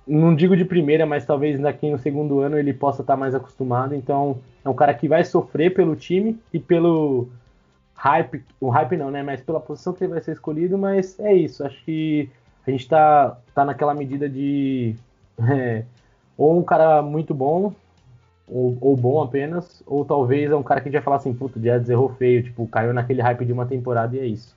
não 0.07 0.35
digo 0.37 0.55
de 0.55 0.66
primeira, 0.66 1.07
mas 1.07 1.25
talvez 1.25 1.59
daqui 1.59 1.91
no 1.91 1.99
segundo 1.99 2.41
ano 2.41 2.59
ele 2.59 2.75
possa 2.75 3.01
estar 3.01 3.16
mais 3.16 3.35
acostumado. 3.35 3.95
Então, 3.95 4.39
é 4.62 4.68
um 4.68 4.75
cara 4.75 4.93
que 4.93 5.09
vai 5.09 5.25
sofrer 5.25 5.72
pelo 5.72 5.97
time 5.97 6.39
e 6.53 6.59
pelo 6.59 7.29
hype, 7.95 8.45
o 8.61 8.68
hype 8.68 8.99
não, 8.99 9.11
né? 9.11 9.22
Mas 9.22 9.41
pela 9.41 9.61
posição 9.61 9.95
que 9.95 10.05
ele 10.05 10.12
vai 10.12 10.20
ser 10.20 10.33
escolhido, 10.33 10.77
mas 10.77 11.18
é 11.18 11.33
isso. 11.33 11.64
Acho 11.64 11.83
que 11.87 12.29
a 12.67 12.71
gente 12.71 12.89
tá, 12.89 13.39
tá 13.55 13.65
naquela 13.65 13.95
medida 13.95 14.29
de 14.29 14.97
é, 15.39 15.85
ou 16.37 16.59
um 16.59 16.62
cara 16.62 17.03
muito 17.03 17.35
bom, 17.35 17.75
ou, 18.47 18.77
ou, 18.81 18.97
bom 18.97 19.23
apenas, 19.23 19.83
ou 19.87 20.05
talvez 20.05 20.51
é 20.51 20.57
um 20.57 20.62
cara 20.62 20.81
que 20.81 20.89
a 20.89 20.91
gente 20.91 20.99
vai 20.99 21.05
falar 21.05 21.17
assim, 21.17 21.35
puto, 21.35 21.59
Jazz 21.59 21.89
errou 21.89 22.15
feio, 22.15 22.43
tipo, 22.43 22.67
caiu 22.67 22.93
naquele 22.93 23.23
hype 23.23 23.45
de 23.45 23.53
uma 23.53 23.67
temporada 23.67 24.17
e 24.17 24.21
é 24.21 24.27
isso. 24.27 24.55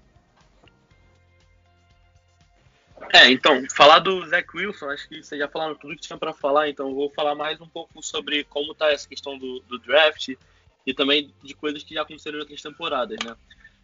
É, 3.13 3.31
então, 3.31 3.63
falar 3.73 3.99
do 3.99 4.25
Zach 4.27 4.45
Wilson, 4.53 4.89
acho 4.89 5.07
que 5.07 5.23
vocês 5.23 5.39
já 5.39 5.47
falaram 5.47 5.75
tudo 5.75 5.95
que 5.95 6.01
tinha 6.01 6.17
para 6.17 6.33
falar, 6.33 6.69
então 6.69 6.93
vou 6.93 7.09
falar 7.11 7.35
mais 7.35 7.61
um 7.61 7.67
pouco 7.67 8.03
sobre 8.03 8.43
como 8.43 8.75
tá 8.75 8.91
essa 8.91 9.07
questão 9.07 9.37
do, 9.37 9.61
do 9.61 9.79
draft 9.79 10.35
e 10.85 10.93
também 10.93 11.33
de 11.41 11.53
coisas 11.53 11.83
que 11.83 11.93
já 11.93 12.01
aconteceram 12.01 12.37
em 12.37 12.41
outras 12.41 12.61
temporadas, 12.61 13.17
né? 13.23 13.35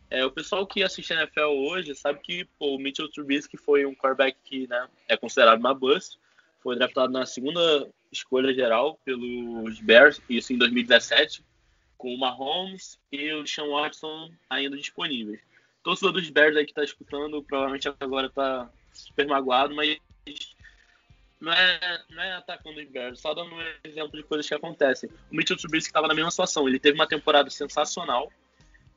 É, 0.09 0.25
o 0.25 0.31
pessoal 0.31 0.65
que 0.67 0.83
assiste 0.83 1.13
a 1.13 1.23
NFL 1.23 1.41
hoje 1.41 1.95
sabe 1.95 2.19
que 2.19 2.45
pô, 2.59 2.75
o 2.75 2.79
Mitchell 2.79 3.09
Trubisky 3.09 3.57
foi 3.57 3.85
um 3.85 3.95
quarterback 3.95 4.37
que 4.43 4.67
né, 4.67 4.87
é 5.07 5.17
considerado 5.17 5.59
uma 5.59 5.73
bust, 5.73 6.19
foi 6.61 6.75
draftado 6.75 7.11
na 7.11 7.25
segunda 7.25 7.89
escolha 8.11 8.53
geral 8.53 8.99
pelos 9.03 9.79
Bears, 9.81 10.21
isso 10.29 10.53
em 10.53 10.57
2017, 10.57 11.43
com 11.97 12.13
o 12.13 12.19
Mahomes 12.19 12.99
e 13.11 13.33
o 13.33 13.45
Sean 13.47 13.67
Watson 13.67 14.31
ainda 14.49 14.77
disponíveis. 14.77 15.41
Torcedor 15.83 16.13
dos 16.13 16.29
Bears 16.29 16.55
aí 16.55 16.63
que 16.63 16.71
está 16.71 16.83
escutando, 16.83 17.43
provavelmente 17.43 17.89
agora 17.99 18.27
está 18.27 18.69
super 18.93 19.27
magoado, 19.27 19.75
mas 19.75 19.97
não 21.41 21.51
é, 21.51 22.03
não 22.09 22.23
é 22.23 22.33
atacando 22.35 22.79
os 22.79 22.87
Bears, 22.87 23.19
só 23.19 23.33
dando 23.33 23.53
um 23.53 23.61
exemplo 23.83 24.15
de 24.15 24.23
coisas 24.23 24.47
que 24.47 24.53
acontecem. 24.53 25.09
O 25.31 25.35
Mitchell 25.35 25.57
Trubisky 25.57 25.89
estava 25.89 26.07
na 26.07 26.13
mesma 26.13 26.31
situação, 26.31 26.67
ele 26.67 26.79
teve 26.79 26.95
uma 26.95 27.07
temporada 27.07 27.49
sensacional 27.49 28.31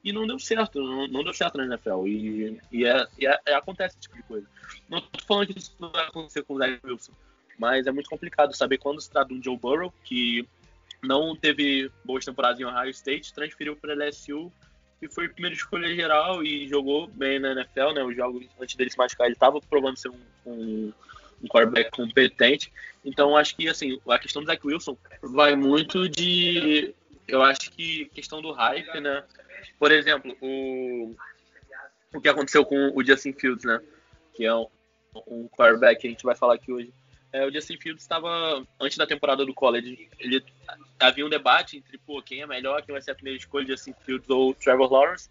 e 0.07 0.13
não 0.13 0.25
deu 0.25 0.39
certo, 0.39 0.81
não, 0.81 1.09
não 1.09 1.25
deu 1.25 1.35
certo 1.35 1.59
na 1.59 1.65
NFL. 1.65 2.07
E, 2.07 2.61
e, 2.71 2.87
é, 2.87 3.09
e 3.19 3.27
é, 3.27 3.41
é, 3.45 3.55
acontece 3.55 3.97
esse 3.97 4.03
tipo 4.03 4.17
de 4.17 4.23
coisa. 4.23 4.47
Não 4.89 4.99
estou 4.99 5.21
falando 5.27 5.53
que 5.53 5.59
isso 5.59 5.75
vai 5.81 6.07
acontecer 6.07 6.45
com 6.45 6.55
o 6.55 6.59
Zach 6.59 6.79
Wilson, 6.85 7.13
mas 7.59 7.89
é 7.89 7.91
muito 7.91 8.09
complicado 8.09 8.57
saber 8.57 8.79
quando 8.79 9.01
se 9.01 9.11
trata 9.11 9.31
de 9.31 9.35
um 9.35 9.43
Joe 9.43 9.57
Burrow, 9.57 9.93
que 10.05 10.49
não 11.03 11.35
teve 11.35 11.91
boas 12.05 12.25
temporadas 12.25 12.61
em 12.61 12.65
Ohio 12.65 12.91
State, 12.91 13.35
transferiu 13.35 13.75
para 13.75 13.95
LSU 13.95 14.53
e 15.03 15.09
foi 15.09 15.29
primeira 15.29 15.57
escolha 15.57 15.93
geral 15.93 16.41
e 16.41 16.69
jogou 16.69 17.09
bem 17.09 17.41
na 17.41 17.51
NFL, 17.51 17.93
né? 17.93 18.05
Os 18.05 18.15
jogos 18.15 18.47
antes 18.61 18.77
dele 18.77 18.91
se 18.91 18.97
machucar, 18.97 19.27
ele 19.27 19.35
estava 19.35 19.61
provando 19.61 19.97
ser 19.97 20.11
um, 20.11 20.21
um 20.47 20.93
um 21.43 21.49
quarterback 21.49 21.91
competente. 21.91 22.73
Então, 23.05 23.37
acho 23.37 23.57
que 23.57 23.69
assim, 23.69 24.01
a 24.09 24.19
questão 24.19 24.43
do 24.43 24.47
Zach 24.47 24.65
Wilson 24.67 24.97
vai 25.23 25.55
muito 25.55 26.09
de. 26.09 26.95
Eu 27.29 27.43
acho 27.43 27.71
que 27.71 28.07
questão 28.07 28.41
do 28.41 28.53
hype, 28.53 29.01
né? 29.01 29.25
Por 29.79 29.91
exemplo, 29.91 30.37
o, 30.41 31.15
o 32.15 32.21
que 32.21 32.29
aconteceu 32.29 32.65
com 32.65 32.93
o 32.95 33.05
Justin 33.05 33.33
Fields, 33.33 33.65
né? 33.65 33.81
Que 34.35 34.45
é 34.45 34.55
um, 34.55 34.67
um 35.27 35.49
quarterback 35.49 36.01
que 36.01 36.07
a 36.07 36.11
gente 36.11 36.25
vai 36.25 36.37
falar 36.37 36.55
aqui 36.55 36.73
hoje. 36.73 36.93
É, 37.33 37.45
o 37.45 37.53
Justin 37.53 37.77
Fields 37.79 38.03
estava, 38.03 38.65
antes 38.81 38.97
da 38.97 39.07
temporada 39.07 39.45
do 39.45 39.53
college, 39.53 40.09
ele 40.19 40.43
havia 40.99 41.27
um 41.27 41.29
debate 41.29 41.77
entre 41.77 41.99
pô, 41.99 42.23
quem 42.23 42.41
é 42.41 42.47
melhor, 42.47 42.83
quem 42.83 42.93
vai 42.93 43.03
ser 43.03 43.11
a 43.11 43.15
primeira 43.15 43.39
escolha, 43.39 43.67
Justin 43.67 43.95
Fields 44.05 44.31
ou 44.31 44.55
Trevor 44.55 44.93
Lawrence. 44.93 45.29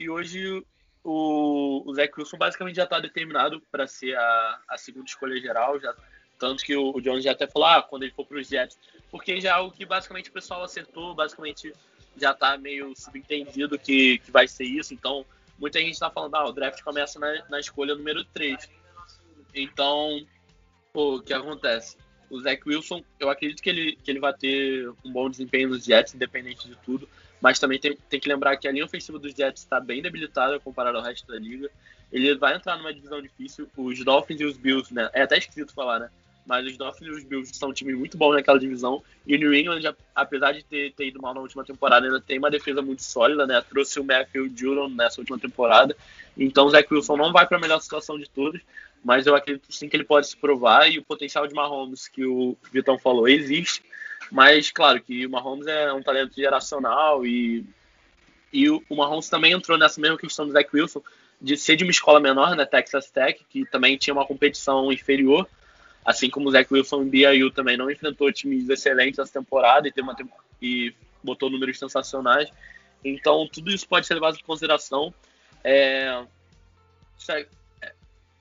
E 0.00 0.08
hoje 0.08 0.64
o, 1.04 1.82
o 1.86 1.94
Zach 1.94 2.12
Wilson 2.16 2.38
basicamente 2.38 2.76
já 2.76 2.84
está 2.84 2.98
determinado 2.98 3.60
para 3.70 3.86
ser 3.86 4.16
a, 4.16 4.60
a, 4.68 4.78
segunda 4.78 5.06
escolha 5.06 5.40
geral, 5.40 5.78
já, 5.80 5.94
tanto 6.38 6.64
que 6.64 6.74
o, 6.76 6.96
o 6.96 7.00
Jones 7.00 7.24
já 7.24 7.32
até 7.32 7.46
falou, 7.46 7.68
ah, 7.68 7.82
quando 7.82 8.04
ele 8.04 8.12
for 8.12 8.26
para 8.26 8.38
os 8.38 8.48
Jets, 8.48 8.78
porque 9.12 9.38
já 9.40 9.50
é 9.50 9.52
algo 9.52 9.70
que 9.70 9.84
basicamente 9.84 10.30
o 10.30 10.32
pessoal 10.32 10.64
acertou, 10.64 11.14
basicamente 11.14 11.72
já 12.16 12.32
está 12.32 12.56
meio 12.56 12.94
subentendido 12.96 13.78
que, 13.78 14.18
que 14.18 14.30
vai 14.30 14.48
ser 14.48 14.64
isso, 14.64 14.94
então 14.94 15.24
muita 15.58 15.78
gente 15.78 15.92
está 15.92 16.10
falando, 16.10 16.34
ah, 16.34 16.48
o 16.48 16.52
draft 16.52 16.82
começa 16.82 17.18
na, 17.20 17.44
na 17.50 17.60
escolha 17.60 17.94
número 17.94 18.24
3. 18.24 18.68
Então, 19.54 20.26
pô, 20.92 21.16
o 21.16 21.22
que 21.22 21.34
acontece? 21.34 21.98
O 22.30 22.40
Zach 22.40 22.62
Wilson, 22.66 23.04
eu 23.20 23.28
acredito 23.28 23.62
que 23.62 23.68
ele, 23.68 23.96
que 23.96 24.10
ele 24.10 24.18
vai 24.18 24.32
ter 24.32 24.88
um 25.04 25.12
bom 25.12 25.28
desempenho 25.28 25.68
nos 25.68 25.84
Jets, 25.84 26.14
independente 26.14 26.66
de 26.66 26.74
tudo. 26.76 27.06
Mas 27.40 27.58
também 27.58 27.78
tem, 27.78 27.94
tem 28.08 28.18
que 28.18 28.28
lembrar 28.28 28.56
que 28.56 28.66
a 28.66 28.72
linha 28.72 28.84
ofensiva 28.84 29.18
dos 29.18 29.34
Jets 29.34 29.62
está 29.62 29.78
bem 29.78 30.00
debilitada 30.00 30.58
comparado 30.58 30.96
ao 30.96 31.04
resto 31.04 31.26
da 31.26 31.38
liga. 31.38 31.70
Ele 32.10 32.34
vai 32.36 32.56
entrar 32.56 32.78
numa 32.78 32.92
divisão 32.92 33.20
difícil. 33.20 33.68
Os 33.76 34.02
Dolphins 34.02 34.40
e 34.40 34.44
os 34.46 34.56
Bills, 34.56 34.94
né? 34.94 35.10
É 35.12 35.22
até 35.22 35.36
esquisito 35.36 35.74
falar, 35.74 35.98
né? 35.98 36.10
Mas 36.46 36.66
os 36.66 36.76
Dolphins 36.76 37.06
e 37.06 37.10
os 37.10 37.24
Bills 37.24 37.54
são 37.54 37.70
um 37.70 37.72
time 37.72 37.94
muito 37.94 38.16
bom 38.16 38.32
naquela 38.32 38.58
divisão. 38.58 39.02
E 39.26 39.36
o 39.36 39.38
New 39.38 39.54
England, 39.54 39.94
apesar 40.14 40.52
de 40.52 40.64
ter, 40.64 40.92
ter 40.92 41.06
ido 41.06 41.22
mal 41.22 41.32
na 41.32 41.40
última 41.40 41.64
temporada, 41.64 42.06
ainda 42.06 42.20
tem 42.20 42.38
uma 42.38 42.50
defesa 42.50 42.82
muito 42.82 43.02
sólida, 43.02 43.46
né? 43.46 43.62
Trouxe 43.68 44.00
o 44.00 44.04
Matthew 44.04 44.50
Judon 44.56 44.88
nessa 44.88 45.20
última 45.20 45.38
temporada. 45.38 45.96
Então 46.36 46.66
o 46.66 46.70
Zach 46.70 46.92
Wilson 46.92 47.16
não 47.16 47.32
vai 47.32 47.46
para 47.46 47.58
a 47.58 47.60
melhor 47.60 47.80
situação 47.80 48.18
de 48.18 48.28
todos. 48.28 48.60
Mas 49.04 49.26
eu 49.26 49.34
acredito 49.34 49.72
sim 49.72 49.88
que 49.88 49.96
ele 49.96 50.04
pode 50.04 50.28
se 50.28 50.36
provar. 50.36 50.90
E 50.90 50.98
o 50.98 51.04
potencial 51.04 51.46
de 51.46 51.54
Mahomes, 51.54 52.08
que 52.08 52.24
o 52.24 52.56
Vitão 52.72 52.98
falou, 52.98 53.28
existe. 53.28 53.82
Mas, 54.30 54.70
claro, 54.70 55.00
que 55.00 55.26
o 55.26 55.30
Mahomes 55.30 55.66
é 55.66 55.92
um 55.92 56.02
talento 56.02 56.34
geracional 56.34 57.26
e, 57.26 57.64
e 58.52 58.70
o, 58.70 58.82
o 58.88 58.96
Mahomes 58.96 59.28
também 59.28 59.52
entrou 59.52 59.76
nessa 59.76 60.00
mesma 60.00 60.16
questão 60.16 60.46
do 60.46 60.52
Zach 60.52 60.68
Wilson, 60.72 61.02
de 61.40 61.56
ser 61.56 61.76
de 61.76 61.84
uma 61.84 61.90
escola 61.90 62.20
menor, 62.20 62.54
né, 62.54 62.64
Texas 62.64 63.10
Tech, 63.10 63.44
que 63.50 63.66
também 63.66 63.96
tinha 63.96 64.14
uma 64.14 64.24
competição 64.24 64.92
inferior, 64.92 65.48
assim 66.04 66.28
como 66.28 66.48
o 66.48 66.52
Zach 66.52 66.72
Wilson 66.72 67.04
BYU 67.04 67.50
também 67.50 67.76
não 67.76 67.90
enfrentou 67.90 68.32
times 68.32 68.68
excelentes 68.68 69.18
essa 69.18 69.32
temporada 69.32 69.88
e, 69.88 70.00
uma, 70.00 70.16
e 70.60 70.94
botou 71.22 71.50
números 71.50 71.78
sensacionais. 71.78 72.50
Então, 73.04 73.48
tudo 73.48 73.70
isso 73.70 73.86
pode 73.86 74.06
ser 74.06 74.14
levado 74.14 74.36
em 74.36 74.44
consideração. 74.44 75.12
É, 75.64 76.24
é, 77.28 77.46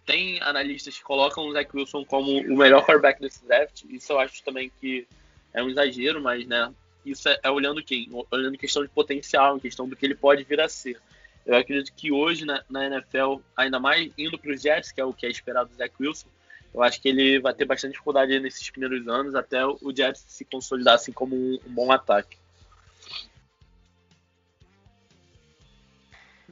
tem 0.05 0.41
analistas 0.41 0.97
que 0.97 1.03
colocam 1.03 1.45
o 1.45 1.53
Zach 1.53 1.69
Wilson 1.73 2.03
como 2.05 2.31
o 2.31 2.57
melhor 2.57 2.85
quarterback 2.85 3.21
desse 3.21 3.45
draft. 3.45 3.83
Isso 3.89 4.11
eu 4.11 4.19
acho 4.19 4.43
também 4.43 4.71
que 4.79 5.07
é 5.53 5.63
um 5.63 5.69
exagero, 5.69 6.21
mas 6.21 6.45
né, 6.47 6.73
isso 7.05 7.29
é, 7.29 7.39
é 7.43 7.49
olhando 7.49 7.83
quem? 7.83 8.09
Olhando 8.31 8.57
questão 8.57 8.83
de 8.83 8.89
potencial, 8.89 9.59
questão 9.59 9.87
do 9.87 9.95
que 9.95 10.05
ele 10.05 10.15
pode 10.15 10.43
vir 10.43 10.61
a 10.61 10.69
ser. 10.69 10.99
Eu 11.45 11.55
acredito 11.55 11.93
que 11.95 12.11
hoje 12.11 12.45
na, 12.45 12.63
na 12.69 12.85
NFL, 12.85 13.37
ainda 13.57 13.79
mais 13.79 14.11
indo 14.17 14.37
para 14.37 14.51
os 14.51 14.61
Jets, 14.61 14.91
que 14.91 15.01
é 15.01 15.05
o 15.05 15.13
que 15.13 15.25
é 15.25 15.29
esperado 15.29 15.69
do 15.69 15.75
Zach 15.75 15.93
Wilson, 15.99 16.27
eu 16.73 16.81
acho 16.81 17.01
que 17.01 17.09
ele 17.09 17.39
vai 17.39 17.53
ter 17.53 17.65
bastante 17.65 17.91
dificuldade 17.91 18.39
nesses 18.39 18.69
primeiros 18.69 19.07
anos 19.07 19.35
até 19.35 19.65
o 19.65 19.93
Jets 19.95 20.23
se 20.27 20.45
consolidar 20.45 20.95
assim 20.95 21.11
como 21.11 21.35
um, 21.35 21.59
um 21.67 21.73
bom 21.73 21.91
ataque. 21.91 22.37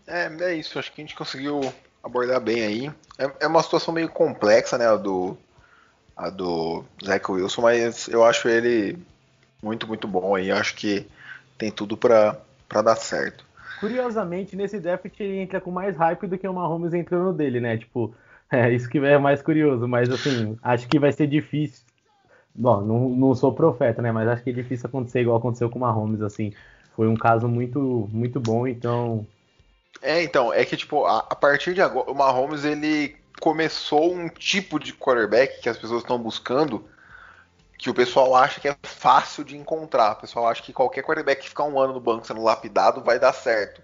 É, 0.06 0.28
é 0.42 0.56
isso. 0.56 0.78
Acho 0.80 0.92
que 0.92 1.02
a 1.02 1.04
gente 1.04 1.16
conseguiu 1.16 1.62
abordar 2.04 2.42
bem 2.42 2.64
aí. 2.64 2.88
É, 3.18 3.32
é 3.42 3.48
uma 3.48 3.62
situação 3.62 3.94
meio 3.94 4.10
complexa, 4.10 4.78
né, 4.78 4.86
do 4.98 5.38
a 6.18 6.30
do 6.30 6.84
Zach 7.06 7.32
Wilson, 7.32 7.62
mas 7.62 8.08
eu 8.10 8.26
acho 8.26 8.50
ele 8.50 8.98
muito, 9.64 9.88
muito 9.88 10.06
bom 10.06 10.36
aí. 10.36 10.52
Acho 10.52 10.76
que 10.76 11.08
tem 11.58 11.72
tudo 11.72 11.96
para 11.96 12.36
dar 12.84 12.98
certo. 12.98 13.46
Curiosamente, 13.80 14.56
nesse 14.58 14.80
draft 14.80 15.06
ele 15.18 15.38
entra 15.38 15.62
com 15.62 15.72
mais 15.72 15.96
hype 15.96 16.28
do 16.28 16.38
que 16.38 16.46
o 16.46 16.54
Mahomes 16.54 16.94
entrando 16.94 17.32
dele, 17.32 17.62
né? 17.62 17.78
Tipo, 17.78 18.14
é 18.58 18.72
isso 18.74 18.90
que 18.90 18.98
é 18.98 19.18
mais 19.18 19.42
curioso, 19.42 19.88
mas 19.88 20.10
assim, 20.10 20.58
acho 20.62 20.88
que 20.88 21.00
vai 21.00 21.12
ser 21.12 21.28
difícil. 21.28 21.84
Bom, 22.54 22.82
não, 22.82 23.10
não 23.10 23.36
sou 23.36 23.54
profeta, 23.54 24.02
né? 24.02 24.12
Mas 24.12 24.28
acho 24.28 24.44
que 24.44 24.50
é 24.50 24.54
difícil 24.54 24.88
acontecer 24.88 25.22
igual 25.22 25.38
aconteceu 25.38 25.70
com 25.70 25.78
o 25.78 25.82
Mahomes, 25.82 26.22
assim. 26.22 26.54
Foi 26.96 27.08
um 27.08 27.16
caso 27.16 27.48
muito, 27.48 28.10
muito 28.12 28.40
bom, 28.40 28.68
então. 28.68 29.26
É, 30.02 30.22
então, 30.24 30.52
é 30.52 30.66
que, 30.66 30.76
tipo, 30.76 31.06
a, 31.06 31.20
a 31.20 31.36
partir 31.36 31.74
de 31.74 31.82
agora, 31.82 32.12
o 32.12 32.16
Mahomes, 32.16 32.66
ele 32.66 33.16
começou 33.40 34.14
um 34.14 34.28
tipo 34.28 34.80
de 34.80 34.94
quarterback 34.94 35.62
que 35.62 35.70
as 35.70 35.78
pessoas 35.78 36.02
estão 36.02 36.18
buscando 36.20 36.84
que 37.78 37.90
o 37.90 37.94
pessoal 37.94 38.36
acha 38.36 38.60
que 38.60 38.68
é 38.68 38.76
fácil 38.84 39.46
de 39.46 39.56
encontrar. 39.56 40.12
O 40.12 40.16
pessoal 40.18 40.48
acha 40.48 40.62
que 40.62 40.74
qualquer 40.74 41.02
quarterback 41.02 41.42
que 41.42 41.50
ficar 41.50 41.64
um 41.64 41.80
ano 41.80 41.94
no 41.94 42.02
banco 42.02 42.28
sendo 42.28 42.44
lapidado 42.44 43.02
vai 43.02 43.18
dar 43.18 43.32
certo. 43.32 43.82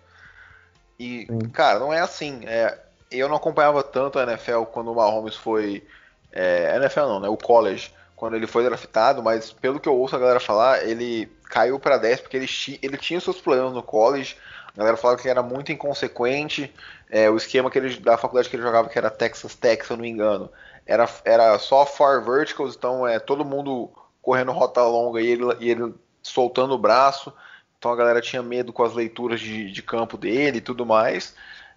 E, 1.00 1.26
Sim. 1.28 1.40
cara, 1.54 1.80
não 1.80 1.94
é 1.94 2.02
assim. 2.02 2.42
É, 2.46 2.78
eu 3.20 3.30
não 3.30 3.36
acompanhava 3.36 3.84
tanto 3.84 4.20
a 4.20 4.24
NFL 4.24 4.64
quando 4.64 4.92
o 4.92 4.96
Mahomes 4.96 5.36
foi. 5.36 5.86
É, 6.32 6.76
NFL 6.78 7.02
não, 7.02 7.20
né? 7.20 7.30
O 7.30 7.38
college, 7.38 7.92
quando 8.16 8.36
ele 8.36 8.48
foi 8.48 8.64
draftado, 8.64 9.24
mas 9.24 9.52
pelo 9.52 9.80
que 9.80 9.88
eu 9.88 9.96
ouço 9.96 10.16
a 10.16 10.20
galera 10.20 10.40
falar, 10.40 10.86
ele 10.86 11.32
caiu 11.50 11.80
para 11.80 11.98
10 11.98 12.22
porque 12.22 12.38
ele, 12.38 12.48
ele 12.82 12.98
tinha 12.98 13.20
seus 13.20 13.40
problemas 13.40 13.74
no 13.74 13.84
college. 13.84 14.36
A 14.74 14.78
galera 14.78 14.98
falava 14.98 15.20
que 15.20 15.28
ele 15.28 15.32
era 15.32 15.44
muito 15.44 15.72
inconsequente. 15.72 16.74
É, 17.10 17.30
o 17.30 17.38
esquema 17.38 17.72
que 17.72 17.78
ele, 17.78 17.98
da 17.98 18.18
faculdade 18.18 18.50
que 18.50 18.56
ele 18.56 18.64
jogava, 18.64 18.90
que 18.90 18.98
era 18.98 19.10
Texas 19.10 19.56
Tech, 19.56 19.86
se 19.86 19.92
eu 19.92 19.98
não 19.98 20.02
me 20.02 20.10
engano, 20.10 20.52
era, 20.86 21.08
era 21.24 21.58
só 21.60 21.86
far 21.86 22.24
verticals, 22.24 22.76
então 22.76 23.08
é 23.08 23.20
todo 23.20 23.46
mundo 23.46 23.90
correndo 24.22 24.52
rota 24.52 24.84
longa 24.84 25.22
e 25.22 25.28
ele, 25.28 25.44
e 25.60 25.70
ele 25.70 25.94
soltando 26.22 26.74
o 26.74 26.80
braço. 26.80 27.32
Então 27.78 27.92
a 27.92 27.96
galera 27.96 28.22
tinha 28.22 28.42
medo 28.42 28.74
com 28.74 28.84
as 28.84 28.94
leituras 28.94 29.40
de, 29.40 29.72
de 29.72 29.84
campo 29.84 30.18
dele 30.18 30.58
e 30.58 30.62
tudo 30.62 30.86
mais. 30.86 31.36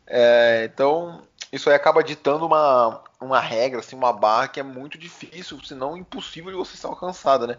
É, 0.08 0.68
então 0.72 1.22
isso 1.52 1.68
aí 1.68 1.76
acaba 1.76 2.02
ditando 2.02 2.46
uma, 2.46 3.02
uma 3.20 3.40
regra, 3.40 3.80
assim, 3.80 3.94
uma 3.94 4.12
barra 4.12 4.48
que 4.48 4.60
é 4.60 4.62
muito 4.62 4.98
difícil, 4.98 5.62
se 5.62 5.74
não 5.74 5.96
impossível 5.96 6.50
de 6.50 6.56
você 6.56 6.76
ser 6.76 6.86
alcançada, 6.86 7.46
né? 7.46 7.56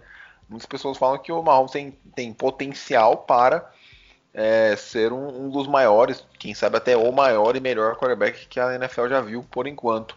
Muitas 0.47 0.65
pessoas 0.65 0.97
falam 0.97 1.19
que 1.19 1.31
o 1.31 1.43
Mahomes 1.43 1.71
tem, 1.71 1.97
tem 2.15 2.33
potencial 2.33 3.17
para 3.17 3.71
é, 4.33 4.75
ser 4.75 5.13
um, 5.13 5.45
um, 5.45 5.49
dos 5.49 5.67
maiores, 5.67 6.25
quem 6.39 6.55
sabe 6.55 6.77
até 6.77 6.97
o 6.97 7.11
maior 7.11 7.55
e 7.55 7.59
melhor 7.59 7.95
quarterback 7.95 8.47
que 8.47 8.59
a 8.59 8.73
NFL 8.75 9.07
já 9.07 9.21
viu 9.21 9.45
por 9.49 9.67
enquanto. 9.67 10.15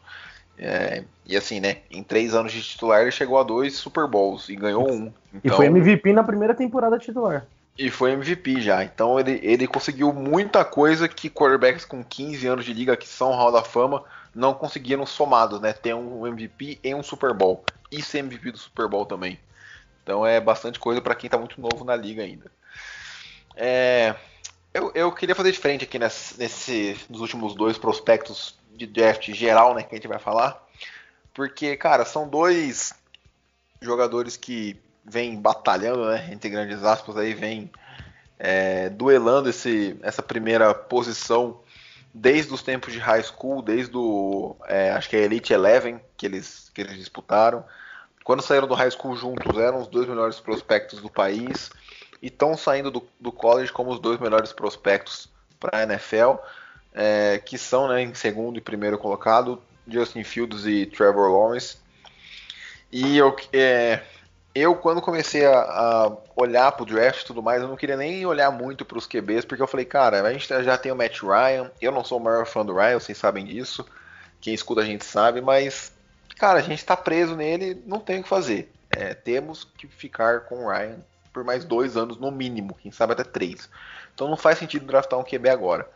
É, 0.59 1.05
e 1.27 1.37
assim, 1.37 1.61
né? 1.61 1.79
Em 1.91 2.03
três 2.03 2.35
anos 2.35 2.53
de 2.53 2.63
titular 2.63 3.03
ele 3.03 3.11
chegou 3.11 3.39
a 3.39 3.43
dois 3.43 3.75
Super 3.75 4.07
Bowls 4.07 4.49
e 4.49 4.57
ganhou 4.57 4.91
um. 4.91 5.13
Então, 5.35 5.41
e 5.43 5.51
foi 5.51 5.67
MVP 5.67 6.13
na 6.13 6.23
primeira 6.23 6.55
temporada 6.55 6.99
titular. 6.99 7.47
E 7.79 7.91
foi 7.91 8.13
MVP 8.13 8.61
já. 8.61 8.85
Então 8.85 9.19
ele, 9.19 9.41
ele 9.43 9.67
conseguiu 9.67 10.13
muita 10.13 10.65
coisa 10.65 11.09
que 11.09 11.31
quarterbacks 11.31 11.85
com 11.85 12.05
15 12.05 12.47
anos 12.47 12.65
de 12.65 12.73
liga, 12.73 12.97
que 12.97 13.09
são 13.09 13.33
Hall 13.33 13.51
da 13.51 13.63
Fama, 13.63 14.05
não 14.35 14.55
conseguiram 14.55 15.07
somados, 15.07 15.61
né? 15.61 15.73
Ter 15.73 15.95
um 15.95 16.27
MVP 16.27 16.79
e 16.83 16.95
um 16.95 17.03
Super 17.03 17.33
Bowl. 17.33 17.65
E 17.91 18.03
ser 18.03 18.19
MVP 18.19 18.53
do 18.53 18.59
Super 18.59 18.89
Bowl 18.89 19.07
também. 19.07 19.39
Então 20.03 20.27
é 20.27 20.41
bastante 20.41 20.79
coisa 20.79 21.01
para 21.01 21.15
quem 21.15 21.31
tá 21.31 21.39
muito 21.39 21.61
novo 21.61 21.85
na 21.85 21.97
liga 21.97 22.23
ainda. 22.23 22.51
é, 23.57 24.15
eu, 24.75 24.91
eu 24.95 25.13
queria 25.13 25.35
fazer 25.35 25.53
diferente 25.53 25.85
aqui 25.85 25.99
nesse, 25.99 26.39
nesse, 26.39 26.97
nos 27.09 27.21
últimos 27.21 27.55
dois 27.55 27.77
prospectos 27.77 28.59
de 28.75 28.87
draft 28.87 29.31
geral, 29.33 29.75
né, 29.75 29.83
que 29.83 29.95
a 29.95 29.99
gente 29.99 30.09
vai 30.09 30.19
falar. 30.19 30.67
Porque, 31.35 31.77
cara, 31.77 32.05
são 32.05 32.29
dois 32.29 32.95
jogadores 33.81 34.37
que 34.37 34.81
vêm 35.05 35.41
batalhando, 35.41 36.07
né, 36.07 36.29
entre 36.33 36.51
grandes 36.51 36.83
aspas, 36.85 37.17
aí 37.17 37.35
vem 37.35 37.71
é, 38.39 38.89
duelando 38.89 39.49
esse, 39.49 39.97
essa 40.03 40.23
primeira 40.23 40.75
posição 40.75 41.61
desde 42.15 42.53
os 42.53 42.63
tempos 42.63 42.93
de 42.93 42.99
high 42.99 43.23
school, 43.23 43.63
desde 43.63 43.97
o, 43.97 44.57
é, 44.67 44.91
acho 44.91 45.09
que 45.09 45.17
é 45.17 45.21
Elite 45.21 45.53
Eleven 45.53 46.01
que 46.17 46.27
eles, 46.27 46.71
que 46.75 46.81
eles 46.81 46.97
disputaram. 46.97 47.65
Quando 48.25 48.43
saíram 48.43 48.69
do 48.69 48.75
high 48.75 48.91
school 48.91 49.17
juntos, 49.17 49.59
eram 49.59 49.81
os 49.81 49.89
dois 49.89 50.07
melhores 50.07 50.39
prospectos 50.39 51.01
do 51.01 51.11
país 51.11 51.71
e 52.21 52.27
estão 52.27 52.57
saindo 52.57 52.91
do, 52.91 53.07
do 53.19 53.33
college 53.33 53.73
como 53.73 53.91
os 53.91 53.99
dois 53.99 54.21
melhores 54.21 54.53
prospectos 54.53 55.29
para 55.59 55.79
a 55.79 55.83
NFL, 55.83 56.35
é, 56.93 57.41
que 57.45 57.57
são 57.57 57.89
né, 57.89 58.03
em 58.03 58.15
segundo 58.15 58.59
e 58.59 58.61
primeiro 58.61 58.99
colocado, 58.99 59.61
Justin 59.89 60.23
Fields 60.23 60.67
e 60.67 60.87
Trevor 60.87 61.31
Lawrence. 61.31 61.79
E 62.93 63.17
eu, 63.17 63.35
é, 63.53 64.03
eu 64.55 64.75
quando 64.77 65.01
comecei 65.01 65.47
a, 65.47 65.61
a 65.61 66.17
olhar 66.37 66.73
para 66.73 66.83
o 66.83 66.87
draft 66.87 67.23
e 67.23 67.27
tudo 67.27 67.43
mais, 67.43 67.63
eu 67.63 67.69
não 67.69 67.77
queria 67.77 67.97
nem 67.97 68.25
olhar 68.27 68.51
muito 68.51 68.85
para 68.85 68.99
os 68.99 69.07
QBs, 69.07 69.45
porque 69.45 69.63
eu 69.63 69.67
falei, 69.67 69.87
cara, 69.87 70.23
a 70.23 70.33
gente 70.33 70.47
já 70.63 70.77
tem 70.77 70.93
o 70.93 70.97
Matt 70.97 71.23
Ryan, 71.23 71.71
eu 71.81 71.93
não 71.93 72.05
sou 72.05 72.19
o 72.19 72.23
maior 72.23 72.47
fã 72.47 72.65
do 72.65 72.75
Ryan, 72.75 72.99
vocês 72.99 73.17
sabem 73.17 73.45
disso, 73.45 73.87
quem 74.41 74.53
escuta 74.53 74.83
a 74.83 74.85
gente 74.85 75.05
sabe, 75.05 75.41
mas, 75.41 75.93
cara, 76.37 76.59
a 76.59 76.63
gente 76.63 76.79
está 76.79 76.97
preso 76.97 77.35
nele, 77.35 77.83
não 77.87 77.99
tem 77.99 78.21
o 78.21 78.23
que 78.23 78.29
fazer. 78.29 78.71
É, 78.91 79.15
temos 79.15 79.65
que 79.65 79.87
ficar 79.87 80.41
com 80.41 80.67
o 80.67 80.69
Ryan 80.69 80.99
por 81.33 81.43
mais 81.45 81.65
dois 81.65 81.97
anos 81.97 82.19
no 82.19 82.31
mínimo, 82.31 82.77
quem 82.83 82.93
sabe 82.93 83.15
até 83.15 83.25
três. 83.25 83.71
Então 84.15 84.29
não 84.29 84.37
faz 84.37 84.59
sentido 84.59 84.85
draftar 84.85 85.19
um 85.19 85.25
QB 85.25 85.49
agora. 85.49 85.89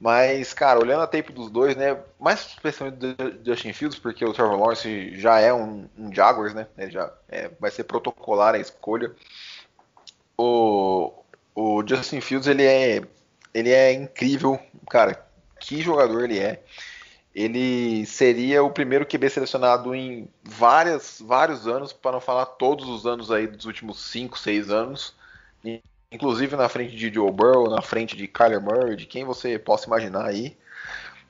Mas, 0.00 0.54
cara, 0.54 0.78
olhando 0.78 1.02
a 1.02 1.06
tape 1.08 1.32
dos 1.32 1.50
dois, 1.50 1.74
né? 1.76 1.98
Mais 2.20 2.46
especialmente 2.46 2.98
do 2.98 3.44
Justin 3.44 3.72
Fields, 3.72 3.98
porque 3.98 4.24
o 4.24 4.32
Trevor 4.32 4.56
Lawrence 4.56 5.18
já 5.18 5.40
é 5.40 5.52
um, 5.52 5.88
um 5.98 6.14
Jaguars, 6.14 6.54
né? 6.54 6.68
Ele 6.78 6.92
já 6.92 7.12
é, 7.28 7.50
vai 7.58 7.70
ser 7.70 7.84
protocolar 7.84 8.54
a 8.54 8.58
escolha. 8.58 9.12
O, 10.36 11.12
o 11.52 11.82
Justin 11.84 12.20
Fields, 12.20 12.46
ele 12.46 12.64
é, 12.64 13.02
ele 13.52 13.70
é 13.70 13.92
incrível, 13.92 14.58
cara. 14.88 15.26
Que 15.58 15.82
jogador 15.82 16.22
ele 16.24 16.38
é. 16.38 16.62
Ele 17.34 18.06
seria 18.06 18.62
o 18.62 18.70
primeiro 18.70 19.04
QB 19.04 19.30
selecionado 19.30 19.94
em 19.94 20.28
várias, 20.44 21.20
vários 21.20 21.66
anos, 21.66 21.92
para 21.92 22.12
não 22.12 22.20
falar 22.20 22.46
todos 22.46 22.88
os 22.88 23.04
anos 23.04 23.32
aí 23.32 23.48
dos 23.48 23.64
últimos 23.64 24.00
5, 24.10 24.38
6 24.38 24.70
anos 24.70 25.18
inclusive 26.10 26.56
na 26.56 26.68
frente 26.68 26.96
de 26.96 27.12
Joe 27.12 27.30
Burrow, 27.30 27.68
na 27.68 27.82
frente 27.82 28.16
de 28.16 28.26
Kyler 28.26 28.60
Murray, 28.60 28.96
de 28.96 29.06
quem 29.06 29.24
você 29.24 29.58
possa 29.58 29.86
imaginar 29.86 30.26
aí. 30.26 30.56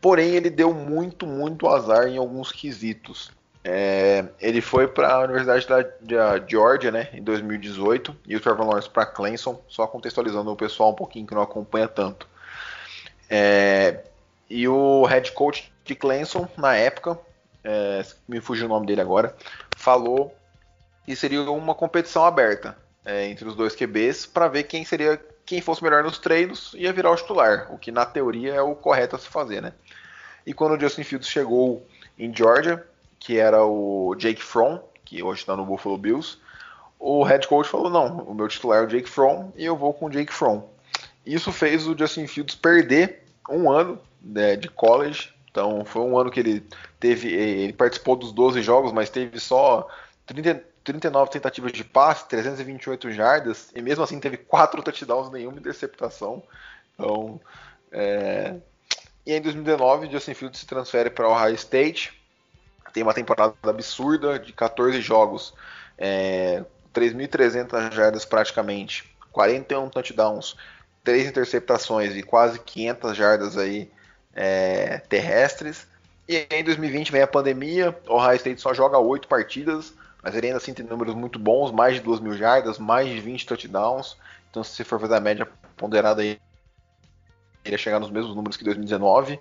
Porém, 0.01 0.31
ele 0.31 0.49
deu 0.49 0.73
muito, 0.73 1.27
muito 1.27 1.69
azar 1.69 2.07
em 2.07 2.17
alguns 2.17 2.53
quesitos. 2.53 3.33
É, 3.65 4.25
ele 4.41 4.61
foi 4.61 4.87
para 4.87 5.13
a 5.13 5.25
Universidade 5.25 5.67
da, 5.67 5.83
da, 5.83 6.47
Georgia, 6.47 6.93
né, 6.93 7.09
em 7.13 7.23
2018, 7.23 8.17
e 8.27 8.37
o 8.37 8.41
Trevor 8.41 8.67
Lawrence 8.67 8.89
para 8.89 9.05
Clemson, 9.05 9.61
só 9.67 9.87
contextualizando 9.87 10.51
o 10.51 10.57
pessoal 10.57 10.91
um 10.91 10.95
pouquinho 10.95 11.27
que 11.27 11.35
não 11.35 11.43
acompanha 11.43 11.89
tanto. 11.89 12.29
É, 13.29 14.05
e 14.49 14.67
o 14.69 15.05
head 15.05 15.33
coach 15.33 15.73
de 15.85 15.95
Clemson, 15.97 16.49
na 16.57 16.77
época, 16.77 17.19
é, 17.65 18.03
me 18.29 18.41
fugiu 18.41 18.67
o 18.67 18.69
nome 18.69 18.87
dele 18.87 19.01
agora, 19.01 19.35
falou 19.77 20.35
que 21.05 21.17
seria 21.17 21.43
uma 21.51 21.75
competição 21.75 22.25
aberta 22.25 22.77
é, 23.09 23.27
entre 23.27 23.49
os 23.49 23.57
dois 23.57 23.75
QBs 23.75 24.27
para 24.27 24.49
ver 24.49 24.65
quem 24.65 24.85
seria 24.85 25.19
quem 25.47 25.63
fosse 25.63 25.83
melhor 25.83 26.05
nos 26.05 26.19
treinos 26.19 26.75
ia 26.75 26.93
virar 26.93 27.11
o 27.11 27.17
titular, 27.17 27.73
o 27.73 27.79
que 27.79 27.91
na 27.91 28.05
teoria 28.05 28.53
é 28.53 28.61
o 28.61 28.75
correto 28.75 29.17
a 29.17 29.19
se 29.19 29.27
fazer, 29.29 29.63
né? 29.63 29.73
E 30.47 30.53
quando 30.53 30.77
o 30.77 30.81
Justin 30.81 31.05
Fields 31.05 31.27
chegou 31.27 31.87
em 32.19 32.35
Georgia, 32.35 32.87
que 33.19 33.39
era 33.39 33.65
o 33.65 34.15
Jake 34.17 34.43
Fromm, 34.43 34.79
que 35.07 35.23
hoje 35.23 35.41
está 35.41 35.57
no 35.57 35.65
Buffalo 35.65 35.97
Bills, 35.97 36.37
o 36.99 37.23
head 37.23 37.49
coach 37.49 37.69
falou: 37.71 37.89
não, 37.89 38.19
o 38.19 38.35
meu 38.35 38.47
titular 38.47 38.83
é 38.83 38.87
o 38.87 38.89
Jake 38.89 39.09
Fromm 39.09 39.51
e 39.57 39.65
eu 39.65 39.75
vou 39.75 39.95
com 39.95 40.07
o 40.07 40.11
Jake 40.11 40.33
Fromm. 40.33 40.63
Isso 41.25 41.51
fez 41.51 41.87
o 41.87 41.97
Justin 41.97 42.27
Fields 42.27 42.55
perder 42.55 43.25
um 43.49 43.71
ano 43.71 43.99
né, 44.21 44.55
de 44.55 44.69
college. 44.69 45.33
Então 45.51 45.83
foi 45.83 46.03
um 46.03 46.19
ano 46.19 46.31
que 46.31 46.41
ele 46.41 46.63
teve, 47.01 47.33
ele 47.33 47.73
participou 47.73 48.17
dos 48.17 48.33
12 48.33 48.61
jogos, 48.61 48.93
mas 48.93 49.09
teve 49.09 49.41
só 49.41 49.89
30, 50.27 50.63
39 50.89 51.31
tentativas 51.31 51.71
de 51.71 51.85
passe, 51.85 52.27
328 52.29 53.11
jardas, 53.11 53.71
e 53.75 53.83
mesmo 53.83 54.03
assim 54.03 54.19
teve 54.19 54.39
4 54.39 54.83
touchdowns, 54.83 55.31
nenhuma 55.31 55.59
interceptação. 55.59 56.43
Então, 56.95 57.39
é... 57.93 58.55
E 59.27 59.35
em 59.35 59.43
2019, 59.43 60.11
Justin 60.11 60.33
Fields 60.33 60.61
se 60.61 60.67
transfere 60.67 61.11
para 61.11 61.29
Ohio 61.29 61.55
State, 61.55 62.19
tem 62.95 63.03
uma 63.03 63.13
temporada 63.13 63.55
absurda 63.65 64.39
de 64.39 64.51
14 64.55 64.99
jogos, 65.03 65.53
é... 65.99 66.65
3.300 66.95 67.93
jardas 67.93 68.25
praticamente, 68.25 69.15
41 69.31 69.91
touchdowns, 69.91 70.57
3 71.05 71.29
interceptações 71.29 72.17
e 72.17 72.23
quase 72.23 72.59
500 72.61 73.15
jardas 73.15 73.59
aí 73.59 73.91
é... 74.35 75.01
terrestres. 75.01 75.87
E 76.27 76.47
em 76.51 76.65
2020 76.65 77.13
vem 77.13 77.21
a 77.21 77.27
pandemia, 77.27 77.95
Ohio 78.09 78.37
State 78.37 78.63
só 78.63 78.73
joga 78.73 78.99
8 78.99 79.29
partidas, 79.29 79.93
mas 80.29 80.37
ele 80.37 80.49
ainda 80.49 80.59
assim 80.59 80.75
tem 80.75 80.85
números 80.85 81.15
muito 81.15 81.39
bons, 81.39 81.73
mais 81.73 81.95
de 81.95 82.03
2 82.03 82.21
mil 82.21 82.35
jardas, 82.35 82.79
mais 82.79 83.09
de 83.09 83.19
20 83.19 83.47
touchdowns. 83.47 84.15
Então, 84.51 84.63
se 84.63 84.73
você 84.73 84.85
for 84.85 85.01
fazer 85.01 85.15
a 85.15 85.21
média 85.21 85.49
ponderada 85.75 86.21
aí, 86.21 86.39
ele 87.65 87.75
ia 87.75 87.79
chegar 87.79 87.99
nos 87.99 88.11
mesmos 88.11 88.37
números 88.37 88.55
que 88.55 88.63
2019. 88.63 89.41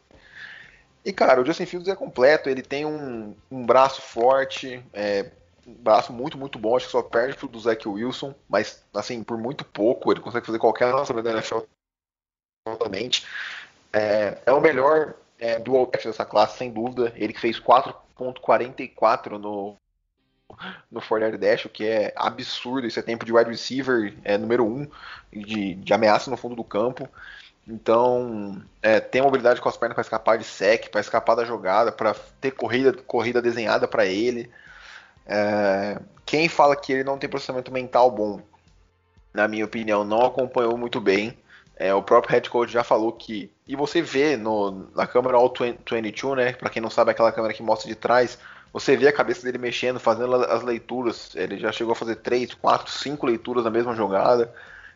E, 1.04 1.12
cara, 1.12 1.42
o 1.42 1.46
Justin 1.46 1.66
Fields 1.66 1.90
é 1.90 1.96
completo, 1.96 2.50
ele 2.50 2.62
tem 2.62 2.86
um, 2.86 3.36
um 3.52 3.66
braço 3.66 4.02
forte, 4.02 4.82
é, 4.94 5.30
um 5.68 5.74
braço 5.74 6.14
muito, 6.14 6.38
muito 6.38 6.58
bom, 6.58 6.78
acho 6.78 6.86
que 6.86 6.92
só 6.94 7.02
perde 7.02 7.36
pro 7.36 7.50
do 7.50 7.60
Zach 7.60 7.86
Wilson, 7.86 8.34
mas, 8.48 8.82
assim, 8.94 9.22
por 9.22 9.38
muito 9.38 9.66
pouco, 9.66 10.10
ele 10.10 10.22
consegue 10.22 10.46
fazer 10.46 10.60
qualquer 10.60 10.94
lançamento 10.94 11.26
da 11.26 11.32
NFL 11.32 11.60
totalmente. 12.66 13.28
É, 13.92 14.38
é 14.46 14.54
o 14.54 14.62
melhor 14.62 15.16
é, 15.38 15.60
dual 15.60 15.86
tech 15.88 16.08
dessa 16.08 16.24
classe, 16.24 16.58
sem 16.58 16.72
dúvida. 16.72 17.12
Ele 17.18 17.34
fez 17.34 17.60
4.44 17.60 19.32
no 19.32 19.76
no 20.92 21.02
Fortnite 21.02 21.38
Dash, 21.38 21.66
o 21.66 21.70
que 21.70 21.86
é 21.86 22.14
absurdo. 22.16 22.88
Esse 22.88 23.00
é 23.00 23.02
tempo 23.02 23.26
de 23.26 23.34
wide 23.34 23.50
receiver 23.50 24.14
é, 24.24 24.38
número 24.38 24.66
1 24.66 24.68
um, 24.68 24.88
de, 25.42 25.76
de 25.76 25.94
ameaça 25.94 26.30
no 26.30 26.38
fundo 26.38 26.56
do 26.56 26.64
campo. 26.64 27.08
Então, 27.68 28.62
é, 28.82 29.00
tem 29.00 29.22
mobilidade 29.22 29.60
com 29.60 29.68
as 29.68 29.76
pernas 29.76 29.96
para 29.96 30.02
escapar 30.02 30.38
de 30.38 30.46
sec, 30.46 30.90
para 30.90 31.02
escapar 31.02 31.36
da 31.36 31.44
jogada, 31.44 31.92
para 31.92 32.16
ter 32.40 32.52
corrida, 32.52 32.94
corrida 32.94 33.42
desenhada 33.42 33.88
para 33.88 34.06
ele. 34.06 34.50
É, 35.26 36.00
quem 36.26 36.48
fala 36.48 36.76
que 36.76 36.94
ele 36.94 37.04
não 37.04 37.18
tem 37.18 37.30
processamento 37.30 37.72
mental 37.72 38.10
bom, 38.10 38.42
na 39.34 39.48
minha 39.48 39.66
opinião, 39.66 40.06
não 40.06 40.26
acompanhou 40.26 40.78
muito 40.78 41.02
bem. 41.02 41.38
É, 41.76 41.94
o 41.94 42.02
próprio 42.02 42.32
head 42.32 42.50
coach 42.50 42.72
já 42.72 42.84
falou 42.84 43.12
que. 43.12 43.52
E 43.68 43.76
você 43.76 44.02
vê 44.02 44.36
no, 44.38 44.90
na 44.96 45.06
câmera 45.06 45.38
All 45.38 45.54
22, 45.54 46.36
né? 46.36 46.54
Para 46.54 46.70
quem 46.70 46.82
não 46.82 46.90
sabe, 46.90 47.12
aquela 47.12 47.32
câmera 47.32 47.54
que 47.54 47.62
mostra 47.62 47.88
de 47.88 47.96
trás, 47.96 48.40
você 48.72 48.96
vê 48.96 49.08
a 49.08 49.14
cabeça 49.14 49.44
dele 49.44 49.58
mexendo, 49.58 50.00
fazendo 50.00 50.36
as 50.36 50.64
leituras. 50.64 51.36
Ele 51.36 51.58
já 51.58 51.72
chegou 51.72 51.94
a 51.94 51.96
fazer 51.96 52.18
três, 52.18 52.54
quatro, 52.54 52.92
cinco 52.92 53.26
leituras 53.26 53.64
na 53.64 53.70
mesma 53.70 53.96
jogada. 53.96 54.54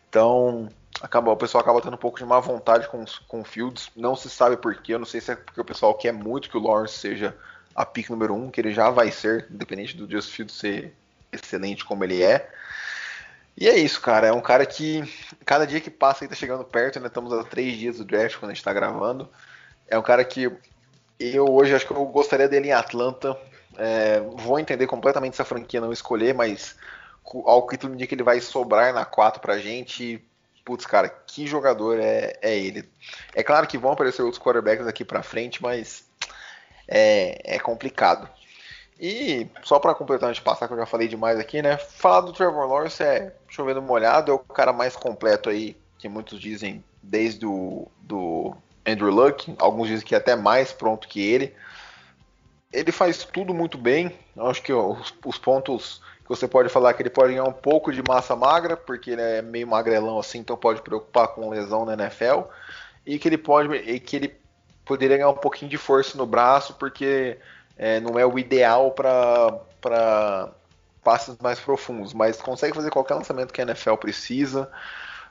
Então, 0.09 0.69
acaba, 1.01 1.31
o 1.31 1.37
pessoal 1.37 1.61
acaba 1.61 1.81
tendo 1.81 1.93
um 1.93 1.97
pouco 1.97 2.17
de 2.17 2.25
má 2.25 2.39
vontade 2.39 2.87
com, 2.87 3.03
com 3.27 3.41
o 3.41 3.45
Fields. 3.45 3.89
Não 3.95 4.15
se 4.15 4.29
sabe 4.29 4.57
porquê. 4.57 4.93
Eu 4.93 4.99
não 4.99 5.05
sei 5.05 5.21
se 5.21 5.31
é 5.31 5.35
porque 5.35 5.61
o 5.61 5.65
pessoal 5.65 5.93
quer 5.93 6.11
muito 6.11 6.49
que 6.49 6.57
o 6.57 6.61
Lawrence 6.61 6.97
seja 6.97 7.35
a 7.73 7.85
pick 7.85 8.09
número 8.09 8.33
um, 8.35 8.51
que 8.51 8.59
ele 8.59 8.73
já 8.73 8.89
vai 8.89 9.11
ser, 9.11 9.47
independente 9.49 9.95
do 9.95 10.09
Justin 10.09 10.31
Fields 10.31 10.55
ser 10.55 10.93
excelente 11.31 11.85
como 11.85 12.03
ele 12.03 12.21
é. 12.21 12.49
E 13.57 13.67
é 13.67 13.77
isso, 13.77 14.01
cara. 14.01 14.27
É 14.27 14.33
um 14.33 14.41
cara 14.41 14.65
que 14.65 15.03
cada 15.45 15.65
dia 15.65 15.79
que 15.79 15.89
passa 15.89 16.23
aí 16.23 16.27
tá 16.27 16.35
chegando 16.35 16.63
perto, 16.63 16.99
né? 16.99 17.07
Estamos 17.07 17.31
a 17.33 17.43
três 17.43 17.77
dias 17.77 17.97
do 17.97 18.05
draft 18.05 18.37
quando 18.37 18.51
a 18.51 18.53
gente 18.53 18.63
tá 18.63 18.73
gravando. 18.73 19.29
É 19.87 19.97
um 19.97 20.01
cara 20.01 20.23
que 20.23 20.51
eu 21.19 21.45
hoje 21.45 21.75
acho 21.75 21.85
que 21.85 21.93
eu 21.93 22.05
gostaria 22.05 22.47
dele 22.47 22.69
em 22.69 22.73
Atlanta. 22.73 23.37
É, 23.77 24.19
vou 24.19 24.59
entender 24.59 24.87
completamente 24.87 25.35
se 25.35 25.41
a 25.41 25.45
franquia 25.45 25.81
não 25.81 25.91
escolher, 25.91 26.33
mas 26.33 26.75
ao 27.45 27.65
que 27.67 27.77
tudo 27.77 27.93
indica 27.93 28.09
que 28.09 28.15
ele 28.15 28.23
vai 28.23 28.41
sobrar 28.41 28.93
na 28.93 29.05
4 29.05 29.41
pra 29.41 29.59
gente. 29.59 30.23
Putz, 30.63 30.85
cara, 30.85 31.09
que 31.09 31.47
jogador 31.47 31.99
é, 31.99 32.37
é 32.41 32.57
ele. 32.57 32.87
É 33.33 33.41
claro 33.41 33.67
que 33.67 33.77
vão 33.77 33.91
aparecer 33.91 34.21
outros 34.21 34.41
quarterbacks 34.41 34.85
aqui 34.85 35.03
pra 35.03 35.23
frente, 35.23 35.61
mas 35.61 36.03
é, 36.87 37.55
é 37.55 37.59
complicado. 37.59 38.29
E 38.99 39.47
só 39.63 39.79
para 39.79 39.95
completar 39.95 40.29
antes 40.29 40.39
de 40.39 40.45
passar, 40.45 40.67
que 40.67 40.73
eu 40.73 40.77
já 40.77 40.85
falei 40.85 41.07
demais 41.07 41.39
aqui, 41.39 41.61
né? 41.61 41.77
Falar 41.77 42.21
do 42.21 42.33
Trevor 42.33 42.67
Lawrence 42.67 43.01
é 43.01 43.33
chovendo 43.47 43.81
molhado, 43.81 44.31
é 44.31 44.35
o 44.35 44.39
cara 44.39 44.71
mais 44.71 44.95
completo 44.95 45.49
aí, 45.49 45.75
que 45.97 46.07
muitos 46.07 46.39
dizem 46.39 46.83
desde 47.01 47.47
o 47.47 47.87
do 47.99 48.55
Andrew 48.85 49.09
Luck, 49.09 49.55
alguns 49.57 49.87
dizem 49.87 50.05
que 50.05 50.13
é 50.13 50.19
até 50.19 50.35
mais 50.35 50.71
pronto 50.71 51.07
que 51.07 51.19
ele 51.19 51.55
ele 52.71 52.91
faz 52.91 53.25
tudo 53.25 53.53
muito 53.53 53.77
bem. 53.77 54.11
Eu 54.35 54.47
acho 54.47 54.61
que 54.61 54.71
os, 54.71 55.13
os, 55.25 55.37
pontos 55.37 56.01
que 56.21 56.29
Você 56.29 56.47
pode 56.47 56.69
falar 56.69 56.93
que 56.93 57.01
ele 57.01 57.09
pode 57.09 57.33
ganhar 57.33 57.43
um 57.43 57.53
pouco 57.53 57.91
de 57.91 58.01
massa 58.07 58.35
magra, 58.35 58.77
porque 58.77 59.11
ele 59.11 59.21
é 59.21 59.41
meio 59.41 59.67
magrelão 59.67 60.17
assim, 60.17 60.39
então 60.39 60.55
pode 60.55 60.81
preocupar 60.81 61.29
com 61.29 61.49
lesão 61.49 61.85
na 61.85 61.93
NFL. 61.93 62.43
E 63.05 63.19
que 63.19 63.27
ele 63.27 63.37
pode. 63.37 63.75
E 63.75 63.99
que 63.99 64.15
ele 64.15 64.35
poderia 64.85 65.17
ganhar 65.17 65.29
um 65.29 65.35
pouquinho 65.35 65.69
de 65.69 65.77
força 65.77 66.17
no 66.17 66.25
braço, 66.25 66.75
porque 66.75 67.37
é, 67.77 67.99
não 67.99 68.17
é 68.17 68.25
o 68.25 68.39
ideal 68.39 68.91
para 68.91 70.51
passes 71.03 71.35
mais 71.39 71.59
profundos, 71.59 72.13
mas 72.13 72.41
consegue 72.41 72.75
fazer 72.75 72.91
qualquer 72.91 73.15
lançamento 73.15 73.51
que 73.51 73.61
a 73.61 73.65
NFL 73.65 73.95
precisa. 73.95 74.69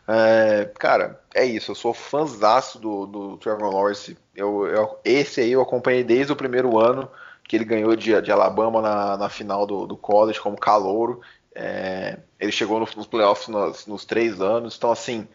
É, 0.07 0.68
cara, 0.78 1.20
é 1.34 1.45
isso. 1.45 1.70
Eu 1.70 1.74
sou 1.76 1.95
fãzaço 1.95 2.78
do, 2.78 3.07
do 3.07 3.36
Trevor 3.36 3.72
Lawrence. 3.72 4.18
Eu, 4.34 4.66
eu, 4.66 4.99
esse 5.05 5.41
aí 5.41 5.53
eu 5.53 5.62
acompanhei 5.62 6.03
desde 6.03 6.32
o 6.32 6.36
primeiro 6.36 6.78
ano 6.78 7.09
que 7.51 7.57
ele 7.57 7.64
ganhou 7.64 7.96
de, 7.96 8.22
de 8.22 8.30
Alabama 8.30 8.80
na, 8.80 9.16
na 9.16 9.28
final 9.28 9.66
do, 9.66 9.84
do 9.84 9.96
college 9.96 10.38
como 10.38 10.57
calouro. 10.57 11.20
É, 11.53 12.16
ele 12.38 12.53
chegou 12.53 12.78
no, 12.78 12.86
nos 12.96 13.09
playoffs 13.09 13.48
nos, 13.48 13.86
nos, 13.88 14.05
três 14.05 14.40
anos. 14.40 14.76
Então, 14.76 14.92
assim, 14.92 15.26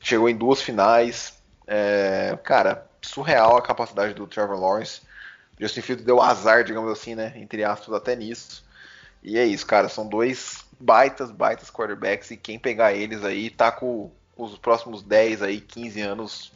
chegou 0.00 0.30
em 0.30 0.34
duas 0.34 0.62
finais. 0.62 1.38
É, 1.66 2.38
cara, 2.42 2.86
surreal 3.02 3.58
a 3.58 3.62
capacidade 3.62 4.14
do 4.14 4.26
Trevor 4.26 4.58
Lawrence. 4.58 5.02
Justin 5.58 5.82
Fields 5.82 6.02
deu 6.02 6.22
azar, 6.22 6.64
digamos 6.64 6.90
assim, 6.90 7.14
né? 7.14 7.34
Entre 7.36 7.62
aspas, 7.62 7.94
até 7.94 8.16
nisso. 8.16 8.64
E 9.22 9.36
é 9.36 9.44
isso, 9.44 9.66
cara. 9.66 9.90
São 9.90 10.08
dois 10.08 10.64
baitas, 10.80 11.30
baitas 11.30 11.70
quarterbacks. 11.70 12.30
E 12.30 12.38
quem 12.38 12.58
pegar 12.58 12.94
eles 12.94 13.22
aí 13.22 13.50
tá 13.50 13.70
com 13.70 14.10
os 14.34 14.56
próximos 14.56 15.02
10 15.02 15.42
aí, 15.42 15.60
15 15.60 16.00
anos. 16.00 16.52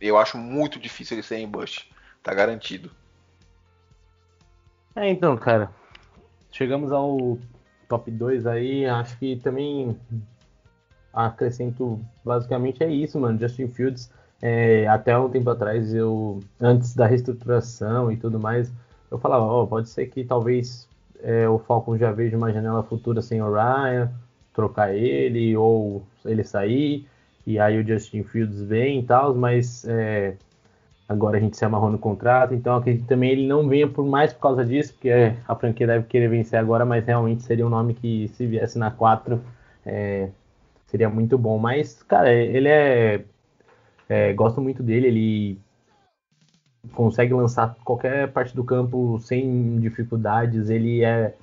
Eu 0.00 0.16
acho 0.16 0.38
muito 0.38 0.78
difícil 0.78 1.16
eles 1.16 1.26
serem 1.26 1.46
bust. 1.46 1.92
Tá 2.22 2.32
garantido. 2.32 2.90
É, 4.98 5.08
então, 5.08 5.36
cara. 5.36 5.70
Chegamos 6.50 6.90
ao 6.90 7.38
top 7.88 8.10
2 8.10 8.46
aí. 8.46 8.84
Acho 8.84 9.16
que 9.16 9.36
também 9.36 9.96
acrescento 11.12 12.00
basicamente 12.24 12.82
é 12.82 12.90
isso, 12.90 13.18
mano. 13.20 13.38
Justin 13.38 13.68
Fields, 13.68 14.10
é, 14.42 14.88
até 14.88 15.16
um 15.16 15.30
tempo 15.30 15.50
atrás, 15.50 15.94
eu 15.94 16.40
antes 16.60 16.96
da 16.96 17.06
reestruturação 17.06 18.10
e 18.10 18.16
tudo 18.16 18.40
mais, 18.40 18.72
eu 19.08 19.18
falava, 19.18 19.44
ó, 19.44 19.62
oh, 19.62 19.66
pode 19.68 19.88
ser 19.88 20.06
que 20.06 20.24
talvez 20.24 20.88
é, 21.20 21.48
o 21.48 21.60
Falcon 21.60 21.96
já 21.96 22.10
veja 22.10 22.36
uma 22.36 22.52
janela 22.52 22.82
futura 22.82 23.22
sem 23.22 23.40
o 23.40 23.52
Ryan, 23.52 24.10
trocar 24.52 24.92
ele 24.92 25.56
ou 25.56 26.02
ele 26.24 26.42
sair, 26.42 27.06
e 27.46 27.58
aí 27.60 27.80
o 27.80 27.86
Justin 27.86 28.24
Fields 28.24 28.60
vem 28.62 28.98
e 28.98 29.02
tal, 29.04 29.32
mas 29.32 29.84
é, 29.86 30.36
agora 31.08 31.38
a 31.38 31.40
gente 31.40 31.56
se 31.56 31.64
amarrou 31.64 31.90
no 31.90 31.98
contrato, 31.98 32.54
então 32.54 32.76
acredito 32.76 33.06
também 33.06 33.30
ele 33.30 33.46
não 33.46 33.66
venha 33.66 33.88
por 33.88 34.04
mais 34.04 34.32
por 34.32 34.40
causa 34.40 34.64
disso, 34.64 34.92
porque 34.92 35.10
a 35.46 35.54
franquia 35.54 35.86
deve 35.86 36.06
querer 36.06 36.28
vencer 36.28 36.58
agora, 36.58 36.84
mas 36.84 37.06
realmente 37.06 37.42
seria 37.42 37.66
um 37.66 37.70
nome 37.70 37.94
que 37.94 38.28
se 38.28 38.46
viesse 38.46 38.78
na 38.78 38.90
4 38.90 39.40
é, 39.86 40.28
seria 40.86 41.08
muito 41.08 41.38
bom. 41.38 41.58
Mas, 41.58 42.02
cara, 42.02 42.32
ele 42.32 42.68
é, 42.68 43.24
é 44.08 44.32
gosto 44.34 44.60
muito 44.60 44.82
dele, 44.82 45.06
ele 45.06 45.60
consegue 46.92 47.32
lançar 47.32 47.76
qualquer 47.84 48.30
parte 48.32 48.54
do 48.54 48.64
campo 48.64 49.18
sem 49.20 49.78
dificuldades. 49.80 50.68
Ele 50.68 51.02
é, 51.02 51.34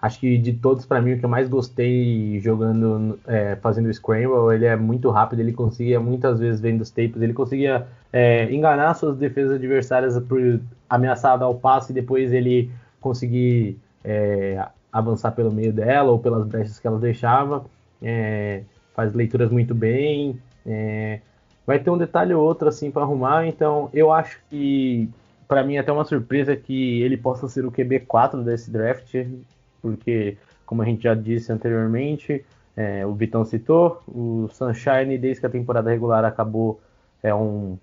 acho 0.00 0.20
que 0.20 0.38
de 0.38 0.52
todos 0.52 0.86
para 0.86 1.00
mim 1.02 1.14
o 1.14 1.18
que 1.18 1.24
eu 1.24 1.28
mais 1.28 1.48
gostei 1.48 2.38
jogando, 2.40 3.18
é, 3.26 3.56
fazendo 3.56 3.92
scramble, 3.92 4.54
ele 4.54 4.64
é 4.64 4.76
muito 4.76 5.10
rápido. 5.10 5.40
Ele 5.40 5.52
conseguia 5.52 5.98
muitas 6.00 6.38
vezes 6.38 6.60
vendo 6.60 6.82
os 6.82 6.90
tapes, 6.90 7.20
ele 7.20 7.32
conseguia 7.32 7.86
é, 8.12 8.50
enganar 8.52 8.94
suas 8.94 9.16
defesas 9.16 9.56
adversárias 9.56 10.18
por 10.20 10.60
ameaçar 10.88 11.38
dar 11.38 11.48
o 11.48 11.54
passe 11.54 11.92
e 11.92 11.94
depois 11.94 12.32
ele 12.32 12.70
conseguir 13.00 13.78
é, 14.04 14.64
avançar 14.92 15.32
pelo 15.32 15.52
meio 15.52 15.72
dela 15.72 16.10
ou 16.10 16.18
pelas 16.18 16.46
brechas 16.46 16.78
que 16.78 16.86
ela 16.86 16.98
deixava. 16.98 17.64
É, 18.00 18.62
faz 18.94 19.12
leituras 19.12 19.50
muito 19.50 19.74
bem. 19.74 20.40
É, 20.64 21.20
vai 21.66 21.78
ter 21.78 21.90
um 21.90 21.98
detalhe 21.98 22.32
ou 22.32 22.44
outro 22.44 22.68
assim 22.68 22.90
para 22.90 23.02
arrumar. 23.02 23.46
Então, 23.46 23.90
eu 23.92 24.12
acho 24.12 24.40
que 24.48 25.08
para 25.46 25.64
mim 25.64 25.76
é 25.76 25.78
até 25.78 25.90
uma 25.90 26.04
surpresa 26.04 26.54
que 26.54 27.02
ele 27.02 27.16
possa 27.16 27.48
ser 27.48 27.64
o 27.64 27.72
QB4 27.72 28.44
desse 28.44 28.70
draft, 28.70 29.14
porque 29.80 30.36
como 30.66 30.82
a 30.82 30.84
gente 30.84 31.02
já 31.02 31.14
disse 31.14 31.52
anteriormente, 31.52 32.44
é, 32.76 33.04
o 33.06 33.14
Vitão 33.14 33.44
citou, 33.44 34.02
o 34.06 34.48
Sunshine 34.50 35.18
desde 35.18 35.40
que 35.40 35.46
a 35.46 35.50
temporada 35.50 35.90
regular 35.90 36.24
acabou 36.24 36.80
é 37.22 37.34
um 37.34 37.78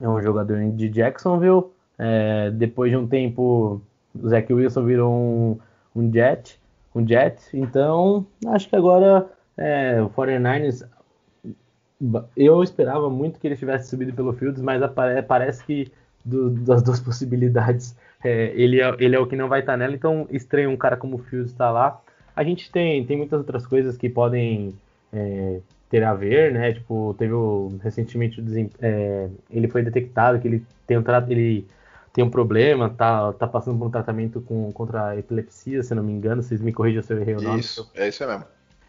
é 0.00 0.08
um 0.08 0.20
jogador 0.20 0.58
de 0.72 0.88
Jacksonville. 0.88 1.66
É, 1.98 2.50
depois 2.50 2.90
de 2.90 2.96
um 2.96 3.06
tempo, 3.06 3.80
o 4.14 4.28
Zach 4.28 4.52
Wilson 4.52 4.84
virou 4.84 5.12
um, 5.12 5.58
um 5.94 6.12
Jet, 6.12 6.60
um 6.94 7.06
Jet. 7.06 7.38
Então, 7.52 8.26
acho 8.48 8.68
que 8.68 8.76
agora 8.76 9.30
é, 9.56 10.02
o 10.02 10.10
49ers 10.10 10.86
eu 12.36 12.62
esperava 12.62 13.08
muito 13.08 13.38
que 13.38 13.46
ele 13.46 13.56
tivesse 13.56 13.88
subido 13.88 14.12
pelo 14.12 14.32
Fields, 14.32 14.60
mas 14.60 14.82
parece 15.26 15.64
que 15.64 15.92
do, 16.24 16.50
das 16.50 16.82
duas 16.82 16.98
possibilidades 17.00 17.94
é, 18.24 18.52
ele, 18.56 18.80
é, 18.80 18.96
ele 18.98 19.14
é 19.14 19.18
o 19.18 19.26
que 19.26 19.36
não 19.36 19.48
vai 19.48 19.60
estar 19.60 19.76
nela, 19.76 19.94
então 19.94 20.26
estranho 20.30 20.70
um 20.70 20.76
cara 20.76 20.96
como 20.96 21.16
o 21.16 21.18
Fields 21.18 21.52
estar 21.52 21.70
lá. 21.70 22.00
A 22.34 22.42
gente 22.42 22.72
tem, 22.72 23.04
tem 23.04 23.18
muitas 23.18 23.38
outras 23.38 23.66
coisas 23.66 23.98
que 23.98 24.08
podem 24.08 24.74
é, 25.12 25.60
ter 25.90 26.02
a 26.02 26.14
ver, 26.14 26.50
né? 26.50 26.72
Tipo, 26.72 27.14
teve 27.18 27.34
o, 27.34 27.78
recentemente 27.82 28.42
é, 28.80 29.28
ele 29.50 29.68
foi 29.68 29.82
detectado 29.82 30.40
que 30.40 30.48
ele 30.48 30.64
tem 30.86 30.96
um, 30.96 31.04
ele 31.28 31.66
tem 32.14 32.24
um 32.24 32.30
problema, 32.30 32.88
tá, 32.88 33.32
tá 33.34 33.46
passando 33.46 33.78
por 33.78 33.88
um 33.88 33.90
tratamento 33.90 34.40
com, 34.40 34.72
contra 34.72 35.08
a 35.08 35.18
epilepsia, 35.18 35.82
se 35.82 35.94
não 35.94 36.02
me 36.02 36.12
engano, 36.12 36.42
vocês 36.42 36.62
me 36.62 36.72
corrijam 36.72 37.02
se 37.02 37.12
eu 37.12 37.20
errei 37.20 37.34
o 37.34 37.42
nome. 37.42 37.60
Isso, 37.60 37.90
é 37.94 38.08
isso 38.08 38.26
mesmo. 38.26 38.44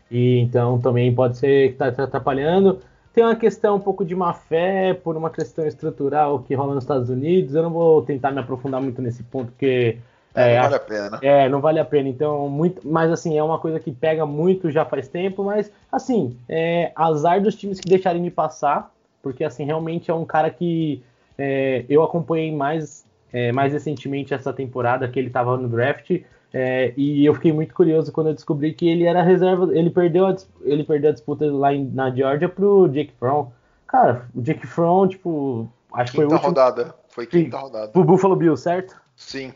E 0.10 0.38
então 0.40 0.80
também 0.80 1.14
pode 1.14 1.38
ser 1.38 1.70
que 1.70 1.74
está 1.74 1.92
tá 1.92 2.04
atrapalhando. 2.06 2.80
Tem 3.16 3.24
uma 3.24 3.36
questão 3.38 3.78
um 3.78 3.80
pouco 3.80 4.04
de 4.04 4.14
má 4.14 4.34
fé 4.34 4.94
por 4.94 5.16
uma 5.16 5.30
questão 5.30 5.66
estrutural 5.66 6.40
que 6.40 6.54
rola 6.54 6.76
nos 6.76 6.84
Estados 6.84 7.10
Unidos. 7.10 7.56
Eu 7.56 7.64
não 7.64 7.72
vou 7.72 8.02
tentar 8.02 8.30
me 8.30 8.42
aprofundar 8.42 8.82
muito 8.82 9.02
nesse 9.02 9.24
ponto, 9.24 9.54
porque. 9.54 10.00
É, 10.36 10.56
é, 10.56 10.56
não 10.56 10.64
vale 10.64 10.76
a 10.76 10.80
pena. 10.80 11.20
É, 11.22 11.50
não 11.50 11.62
vale 11.62 11.80
a 11.80 11.86
pena. 11.86 12.10
Então, 12.10 12.50
muito, 12.50 12.86
mas 12.86 13.10
assim, 13.10 13.38
é 13.38 13.42
uma 13.42 13.58
coisa 13.58 13.80
que 13.80 13.90
pega 13.90 14.26
muito 14.26 14.70
já 14.70 14.84
faz 14.84 15.08
tempo, 15.08 15.46
mas 15.46 15.72
assim, 15.90 16.38
é 16.50 16.92
azar 16.94 17.42
dos 17.42 17.56
times 17.56 17.80
que 17.80 17.88
deixarem 17.88 18.22
de 18.22 18.30
passar, 18.30 18.94
porque 19.24 19.46
assim, 19.46 19.64
realmente 19.64 20.12
é 20.12 20.14
um 20.14 20.26
cara 20.26 20.50
que 20.50 21.02
é, 21.38 21.86
eu 21.88 22.04
acompanhei 22.04 22.54
mais, 22.54 23.06
é, 23.32 23.50
mais 23.54 23.72
recentemente 23.72 24.34
essa 24.34 24.52
temporada 24.52 25.08
que 25.08 25.18
ele 25.18 25.28
estava 25.28 25.56
no 25.56 25.70
draft. 25.70 26.12
É, 26.58 26.94
e 26.96 27.26
eu 27.26 27.34
fiquei 27.34 27.52
muito 27.52 27.74
curioso 27.74 28.14
quando 28.14 28.28
eu 28.28 28.34
descobri 28.34 28.74
que 28.74 28.88
ele 28.88 29.04
era 29.04 29.22
reserva. 29.22 29.68
Ele 29.78 29.90
perdeu 29.90 30.26
a, 30.26 30.34
ele 30.62 30.86
perdeu 30.86 31.10
a 31.10 31.14
disputa 31.14 31.52
lá 31.52 31.74
em, 31.74 31.84
na 31.84 32.10
Georgia 32.10 32.48
pro 32.48 32.88
Jake 32.88 33.12
Fromm. 33.20 33.50
Cara, 33.86 34.30
o 34.34 34.42
Jake 34.42 34.66
Fromm, 34.66 35.10
tipo. 35.10 35.70
Acho 35.94 36.14
que 36.14 36.16
foi 36.16 36.26
o 36.26 36.32
último... 36.32 36.48
rodada. 36.48 36.96
Foi 37.10 37.28
quinta 37.28 37.58
Sim, 37.58 37.64
rodada. 37.64 37.88
Pro 37.90 38.06
Buffalo 38.06 38.38
Bill, 38.38 38.56
certo? 38.56 38.96
Sim. 39.18 39.54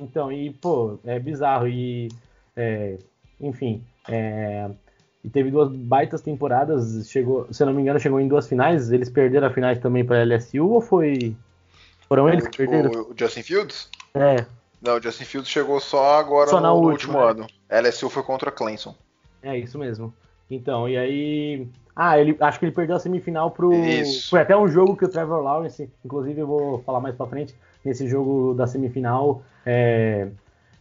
Então, 0.00 0.32
e, 0.32 0.48
pô, 0.50 0.98
é 1.04 1.18
bizarro. 1.18 1.68
E. 1.68 2.08
É, 2.56 2.96
enfim. 3.38 3.84
É, 4.08 4.70
e 5.22 5.28
teve 5.28 5.50
duas 5.50 5.68
baitas 5.70 6.22
temporadas. 6.22 7.10
Chegou, 7.10 7.46
se 7.52 7.62
eu 7.62 7.66
não 7.66 7.74
me 7.74 7.82
engano, 7.82 8.00
chegou 8.00 8.18
em 8.18 8.26
duas 8.26 8.48
finais. 8.48 8.90
Eles 8.90 9.10
perderam 9.10 9.48
a 9.48 9.50
finais 9.50 9.78
também 9.80 10.02
pra 10.02 10.24
LSU 10.24 10.66
ou 10.66 10.80
foi. 10.80 11.36
Foram 12.08 12.26
eles 12.26 12.48
que 12.48 12.56
perderam? 12.56 12.90
O 12.90 13.14
Justin 13.14 13.42
Fields? 13.42 13.90
É. 14.14 14.46
Não, 14.80 14.96
o 14.96 15.02
Justin 15.02 15.24
Fields 15.24 15.50
chegou 15.50 15.80
só 15.80 16.18
agora 16.18 16.50
só 16.50 16.60
no, 16.60 16.80
no 16.80 16.90
último 16.90 17.18
né? 17.18 17.30
ano. 17.30 17.46
LSU 17.68 18.08
foi 18.08 18.22
contra 18.22 18.50
Clemson. 18.50 18.94
É 19.42 19.56
isso 19.56 19.78
mesmo. 19.78 20.12
Então, 20.50 20.88
e 20.88 20.96
aí. 20.96 21.68
Ah, 21.94 22.18
ele 22.18 22.36
acho 22.40 22.58
que 22.58 22.64
ele 22.64 22.72
perdeu 22.72 22.96
a 22.96 23.00
semifinal 23.00 23.50
pro. 23.50 23.72
Isso. 23.74 24.30
Foi 24.30 24.40
até 24.40 24.56
um 24.56 24.68
jogo 24.68 24.96
que 24.96 25.04
o 25.04 25.08
Trevor 25.08 25.42
Lawrence, 25.42 25.90
inclusive 26.04 26.40
eu 26.40 26.46
vou 26.46 26.78
falar 26.82 27.00
mais 27.00 27.14
pra 27.14 27.26
frente, 27.26 27.54
nesse 27.84 28.08
jogo 28.08 28.54
da 28.54 28.66
semifinal, 28.66 29.42
é, 29.66 30.28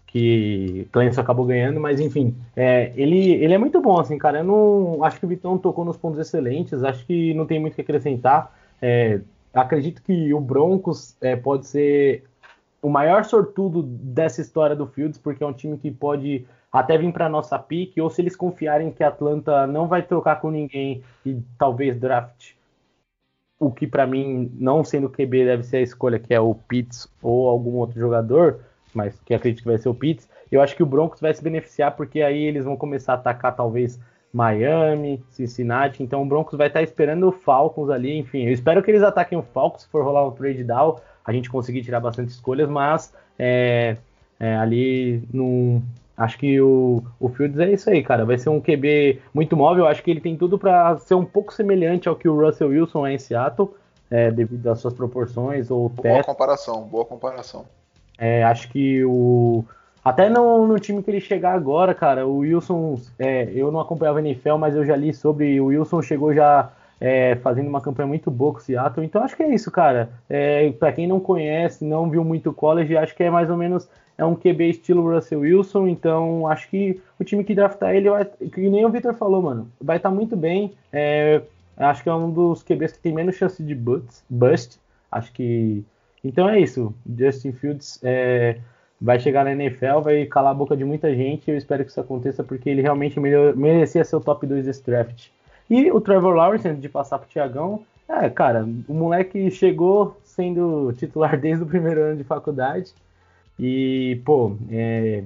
que 0.05 0.87
Clemson 0.91 1.21
acabou 1.21 1.45
ganhando, 1.45 1.79
mas 1.79 1.99
enfim, 1.99 2.35
é, 2.55 2.91
ele, 2.95 3.33
ele 3.33 3.53
é 3.53 3.57
muito 3.57 3.81
bom, 3.81 3.99
assim, 3.99 4.17
cara. 4.17 4.39
Eu 4.39 4.43
não. 4.43 5.03
Acho 5.03 5.19
que 5.19 5.25
o 5.25 5.29
Vitão 5.29 5.57
tocou 5.57 5.83
nos 5.83 5.97
pontos 5.97 6.19
excelentes, 6.19 6.83
acho 6.83 7.05
que 7.05 7.33
não 7.33 7.47
tem 7.47 7.59
muito 7.59 7.73
o 7.73 7.75
que 7.75 7.81
acrescentar. 7.81 8.55
É, 8.79 9.19
acredito 9.53 10.03
que 10.03 10.33
o 10.33 10.39
Broncos 10.39 11.15
é, 11.19 11.35
pode 11.35 11.65
ser 11.65 12.23
o 12.81 12.89
maior 12.89 13.25
sortudo 13.25 13.83
dessa 13.83 14.41
história 14.41 14.75
do 14.75 14.87
Fields, 14.87 15.17
porque 15.17 15.43
é 15.43 15.47
um 15.47 15.53
time 15.53 15.77
que 15.77 15.91
pode 15.91 16.45
até 16.71 16.97
vir 16.97 17.11
para 17.11 17.29
nossa 17.29 17.57
pique, 17.57 17.99
ou 18.01 18.09
se 18.09 18.21
eles 18.21 18.35
confiarem 18.35 18.91
que 18.91 19.03
Atlanta 19.03 19.65
não 19.65 19.87
vai 19.87 20.03
trocar 20.03 20.39
com 20.41 20.51
ninguém 20.51 21.03
e 21.25 21.41
talvez 21.57 21.99
draft 21.99 22.57
o 23.59 23.71
que 23.71 23.87
para 23.87 24.05
mim, 24.05 24.51
não 24.55 24.83
sendo 24.83 25.09
QB, 25.09 25.45
deve 25.45 25.63
ser 25.63 25.77
a 25.77 25.81
escolha, 25.81 26.19
que 26.19 26.33
é 26.33 26.39
o 26.39 26.53
Pitts 26.53 27.07
ou 27.21 27.49
algum 27.49 27.75
outro 27.75 27.99
jogador, 27.99 28.59
mas 28.93 29.19
que 29.21 29.33
acredito 29.33 29.63
que 29.63 29.67
vai 29.67 29.77
ser 29.77 29.89
o 29.89 29.95
Pitts. 29.95 30.29
Eu 30.51 30.61
acho 30.61 30.75
que 30.75 30.83
o 30.83 30.85
Broncos 30.85 31.19
vai 31.19 31.33
se 31.33 31.43
beneficiar, 31.43 31.95
porque 31.95 32.21
aí 32.21 32.43
eles 32.43 32.65
vão 32.65 32.77
começar 32.77 33.13
a 33.13 33.15
atacar 33.15 33.55
talvez 33.55 33.99
Miami, 34.31 35.23
Cincinnati. 35.29 36.03
Então 36.03 36.21
o 36.21 36.25
Broncos 36.25 36.57
vai 36.57 36.67
estar 36.67 36.83
esperando 36.83 37.27
o 37.27 37.31
Falcons 37.31 37.89
ali. 37.89 38.17
Enfim, 38.17 38.45
eu 38.45 38.51
espero 38.51 38.83
que 38.83 38.91
eles 38.91 39.03
ataquem 39.03 39.37
o 39.37 39.43
Falcons 39.43 39.83
se 39.83 39.89
for 39.89 40.03
rolar 40.03 40.27
um 40.27 40.31
trade 40.31 40.63
down 40.63 40.97
a 41.27 41.33
gente 41.33 41.49
conseguir 41.49 41.83
tirar 41.83 41.99
bastante 41.99 42.29
escolhas, 42.29 42.69
mas 42.69 43.13
é, 43.37 43.97
é, 44.39 44.55
ali 44.55 45.21
num, 45.31 45.81
acho 46.15 46.37
que 46.39 46.59
o, 46.61 47.03
o 47.19 47.27
Fields 47.27 47.59
é 47.59 47.71
isso 47.71 47.89
aí, 47.89 48.01
cara. 48.01 48.25
Vai 48.25 48.37
ser 48.37 48.49
um 48.49 48.61
QB 48.61 49.21
muito 49.33 49.55
móvel. 49.57 49.85
Acho 49.85 50.01
que 50.01 50.09
ele 50.09 50.21
tem 50.21 50.37
tudo 50.37 50.57
para 50.57 50.97
ser 50.99 51.15
um 51.15 51.25
pouco 51.25 51.53
semelhante 51.53 52.07
ao 52.07 52.15
que 52.15 52.29
o 52.29 52.39
Russell 52.39 52.69
Wilson 52.69 53.05
é 53.05 53.13
em 53.13 53.19
Seattle, 53.19 53.69
é, 54.09 54.31
devido 54.31 54.65
às 54.67 54.79
suas 54.79 54.93
proporções 54.93 55.69
ou 55.69 55.89
Boa 55.89 56.01
teto. 56.01 56.25
comparação, 56.25 56.83
boa 56.83 57.03
comparação. 57.03 57.65
É, 58.17 58.43
acho 58.43 58.69
que 58.69 59.03
o. 59.03 59.63
Até 60.03 60.29
no, 60.29 60.65
no 60.65 60.79
time 60.79 61.03
que 61.03 61.11
ele 61.11 61.19
chegar 61.19 61.53
agora, 61.53 61.93
cara, 61.93 62.25
o 62.25 62.37
Wilson. 62.37 62.97
é, 63.19 63.51
eu 63.53 63.69
não 63.73 63.81
acompanhava 63.81 64.19
a 64.19 64.21
NFL, 64.21 64.55
mas 64.55 64.73
eu 64.73 64.85
já 64.85 64.95
li 64.95 65.13
sobre. 65.13 65.59
O 65.59 65.65
Wilson 65.65 66.01
chegou 66.01 66.33
já 66.33 66.71
é, 66.99 67.35
fazendo 67.37 67.67
uma 67.67 67.81
campanha 67.81 68.07
muito 68.07 68.29
boa 68.31 68.53
com 68.53 68.59
o 68.59 68.61
Seattle. 68.61 69.05
Então 69.05 69.23
acho 69.23 69.35
que 69.35 69.43
é 69.43 69.53
isso, 69.53 69.71
cara. 69.71 70.09
É, 70.29 70.71
para 70.71 70.91
quem 70.91 71.07
não 71.07 71.19
conhece, 71.19 71.85
não 71.85 72.09
viu 72.09 72.23
muito 72.23 72.53
college, 72.53 72.97
acho 72.97 73.15
que 73.15 73.23
é 73.23 73.29
mais 73.29 73.49
ou 73.49 73.57
menos. 73.57 73.87
É 74.17 74.25
um 74.25 74.35
QB 74.35 74.69
estilo 74.69 75.13
Russell 75.13 75.41
Wilson, 75.41 75.87
então 75.87 76.47
acho 76.47 76.67
que 76.69 76.99
o 77.19 77.23
time 77.23 77.43
que 77.43 77.53
draftar 77.53 77.95
ele, 77.95 78.09
vai, 78.09 78.25
que 78.25 78.67
nem 78.67 78.83
o 78.83 78.89
Victor 78.89 79.13
falou, 79.13 79.43
mano, 79.43 79.71
vai 79.79 79.97
estar 79.97 80.09
muito 80.09 80.35
bem. 80.35 80.73
É, 80.91 81.41
acho 81.77 82.01
que 82.01 82.09
é 82.09 82.13
um 82.13 82.31
dos 82.31 82.63
QBs 82.63 82.93
que 82.93 82.99
tem 82.99 83.13
menos 83.13 83.35
chance 83.35 83.61
de 83.61 83.75
bust. 83.75 84.23
bust. 84.27 84.79
Acho 85.11 85.31
que. 85.33 85.85
Então 86.23 86.49
é 86.49 86.59
isso. 86.59 86.93
Justin 87.07 87.53
Fields 87.53 87.99
é, 88.03 88.57
vai 88.99 89.19
chegar 89.19 89.45
na 89.45 89.51
NFL, 89.51 89.99
vai 90.03 90.25
calar 90.25 90.51
a 90.51 90.55
boca 90.55 90.75
de 90.75 90.83
muita 90.83 91.13
gente. 91.13 91.49
Eu 91.49 91.57
espero 91.57 91.85
que 91.85 91.91
isso 91.91 92.01
aconteça 92.01 92.43
porque 92.43 92.69
ele 92.69 92.81
realmente 92.81 93.19
merecia 93.19 94.03
ser 94.03 94.15
o 94.15 94.21
top 94.21 94.47
2 94.47 94.65
desse 94.65 94.83
draft. 94.83 95.29
E 95.69 95.91
o 95.91 95.99
Trevor 96.01 96.33
Lawrence, 96.35 96.67
antes 96.67 96.81
de 96.81 96.89
passar 96.89 97.19
pro 97.19 97.27
Tiagão, 97.27 97.85
é, 98.07 98.29
cara, 98.29 98.63
o 98.87 98.93
moleque 98.93 99.51
chegou 99.51 100.17
sendo 100.23 100.93
titular 100.93 101.37
desde 101.39 101.63
o 101.63 101.67
primeiro 101.67 102.01
ano 102.01 102.17
de 102.17 102.23
faculdade. 102.23 102.93
E, 103.59 104.21
pô, 104.25 104.55
é, 104.71 105.23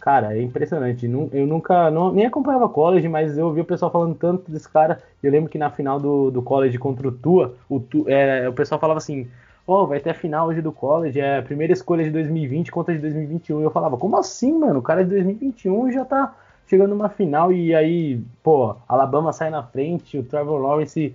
cara, 0.00 0.36
é 0.36 0.42
impressionante. 0.42 1.06
Eu 1.06 1.46
nunca, 1.46 1.90
não- 1.90 2.12
nem 2.12 2.26
acompanhava 2.26 2.68
college, 2.68 3.08
mas 3.08 3.36
eu 3.38 3.46
ouvi 3.46 3.60
o 3.60 3.64
pessoal 3.64 3.90
falando 3.90 4.14
tanto 4.16 4.50
desse 4.50 4.68
cara. 4.68 5.02
Eu 5.22 5.30
lembro 5.32 5.50
que 5.50 5.58
na 5.58 5.70
final 5.70 6.00
do, 6.00 6.30
do 6.30 6.42
college 6.42 6.78
contra 6.78 7.06
o 7.08 7.12
Tua, 7.12 7.54
o, 7.68 7.82
é, 8.08 8.48
o 8.48 8.52
pessoal 8.52 8.80
falava 8.80 8.98
assim: 8.98 9.28
Ó, 9.66 9.86
vai 9.86 10.00
ter 10.00 10.10
a 10.10 10.14
final 10.14 10.48
hoje 10.48 10.62
do 10.62 10.72
college, 10.72 11.20
é 11.20 11.38
a 11.38 11.42
primeira 11.42 11.72
escolha 11.72 12.04
de 12.04 12.10
2020 12.10 12.70
contra 12.72 12.94
de 12.94 13.00
2021. 13.00 13.60
Eu 13.62 13.70
falava: 13.70 13.96
Como 13.98 14.16
assim, 14.16 14.52
mano? 14.58 14.80
O 14.80 14.82
cara 14.82 15.02
é 15.02 15.04
de 15.04 15.10
2021 15.10 15.90
já 15.92 16.04
tá 16.04 16.34
chegando 16.70 16.90
numa 16.90 17.08
final 17.08 17.52
e 17.52 17.74
aí, 17.74 18.22
pô, 18.44 18.76
Alabama 18.88 19.32
sai 19.32 19.50
na 19.50 19.60
frente, 19.60 20.16
o 20.16 20.22
Trevor 20.22 20.60
Lawrence, 20.60 21.12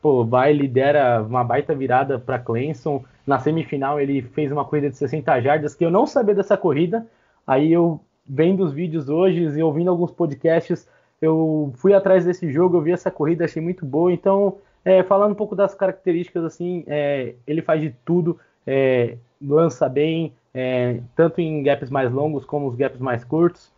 pô, 0.00 0.24
vai 0.24 0.50
lidera 0.54 1.22
uma 1.22 1.44
baita 1.44 1.74
virada 1.74 2.18
para 2.18 2.38
Clemson. 2.38 3.04
Na 3.26 3.38
semifinal 3.38 4.00
ele 4.00 4.22
fez 4.22 4.50
uma 4.50 4.64
corrida 4.64 4.88
de 4.88 4.96
60 4.96 5.42
jardas 5.42 5.74
que 5.74 5.84
eu 5.84 5.90
não 5.90 6.06
sabia 6.06 6.34
dessa 6.34 6.56
corrida. 6.56 7.06
Aí 7.46 7.70
eu 7.70 8.00
vendo 8.26 8.64
os 8.64 8.72
vídeos 8.72 9.10
hoje 9.10 9.42
e 9.42 9.62
ouvindo 9.62 9.90
alguns 9.90 10.10
podcasts, 10.10 10.88
eu 11.20 11.70
fui 11.76 11.92
atrás 11.92 12.24
desse 12.24 12.50
jogo, 12.50 12.78
eu 12.78 12.80
vi 12.80 12.92
essa 12.92 13.10
corrida, 13.10 13.44
achei 13.44 13.60
muito 13.60 13.84
boa. 13.84 14.10
Então, 14.10 14.56
é, 14.82 15.02
falando 15.02 15.32
um 15.32 15.36
pouco 15.36 15.54
das 15.54 15.74
características, 15.74 16.44
assim, 16.44 16.82
é, 16.86 17.34
ele 17.46 17.60
faz 17.60 17.82
de 17.82 17.94
tudo, 18.06 18.40
é, 18.66 19.18
lança 19.38 19.86
bem, 19.86 20.32
é, 20.54 21.00
tanto 21.14 21.42
em 21.42 21.62
gaps 21.62 21.90
mais 21.90 22.10
longos 22.10 22.46
como 22.46 22.66
os 22.66 22.74
gaps 22.74 23.00
mais 23.00 23.22
curtos. 23.22 23.73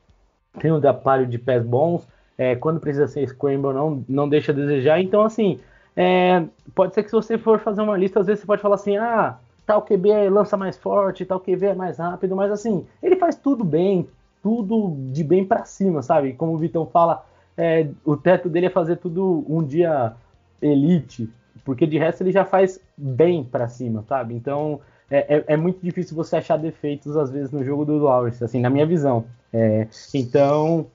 Tem 0.60 0.72
um 0.72 0.76
aparelho 0.88 1.28
de 1.28 1.38
pés 1.38 1.64
bons. 1.64 2.06
é, 2.38 2.54
quando 2.54 2.80
precisa 2.80 3.06
ser 3.06 3.26
scramble, 3.28 3.72
não, 3.72 4.04
não 4.08 4.28
deixa 4.28 4.52
a 4.52 4.54
desejar. 4.54 5.00
Então, 5.00 5.22
assim, 5.22 5.58
é, 5.96 6.44
pode 6.74 6.94
ser 6.94 7.02
que 7.02 7.08
se 7.08 7.16
você 7.16 7.38
for 7.38 7.58
fazer 7.58 7.80
uma 7.80 7.96
lista, 7.96 8.20
às 8.20 8.26
vezes 8.26 8.40
você 8.40 8.46
pode 8.46 8.60
falar 8.60 8.74
assim, 8.74 8.96
ah, 8.98 9.38
tal 9.66 9.82
QB 9.82 10.28
lança 10.28 10.56
mais 10.56 10.76
forte, 10.76 11.24
tal 11.24 11.40
QB 11.40 11.66
é 11.66 11.74
mais 11.74 11.98
rápido, 11.98 12.36
mas 12.36 12.52
assim, 12.52 12.86
ele 13.02 13.16
faz 13.16 13.34
tudo 13.36 13.64
bem, 13.64 14.06
tudo 14.42 14.94
de 15.10 15.24
bem 15.24 15.44
para 15.44 15.64
cima, 15.64 16.02
sabe? 16.02 16.34
Como 16.34 16.52
o 16.52 16.58
Vitão 16.58 16.86
fala, 16.86 17.24
é, 17.56 17.88
o 18.04 18.16
teto 18.16 18.48
dele 18.48 18.66
é 18.66 18.70
fazer 18.70 18.96
tudo 18.96 19.44
um 19.48 19.62
dia 19.64 20.12
elite, 20.60 21.28
porque 21.64 21.86
de 21.86 21.98
resto 21.98 22.22
ele 22.22 22.32
já 22.32 22.44
faz 22.44 22.78
bem 22.96 23.42
para 23.42 23.66
cima, 23.66 24.04
sabe? 24.06 24.34
Então 24.34 24.80
é, 25.10 25.36
é, 25.36 25.44
é 25.48 25.56
muito 25.56 25.80
difícil 25.82 26.14
você 26.14 26.36
achar 26.36 26.58
defeitos 26.58 27.16
às 27.16 27.30
vezes 27.30 27.50
no 27.50 27.64
jogo 27.64 27.84
do 27.84 27.98
Lawrence, 27.98 28.44
assim, 28.44 28.60
na 28.60 28.70
minha 28.70 28.86
visão. 28.86 29.24
É, 29.52 29.88
então, 30.14 30.90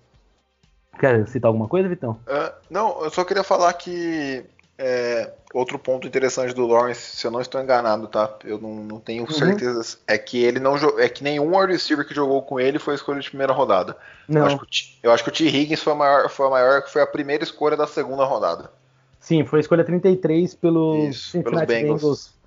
quer 0.99 1.27
citar 1.27 1.49
alguma 1.49 1.67
coisa, 1.67 1.89
Vitão? 1.89 2.19
Ah, 2.27 2.53
não, 2.69 3.03
eu 3.03 3.09
só 3.09 3.23
queria 3.25 3.43
falar 3.43 3.73
que 3.73 4.45
é, 4.77 5.33
outro 5.53 5.77
ponto 5.79 6.07
interessante 6.07 6.53
do 6.53 6.65
Lawrence, 6.67 7.15
se 7.17 7.25
eu 7.27 7.31
não 7.31 7.41
estou 7.41 7.61
enganado, 7.61 8.07
tá? 8.07 8.37
Eu 8.43 8.59
não, 8.59 8.75
não 8.83 8.99
tenho 8.99 9.23
Uhum. 9.23 9.31
certeza. 9.31 9.97
É 10.07 10.17
que 10.17 10.43
ele 10.43 10.59
não 10.59 10.75
é 10.99 11.09
que 11.09 11.23
nenhum 11.23 11.55
wide 11.57 11.71
receiver 11.73 12.05
que 12.07 12.13
jogou 12.13 12.41
com 12.43 12.59
ele 12.59 12.79
foi 12.79 12.95
escolha 12.95 13.19
de 13.19 13.29
primeira 13.29 13.53
rodada. 13.53 13.97
Eu 14.33 14.33
Não, 14.35 14.45
acho, 14.45 14.57
que 14.57 14.63
o 14.63 14.67
T, 14.67 14.99
eu 15.03 15.11
acho 15.11 15.23
que 15.23 15.29
o 15.29 15.33
T. 15.33 15.45
Higgins 15.45 15.81
foi 15.83 15.93
a 15.93 15.95
maior, 15.95 16.29
foi 16.29 16.47
a 16.47 16.49
maior, 16.49 16.87
foi 16.87 17.01
a 17.01 17.07
primeira 17.07 17.43
escolha 17.43 17.75
da 17.77 17.87
segunda 17.87 18.23
rodada. 18.23 18.71
sim, 19.19 19.45
foi 19.45 19.59
a 19.59 19.61
escolha 19.61 19.83
33 19.83 20.55
pelo 20.55 21.09
Isso, 21.09 21.41
pelos 21.43 21.63
Bengals. 21.65 22.01
Bengals. 22.01 22.40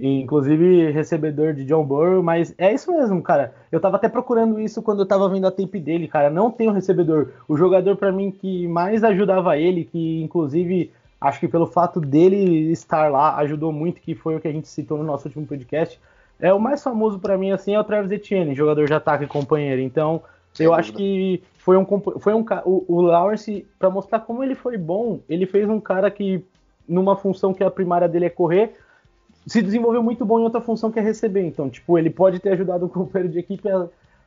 Inclusive 0.00 0.90
recebedor 0.90 1.54
de 1.54 1.64
John 1.64 1.84
Burrow, 1.84 2.22
mas 2.22 2.52
é 2.58 2.72
isso 2.72 2.90
mesmo, 2.90 3.22
cara. 3.22 3.54
Eu 3.70 3.80
tava 3.80 3.96
até 3.96 4.08
procurando 4.08 4.58
isso 4.58 4.82
quando 4.82 5.00
eu 5.00 5.06
tava 5.06 5.28
vendo 5.28 5.46
a 5.46 5.50
tape 5.50 5.78
dele, 5.78 6.08
cara. 6.08 6.28
Não 6.28 6.50
tem 6.50 6.68
um 6.68 6.72
recebedor. 6.72 7.28
O 7.46 7.56
jogador 7.56 7.96
pra 7.96 8.10
mim 8.10 8.30
que 8.30 8.66
mais 8.66 9.04
ajudava 9.04 9.56
ele, 9.56 9.84
que 9.84 10.20
inclusive 10.22 10.90
acho 11.20 11.38
que 11.38 11.46
pelo 11.46 11.66
fato 11.66 12.00
dele 12.00 12.72
estar 12.72 13.10
lá 13.10 13.36
ajudou 13.36 13.72
muito, 13.72 14.00
que 14.00 14.14
foi 14.14 14.34
o 14.34 14.40
que 14.40 14.48
a 14.48 14.52
gente 14.52 14.66
citou 14.66 14.98
no 14.98 15.04
nosso 15.04 15.28
último 15.28 15.46
podcast. 15.46 16.00
É 16.40 16.52
o 16.52 16.58
mais 16.58 16.82
famoso 16.82 17.20
pra 17.20 17.38
mim 17.38 17.52
assim 17.52 17.74
é 17.74 17.78
o 17.78 17.84
Travis 17.84 18.10
Etienne, 18.10 18.56
jogador 18.56 18.86
de 18.86 18.94
ataque 18.94 19.24
e 19.24 19.28
companheiro. 19.28 19.80
Então, 19.80 20.22
Sem 20.52 20.64
eu 20.64 20.72
dúvida. 20.72 20.80
acho 20.80 20.92
que 20.94 21.42
foi 21.58 21.76
um 21.76 21.86
foi 22.18 22.34
um 22.34 22.44
o, 22.64 22.84
o 22.88 23.00
Lawrence 23.02 23.64
pra 23.78 23.88
mostrar 23.88 24.18
como 24.20 24.42
ele 24.42 24.56
foi 24.56 24.76
bom, 24.76 25.20
ele 25.28 25.46
fez 25.46 25.68
um 25.68 25.78
cara 25.78 26.10
que 26.10 26.44
numa 26.88 27.14
função 27.14 27.54
que 27.54 27.62
a 27.62 27.70
primária 27.70 28.08
dele 28.08 28.24
é 28.24 28.30
correr, 28.30 28.74
se 29.46 29.62
desenvolveu 29.62 30.02
muito 30.02 30.24
bom 30.24 30.40
em 30.40 30.44
outra 30.44 30.60
função 30.60 30.90
que 30.90 30.98
é 30.98 31.02
receber. 31.02 31.46
Então, 31.46 31.68
tipo, 31.68 31.98
ele 31.98 32.10
pode 32.10 32.38
ter 32.38 32.50
ajudado 32.50 32.86
o 32.86 32.88
companheiro 32.88 33.32
de 33.32 33.38
equipe 33.38 33.68
a 33.68 33.86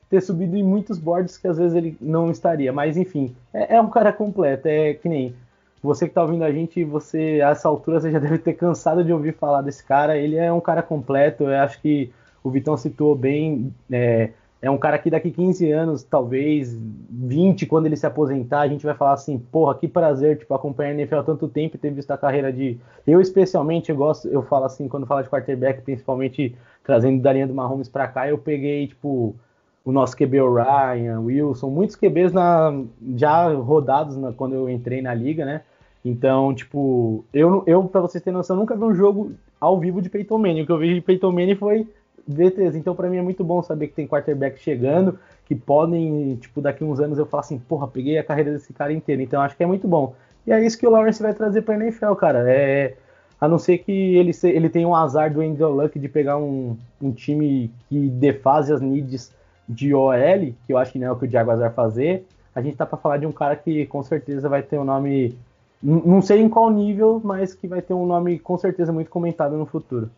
ter 0.09 0.21
subido 0.21 0.55
em 0.55 0.63
muitos 0.63 0.99
boards 0.99 1.37
que 1.37 1.47
às 1.47 1.57
vezes 1.57 1.75
ele 1.75 1.97
não 1.99 2.29
estaria. 2.29 2.71
Mas 2.71 2.97
enfim, 2.97 3.35
é, 3.53 3.75
é 3.75 3.81
um 3.81 3.89
cara 3.89 4.11
completo. 4.11 4.67
É 4.67 4.93
que 4.93 5.09
nem 5.09 5.35
você 5.81 6.07
que 6.07 6.13
tá 6.13 6.21
ouvindo 6.21 6.43
a 6.43 6.51
gente, 6.51 6.83
você 6.83 7.41
a 7.43 7.49
essa 7.49 7.67
altura 7.67 7.99
você 7.99 8.11
já 8.11 8.19
deve 8.19 8.37
ter 8.39 8.53
cansado 8.53 9.03
de 9.03 9.13
ouvir 9.13 9.33
falar 9.33 9.61
desse 9.61 9.83
cara. 9.83 10.17
Ele 10.17 10.35
é 10.35 10.51
um 10.51 10.61
cara 10.61 10.81
completo. 10.81 11.43
Eu 11.43 11.59
acho 11.59 11.81
que 11.81 12.11
o 12.43 12.49
Vitão 12.49 12.75
citou 12.77 13.15
bem. 13.15 13.73
É, 13.91 14.31
é 14.61 14.69
um 14.71 14.77
cara 14.77 14.97
que 14.97 15.09
daqui 15.09 15.29
15 15.31 15.71
anos, 15.71 16.03
talvez 16.03 16.75
20, 17.09 17.65
quando 17.65 17.85
ele 17.85 17.95
se 17.95 18.05
aposentar, 18.07 18.61
a 18.61 18.67
gente 18.67 18.85
vai 18.85 18.95
falar 18.95 19.13
assim, 19.13 19.37
porra, 19.37 19.75
que 19.75 19.87
prazer, 19.87 20.39
tipo, 20.39 20.53
acompanhar 20.53 20.89
a 20.89 20.93
NFL 20.93 21.17
há 21.17 21.23
tanto 21.23 21.47
tempo 21.47 21.75
e 21.75 21.79
ter 21.79 21.91
visto 21.91 22.09
a 22.11 22.17
carreira 22.17 22.51
de... 22.51 22.77
Eu, 23.05 23.21
especialmente, 23.21 23.91
eu 23.91 23.95
gosto, 23.95 24.27
eu 24.27 24.41
falo 24.41 24.65
assim, 24.65 24.87
quando 24.87 25.05
falo 25.05 25.21
de 25.21 25.29
quarterback, 25.29 25.81
principalmente 25.81 26.55
trazendo 26.83 27.21
da 27.21 27.31
linha 27.33 27.45
do 27.47 27.53
Mahomes 27.53 27.89
pra 27.89 28.07
cá, 28.07 28.27
eu 28.27 28.37
peguei, 28.37 28.87
tipo, 28.87 29.35
o 29.83 29.91
nosso 29.91 30.15
QB 30.17 30.39
Ryan, 30.39 31.19
Wilson, 31.21 31.69
muitos 31.69 31.95
QBs 31.95 32.33
na, 32.33 32.73
já 33.15 33.47
rodados 33.53 34.17
na- 34.17 34.33
quando 34.33 34.55
eu 34.55 34.67
entrei 34.69 35.01
na 35.01 35.13
liga, 35.13 35.45
né? 35.45 35.61
Então, 36.03 36.53
tipo, 36.53 37.23
eu, 37.33 37.63
eu 37.67 37.83
pra 37.83 38.01
vocês 38.01 38.23
terem 38.23 38.37
noção, 38.37 38.55
nunca 38.55 38.75
vi 38.75 38.83
um 38.83 38.93
jogo 38.95 39.31
ao 39.59 39.79
vivo 39.79 40.01
de 40.01 40.09
Peyton 40.09 40.37
Manning. 40.37 40.61
O 40.61 40.65
que 40.65 40.71
eu 40.71 40.77
vi 40.77 40.93
de 40.95 41.01
Peyton 41.01 41.31
Manning 41.31 41.55
foi 41.55 41.87
Então, 42.27 42.95
pra 42.95 43.09
mim 43.09 43.17
é 43.17 43.21
muito 43.21 43.43
bom 43.43 43.61
saber 43.61 43.87
que 43.87 43.93
tem 43.93 44.07
quarterback 44.07 44.59
chegando, 44.59 45.19
que 45.45 45.53
podem, 45.55 46.35
tipo, 46.37 46.59
daqui 46.61 46.83
uns 46.83 46.99
anos 46.99 47.17
eu 47.19 47.25
falar 47.25 47.41
assim, 47.41 47.59
porra, 47.59 47.87
peguei 47.87 48.17
a 48.17 48.23
carreira 48.23 48.51
desse 48.51 48.73
cara 48.73 48.91
inteiro. 48.91 49.21
Então, 49.21 49.41
acho 49.41 49.55
que 49.55 49.63
é 49.63 49.67
muito 49.67 49.87
bom. 49.87 50.13
E 50.45 50.51
é 50.51 50.63
isso 50.65 50.77
que 50.77 50.87
o 50.87 50.89
Lawrence 50.89 51.21
vai 51.21 51.33
trazer 51.33 51.61
pra 51.61 51.75
NFL, 51.75 52.13
cara. 52.15 52.43
É, 52.47 52.95
a 53.39 53.47
não 53.47 53.59
ser 53.59 53.79
que 53.79 53.91
ele, 54.15 54.33
se- 54.33 54.49
ele 54.49 54.69
tenha 54.69 54.87
um 54.87 54.95
azar 54.95 55.31
do 55.31 55.41
Andrew 55.41 55.69
Luck 55.69 55.97
de 55.99 56.07
pegar 56.09 56.37
um, 56.37 56.77
um 57.01 57.11
time 57.11 57.71
que 57.89 58.09
defase 58.09 58.73
as 58.73 58.81
needs 58.81 59.31
de 59.67 59.93
OL, 59.93 60.53
que 60.65 60.73
eu 60.73 60.77
acho 60.77 60.91
que 60.91 60.99
não 60.99 61.07
é 61.07 61.11
o 61.11 61.15
que 61.15 61.25
o 61.25 61.29
Jaguars 61.29 61.59
vai 61.59 61.69
fazer. 61.71 62.25
A 62.53 62.61
gente 62.61 62.77
tá 62.77 62.85
pra 62.85 62.97
falar 62.97 63.17
de 63.17 63.25
um 63.25 63.31
cara 63.31 63.55
que 63.55 63.85
com 63.87 64.01
certeza 64.03 64.47
vai 64.47 64.63
ter 64.63 64.79
um 64.79 64.83
nome, 64.85 65.37
não 65.81 66.21
sei 66.21 66.39
em 66.41 66.49
qual 66.49 66.69
nível, 66.71 67.19
mas 67.23 67.53
que 67.53 67.67
vai 67.67 67.81
ter 67.81 67.93
um 67.93 68.05
nome 68.05 68.39
com 68.39 68.57
certeza 68.57 68.93
muito 68.93 69.09
comentado 69.09 69.57
no 69.57 69.65
futuro. 69.65 70.09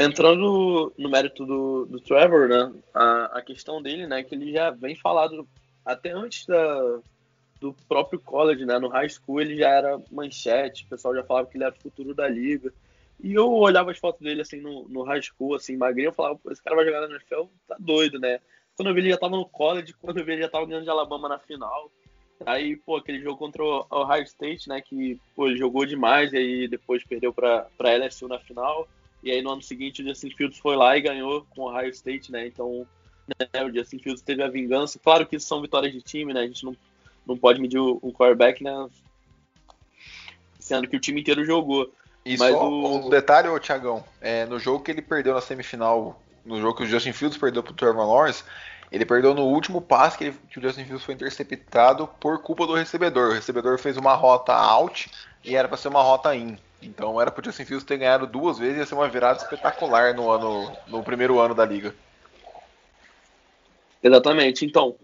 Entrando 0.00 0.94
no 0.96 1.10
mérito 1.10 1.44
do, 1.44 1.84
do 1.84 2.00
Trevor, 2.00 2.48
né? 2.48 2.72
A, 2.94 3.38
a 3.38 3.42
questão 3.42 3.82
dele, 3.82 4.06
né? 4.06 4.22
Que 4.22 4.34
ele 4.34 4.50
já 4.50 4.70
vem 4.70 4.96
falado 4.96 5.46
até 5.84 6.10
antes 6.10 6.46
da, 6.46 7.00
do 7.60 7.74
próprio 7.86 8.18
college, 8.18 8.64
né? 8.64 8.78
No 8.78 8.88
high 8.88 9.08
school 9.10 9.42
ele 9.42 9.56
já 9.56 9.68
era 9.68 10.00
manchete, 10.10 10.84
o 10.84 10.88
pessoal 10.88 11.14
já 11.14 11.22
falava 11.22 11.48
que 11.48 11.56
ele 11.58 11.64
era 11.64 11.74
o 11.74 11.82
futuro 11.82 12.14
da 12.14 12.26
liga. 12.26 12.72
E 13.22 13.34
eu 13.34 13.52
olhava 13.52 13.90
as 13.90 13.98
fotos 13.98 14.22
dele 14.22 14.40
assim 14.40 14.60
no, 14.60 14.88
no 14.88 15.02
high 15.02 15.20
school, 15.20 15.54
assim, 15.54 15.76
magrinho, 15.76 16.08
eu 16.08 16.14
falava, 16.14 16.40
esse 16.50 16.62
cara 16.62 16.76
vai 16.76 16.86
jogar 16.86 17.02
na 17.02 17.14
NFL, 17.14 17.44
tá 17.68 17.76
doido, 17.78 18.18
né? 18.18 18.40
Quando 18.74 18.88
eu 18.88 18.94
vi 18.94 19.00
ele 19.02 19.10
já 19.10 19.18
tava 19.18 19.36
no 19.36 19.44
college, 19.44 19.92
quando 20.00 20.18
eu 20.18 20.24
vi 20.24 20.32
ele 20.32 20.42
já 20.42 20.48
tava 20.48 20.64
ganhando 20.64 20.84
de 20.84 20.90
Alabama 20.90 21.28
na 21.28 21.38
final. 21.38 21.92
Aí, 22.46 22.74
pô, 22.76 22.96
aquele 22.96 23.20
jogo 23.20 23.36
contra 23.36 23.62
o 23.62 23.86
Ohio 23.90 24.22
State, 24.22 24.66
né? 24.66 24.80
Que, 24.80 25.20
pô, 25.36 25.46
ele 25.46 25.58
jogou 25.58 25.84
demais 25.84 26.32
e 26.32 26.38
aí 26.38 26.68
depois 26.68 27.04
perdeu 27.04 27.34
pra, 27.34 27.66
pra 27.76 27.94
LSU 27.94 28.26
na 28.26 28.38
final. 28.38 28.88
E 29.22 29.30
aí 29.30 29.42
no 29.42 29.50
ano 29.50 29.62
seguinte 29.62 30.02
o 30.02 30.06
Justin 30.06 30.30
Fields 30.30 30.58
foi 30.58 30.76
lá 30.76 30.96
e 30.96 31.00
ganhou 31.02 31.46
com 31.50 31.62
o 31.62 31.68
Ohio 31.70 31.90
State, 31.90 32.32
né? 32.32 32.46
Então 32.46 32.86
né, 33.28 33.64
o 33.64 33.72
Justin 33.72 33.98
Fields 33.98 34.22
teve 34.22 34.42
a 34.42 34.48
vingança. 34.48 34.98
Claro 34.98 35.26
que 35.26 35.36
isso 35.36 35.46
são 35.46 35.60
vitórias 35.60 35.92
de 35.92 36.00
time, 36.02 36.32
né? 36.32 36.40
A 36.40 36.46
gente 36.46 36.64
não, 36.64 36.76
não 37.26 37.36
pode 37.36 37.60
medir 37.60 37.78
o, 37.78 37.98
o 38.02 38.12
quarterback, 38.12 38.62
né? 38.64 38.88
Sendo 40.58 40.88
que 40.88 40.96
o 40.96 41.00
time 41.00 41.20
inteiro 41.20 41.44
jogou. 41.44 41.92
E 42.24 42.36
Mas 42.36 42.50
só 42.50 42.68
o- 42.68 43.06
um 43.06 43.10
detalhe, 43.10 43.48
ô 43.48 43.58
Thiagão, 43.58 44.04
é, 44.20 44.44
no 44.46 44.58
jogo 44.58 44.84
que 44.84 44.90
ele 44.90 45.02
perdeu 45.02 45.34
na 45.34 45.40
semifinal, 45.40 46.20
no 46.44 46.60
jogo 46.60 46.76
que 46.76 46.82
o 46.84 46.86
Justin 46.86 47.12
Fields 47.12 47.38
perdeu 47.38 47.62
pro 47.62 47.72
Trevor 47.72 48.06
Lawrence, 48.06 48.44
ele 48.92 49.06
perdeu 49.06 49.34
no 49.34 49.44
último 49.46 49.80
passe 49.80 50.18
que, 50.18 50.24
ele- 50.24 50.36
que 50.50 50.58
o 50.58 50.62
Justin 50.62 50.84
Fields 50.84 51.04
foi 51.04 51.14
interceptado 51.14 52.06
por 52.20 52.42
culpa 52.42 52.66
do 52.66 52.74
recebedor. 52.74 53.30
O 53.30 53.34
recebedor 53.34 53.78
fez 53.78 53.96
uma 53.96 54.14
rota 54.14 54.52
out 54.52 55.10
e 55.44 55.56
era 55.56 55.66
para 55.68 55.76
ser 55.76 55.88
uma 55.88 56.02
rota 56.02 56.34
in. 56.34 56.58
Então 56.82 57.20
era 57.20 57.30
pro 57.30 57.44
Justin 57.44 57.64
Fields 57.64 57.84
ter 57.84 57.98
ganhado 57.98 58.26
duas 58.26 58.58
vezes 58.58 58.76
e 58.76 58.78
ia 58.80 58.86
ser 58.86 58.94
uma 58.94 59.08
virada 59.08 59.42
espetacular 59.42 60.14
no 60.14 60.30
ano 60.30 60.72
no 60.88 61.02
primeiro 61.02 61.38
ano 61.38 61.54
da 61.54 61.64
liga. 61.64 61.94
Exatamente. 64.02 64.64
Então, 64.64 64.96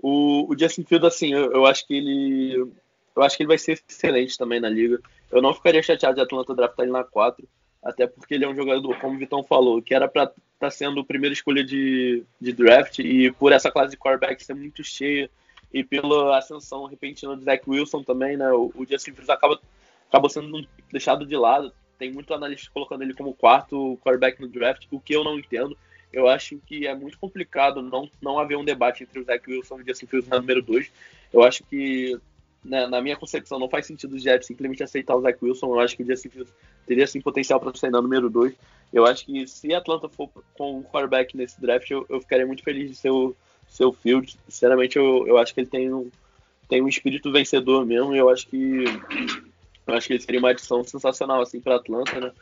o, 0.00 0.52
o 0.52 0.58
Justin 0.58 0.84
Fields, 0.84 1.14
assim, 1.14 1.32
eu, 1.32 1.52
eu 1.52 1.66
acho 1.66 1.86
que 1.86 1.94
ele. 1.94 2.72
Eu 3.16 3.22
acho 3.22 3.36
que 3.36 3.42
ele 3.42 3.48
vai 3.48 3.58
ser 3.58 3.80
excelente 3.88 4.36
também 4.36 4.60
na 4.60 4.68
liga. 4.68 5.00
Eu 5.30 5.40
não 5.40 5.54
ficaria 5.54 5.82
chateado 5.82 6.16
de 6.16 6.20
Atlanta 6.20 6.54
draftar 6.54 6.84
ele 6.84 6.92
na 6.92 7.04
4, 7.04 7.46
até 7.82 8.06
porque 8.06 8.34
ele 8.34 8.44
é 8.44 8.48
um 8.48 8.54
jogador, 8.54 8.98
como 8.98 9.14
o 9.14 9.18
Vitão 9.18 9.42
falou, 9.42 9.80
que 9.80 9.94
era 9.94 10.08
para 10.08 10.32
estar 10.54 10.70
sendo 10.70 11.00
a 11.00 11.04
primeira 11.04 11.32
escolha 11.32 11.64
de, 11.64 12.24
de 12.40 12.52
draft, 12.52 12.98
e 12.98 13.30
por 13.32 13.52
essa 13.52 13.70
classe 13.70 13.92
de 13.92 13.96
quarterback 13.96 14.42
ser 14.44 14.54
muito 14.54 14.82
cheia, 14.82 15.30
e 15.72 15.82
pela 15.82 16.38
ascensão 16.38 16.86
repentina 16.86 17.36
do 17.36 17.44
Zach 17.44 17.62
Wilson 17.68 18.02
também, 18.02 18.36
né? 18.36 18.52
O, 18.52 18.72
o 18.74 18.86
Justin 18.88 19.12
Fields 19.12 19.30
acaba, 19.30 19.60
acabou 20.08 20.30
sendo 20.30 20.66
deixado 20.90 21.26
de 21.26 21.36
lado. 21.36 21.72
Tem 21.98 22.12
muito 22.12 22.34
analista 22.34 22.70
colocando 22.72 23.02
ele 23.02 23.14
como 23.14 23.34
quarto 23.34 23.98
quarterback 24.02 24.40
no 24.40 24.48
draft, 24.48 24.86
o 24.90 25.00
que 25.00 25.14
eu 25.14 25.24
não 25.24 25.38
entendo. 25.38 25.76
Eu 26.12 26.28
acho 26.28 26.58
que 26.64 26.86
é 26.86 26.94
muito 26.94 27.18
complicado 27.18 27.82
não, 27.82 28.08
não 28.22 28.38
haver 28.38 28.56
um 28.56 28.64
debate 28.64 29.02
entre 29.02 29.18
o 29.18 29.24
Zach 29.24 29.42
Wilson 29.50 29.78
e 29.78 29.82
o 29.82 29.86
Justin 29.86 30.06
Fields 30.06 30.28
na 30.28 30.38
número 30.38 30.62
2. 30.62 30.90
Eu 31.32 31.42
acho 31.42 31.64
que, 31.64 32.16
né, 32.64 32.86
na 32.86 33.00
minha 33.00 33.16
concepção, 33.16 33.58
não 33.58 33.68
faz 33.68 33.86
sentido 33.86 34.14
os 34.14 34.22
Jets 34.22 34.46
simplesmente 34.46 34.82
aceitar 34.82 35.16
o 35.16 35.20
Zach 35.20 35.36
Wilson. 35.42 35.66
Eu 35.66 35.80
acho 35.80 35.96
que 35.96 36.04
o 36.04 36.06
Justin 36.06 36.28
Fields 36.28 36.54
teria 36.86 37.06
sim 37.06 37.20
potencial 37.20 37.58
para 37.58 37.74
sair 37.74 37.90
na 37.90 38.00
número 38.00 38.30
2. 38.30 38.54
Eu 38.92 39.04
acho 39.04 39.26
que 39.26 39.46
se 39.48 39.74
Atlanta 39.74 40.08
for 40.08 40.30
com 40.56 40.78
o 40.78 40.84
quarterback 40.84 41.36
nesse 41.36 41.60
draft, 41.60 41.90
eu, 41.90 42.06
eu 42.08 42.20
ficaria 42.20 42.46
muito 42.46 42.62
feliz 42.62 42.90
de 42.90 42.96
ser 42.96 43.10
o, 43.10 43.34
ser 43.66 43.84
o 43.84 43.92
Fields. 43.92 44.38
Sinceramente, 44.48 44.96
eu, 44.96 45.26
eu 45.26 45.36
acho 45.36 45.52
que 45.52 45.60
ele 45.60 45.68
tem 45.68 45.92
um, 45.92 46.08
tem 46.68 46.80
um 46.80 46.86
espírito 46.86 47.32
vencedor 47.32 47.84
mesmo. 47.84 48.14
Eu 48.14 48.30
acho 48.30 48.46
que 48.46 48.84
eu 49.86 49.94
acho 49.94 50.06
que 50.06 50.14
ele 50.14 50.22
seria 50.22 50.40
uma 50.40 50.50
adição 50.50 50.82
sensacional 50.84 51.40
assim 51.40 51.60
para 51.60 51.76
Atlanta, 51.76 52.20
né? 52.20 52.32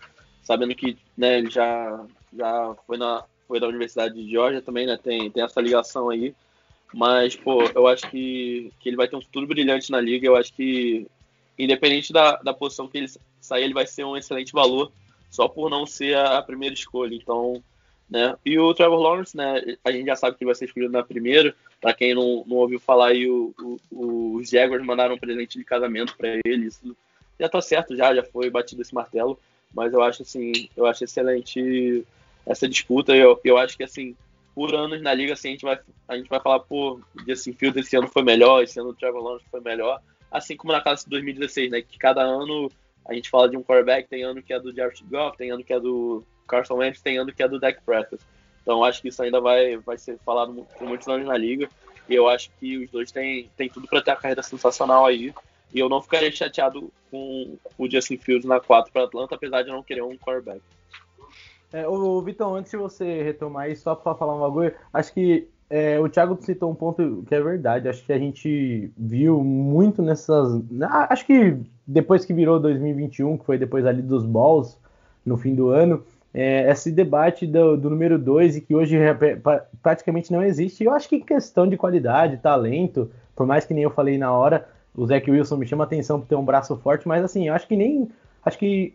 Sabendo 0.42 0.74
que 0.74 0.96
né, 1.16 1.38
ele 1.38 1.50
já, 1.50 2.04
já 2.36 2.74
foi 2.86 2.96
na 2.96 3.24
foi 3.52 3.60
da 3.60 3.68
Universidade 3.68 4.14
de 4.14 4.30
Georgia 4.30 4.62
também, 4.62 4.86
né? 4.86 4.98
Tem, 5.02 5.30
tem 5.30 5.44
essa 5.44 5.60
ligação 5.60 6.08
aí. 6.08 6.34
Mas, 6.94 7.36
pô, 7.36 7.62
eu 7.74 7.86
acho 7.86 8.08
que, 8.10 8.72
que 8.80 8.88
ele 8.88 8.96
vai 8.96 9.06
ter 9.06 9.16
um 9.16 9.20
futuro 9.20 9.46
brilhante 9.46 9.90
na 9.90 10.00
liga. 10.00 10.26
Eu 10.26 10.36
acho 10.36 10.54
que, 10.54 11.06
independente 11.58 12.14
da, 12.14 12.36
da 12.36 12.54
posição 12.54 12.88
que 12.88 12.96
ele 12.96 13.08
sair, 13.40 13.64
ele 13.64 13.74
vai 13.74 13.86
ser 13.86 14.04
um 14.04 14.16
excelente 14.16 14.52
valor, 14.52 14.90
só 15.30 15.48
por 15.48 15.68
não 15.68 15.84
ser 15.84 16.16
a, 16.16 16.38
a 16.38 16.42
primeira 16.42 16.74
escolha. 16.74 17.14
Então, 17.14 17.62
né? 18.08 18.36
E 18.44 18.58
o 18.58 18.72
Trevor 18.72 19.00
Lawrence, 19.00 19.36
né? 19.36 19.76
A 19.84 19.92
gente 19.92 20.06
já 20.06 20.16
sabe 20.16 20.36
que 20.36 20.44
ele 20.44 20.48
vai 20.48 20.54
ser 20.54 20.66
escolhido 20.66 20.92
na 20.92 21.02
primeira. 21.02 21.54
Para 21.80 21.92
quem 21.92 22.14
não, 22.14 22.44
não 22.46 22.56
ouviu 22.56 22.80
falar 22.80 23.08
aí, 23.08 23.28
o, 23.28 23.54
o, 23.90 24.36
os 24.36 24.48
Jaguars 24.48 24.84
mandaram 24.84 25.14
um 25.14 25.18
presente 25.18 25.58
de 25.58 25.64
casamento 25.64 26.16
para 26.16 26.38
ele. 26.44 26.66
Isso 26.66 26.96
já 27.42 27.48
tá 27.48 27.60
certo, 27.60 27.96
já, 27.96 28.14
já 28.14 28.22
foi 28.22 28.48
batido 28.48 28.82
esse 28.82 28.94
martelo. 28.94 29.38
Mas 29.74 29.92
eu 29.92 30.02
acho 30.02 30.22
assim, 30.22 30.68
eu 30.76 30.86
acho 30.86 31.04
excelente 31.04 32.06
essa 32.46 32.68
disputa. 32.68 33.14
Eu, 33.14 33.40
eu 33.44 33.58
acho 33.58 33.76
que 33.76 33.82
assim, 33.82 34.14
por 34.54 34.74
anos 34.74 35.02
na 35.02 35.12
liga, 35.12 35.32
assim, 35.32 35.48
a 35.48 35.50
gente 35.52 35.64
vai, 35.64 35.78
a 36.08 36.16
gente 36.16 36.28
vai 36.28 36.40
falar, 36.40 36.60
pô, 36.60 37.00
Justin 37.26 37.52
Fields 37.52 37.86
esse 37.86 37.96
ano 37.96 38.06
foi 38.06 38.22
melhor, 38.22 38.62
esse 38.62 38.78
ano 38.78 38.90
o 38.90 38.94
Trevor 38.94 39.22
Lawrence 39.22 39.46
foi 39.50 39.60
melhor. 39.60 40.00
Assim 40.30 40.56
como 40.56 40.72
na 40.72 40.80
classe 40.80 41.04
de 41.04 41.10
2016, 41.10 41.70
né? 41.70 41.82
Que 41.82 41.98
cada 41.98 42.22
ano 42.22 42.70
a 43.04 43.14
gente 43.14 43.28
fala 43.28 43.48
de 43.48 43.56
um 43.56 43.62
quarterback, 43.62 44.08
tem 44.08 44.22
ano 44.22 44.42
que 44.42 44.52
é 44.52 44.60
do 44.60 44.74
Jared 44.74 45.02
Goff, 45.10 45.36
tem 45.36 45.50
ano 45.50 45.64
que 45.64 45.72
é 45.72 45.80
do 45.80 46.24
Carson 46.46 46.74
Wentz, 46.74 47.00
tem 47.00 47.18
ano 47.18 47.32
que 47.32 47.42
é 47.42 47.48
do 47.48 47.58
Dak 47.58 47.82
Prescott. 47.84 48.22
Então 48.62 48.84
acho 48.84 49.02
que 49.02 49.08
isso 49.08 49.22
ainda 49.22 49.40
vai, 49.40 49.76
vai 49.78 49.98
ser 49.98 50.18
falado 50.24 50.66
por 50.78 50.86
muitos 50.86 51.08
anos 51.08 51.26
na 51.26 51.36
liga. 51.36 51.68
E 52.08 52.14
eu 52.14 52.28
acho 52.28 52.50
que 52.60 52.78
os 52.78 52.90
dois 52.90 53.10
têm, 53.10 53.50
têm 53.56 53.68
tudo 53.68 53.88
para 53.88 54.00
ter 54.00 54.10
uma 54.12 54.16
carreira 54.16 54.42
sensacional 54.42 55.06
aí. 55.06 55.34
E 55.74 55.78
eu 55.78 55.88
não 55.88 56.02
ficaria 56.02 56.30
chateado 56.30 56.92
com 57.10 57.56
o 57.78 57.90
Justin 57.90 58.18
Fields 58.18 58.46
na 58.46 58.60
4 58.60 58.92
para 58.92 59.04
Atlanta, 59.04 59.34
apesar 59.34 59.62
de 59.62 59.70
eu 59.70 59.74
não 59.74 59.82
querer 59.82 60.02
um 60.02 60.16
quarterback. 60.16 60.60
É, 61.72 61.84
Vitão, 62.24 62.54
antes 62.54 62.70
de 62.70 62.76
você 62.76 63.22
retomar 63.22 63.64
aí, 63.64 63.74
só 63.76 63.94
para 63.94 64.14
falar 64.14 64.36
um 64.36 64.40
bagulho, 64.40 64.74
acho 64.92 65.12
que 65.14 65.48
é, 65.70 65.98
o 65.98 66.06
Thiago 66.06 66.36
citou 66.42 66.70
um 66.70 66.74
ponto 66.74 67.24
que 67.26 67.34
é 67.34 67.40
verdade. 67.40 67.88
Acho 67.88 68.04
que 68.04 68.12
a 68.12 68.18
gente 68.18 68.92
viu 68.94 69.42
muito 69.42 70.02
nessas. 70.02 70.62
Acho 71.08 71.24
que 71.24 71.56
depois 71.86 72.26
que 72.26 72.34
virou 72.34 72.60
2021, 72.60 73.38
que 73.38 73.46
foi 73.46 73.56
depois 73.56 73.86
ali 73.86 74.02
dos 74.02 74.26
balls, 74.26 74.78
no 75.24 75.38
fim 75.38 75.54
do 75.54 75.70
ano, 75.70 76.04
é, 76.34 76.70
esse 76.70 76.92
debate 76.92 77.46
do, 77.46 77.76
do 77.78 77.88
número 77.88 78.18
2 78.18 78.56
e 78.56 78.60
que 78.60 78.74
hoje 78.74 78.96
é, 78.98 79.14
pra- 79.14 79.64
praticamente 79.82 80.30
não 80.30 80.42
existe. 80.42 80.84
Eu 80.84 80.92
acho 80.92 81.08
que 81.08 81.20
questão 81.20 81.66
de 81.66 81.78
qualidade, 81.78 82.36
talento, 82.36 83.10
por 83.34 83.46
mais 83.46 83.64
que 83.64 83.72
nem 83.72 83.84
eu 83.84 83.90
falei 83.90 84.18
na 84.18 84.30
hora, 84.30 84.68
o 84.94 85.06
Zach 85.06 85.30
Wilson 85.30 85.56
me 85.56 85.66
chama 85.66 85.84
atenção 85.84 86.20
por 86.20 86.26
ter 86.26 86.36
um 86.36 86.44
braço 86.44 86.76
forte, 86.76 87.08
mas 87.08 87.24
assim, 87.24 87.48
eu 87.48 87.54
acho 87.54 87.66
que 87.66 87.76
nem. 87.76 88.08
Acho 88.44 88.58
que 88.58 88.94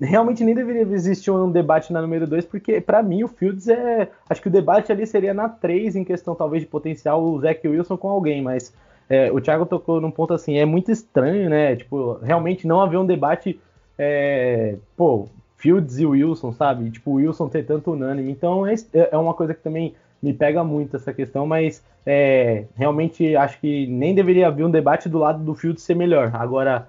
realmente 0.00 0.44
nem 0.44 0.54
deveria 0.54 0.82
existir 0.82 1.30
um 1.30 1.50
debate 1.50 1.92
na 1.92 2.00
número 2.00 2.26
2, 2.26 2.44
porque 2.44 2.80
pra 2.80 3.02
mim 3.02 3.24
o 3.24 3.28
Fields 3.28 3.68
é. 3.68 4.08
Acho 4.28 4.40
que 4.40 4.48
o 4.48 4.52
debate 4.52 4.92
ali 4.92 5.06
seria 5.06 5.34
na 5.34 5.48
3, 5.48 5.96
em 5.96 6.04
questão 6.04 6.34
talvez 6.34 6.62
de 6.62 6.68
potencial, 6.68 7.22
o 7.22 7.40
Zach 7.40 7.66
Wilson 7.66 7.96
com 7.96 8.08
alguém, 8.08 8.42
mas 8.42 8.72
é, 9.08 9.30
o 9.30 9.40
Thiago 9.40 9.66
tocou 9.66 10.00
num 10.00 10.10
ponto 10.10 10.32
assim, 10.32 10.58
é 10.58 10.64
muito 10.64 10.90
estranho, 10.90 11.50
né? 11.50 11.76
Tipo, 11.76 12.18
realmente 12.22 12.66
não 12.66 12.80
haver 12.80 12.98
um 12.98 13.06
debate. 13.06 13.60
É, 13.98 14.76
pô, 14.96 15.28
Fields 15.56 15.98
e 15.98 16.06
Wilson, 16.06 16.52
sabe? 16.52 16.90
Tipo, 16.90 17.12
o 17.12 17.14
Wilson 17.14 17.48
ter 17.48 17.64
tanto 17.64 17.92
unânime. 17.92 18.30
Então 18.30 18.66
é, 18.66 18.74
é 18.92 19.16
uma 19.16 19.34
coisa 19.34 19.54
que 19.54 19.62
também 19.62 19.94
me 20.24 20.32
pega 20.32 20.64
muito 20.64 20.96
essa 20.96 21.12
questão, 21.12 21.46
mas 21.46 21.82
é, 22.06 22.64
realmente 22.74 23.36
acho 23.36 23.60
que 23.60 23.86
nem 23.86 24.14
deveria 24.14 24.46
haver 24.48 24.64
um 24.64 24.70
debate 24.70 25.06
do 25.06 25.18
lado 25.18 25.44
do 25.44 25.54
Fields 25.54 25.82
ser 25.82 25.94
melhor. 25.94 26.30
Agora, 26.34 26.88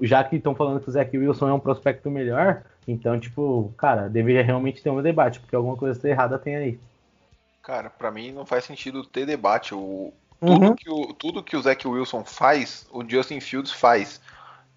já 0.00 0.24
que 0.24 0.36
estão 0.36 0.54
falando 0.54 0.80
que 0.80 0.88
o 0.88 0.92
Zach 0.92 1.16
Wilson 1.16 1.48
é 1.48 1.52
um 1.52 1.60
prospecto 1.60 2.10
melhor, 2.10 2.62
então, 2.88 3.20
tipo, 3.20 3.72
cara, 3.76 4.08
deveria 4.08 4.42
realmente 4.42 4.82
ter 4.82 4.88
um 4.88 5.02
debate, 5.02 5.40
porque 5.40 5.54
alguma 5.54 5.76
coisa 5.76 6.08
errada 6.08 6.38
tem 6.38 6.56
aí. 6.56 6.80
Cara, 7.62 7.90
pra 7.90 8.10
mim 8.10 8.32
não 8.32 8.46
faz 8.46 8.64
sentido 8.64 9.04
ter 9.04 9.26
debate. 9.26 9.74
O, 9.74 10.10
tudo, 10.40 10.66
Uhum. 10.66 10.74
que 10.74 10.88
o, 10.90 11.12
tudo 11.12 11.42
que 11.42 11.56
o 11.56 11.60
Zach 11.60 11.86
Wilson 11.86 12.24
faz, 12.24 12.86
o 12.90 13.04
Justin 13.06 13.40
Fields 13.40 13.70
faz. 13.72 14.22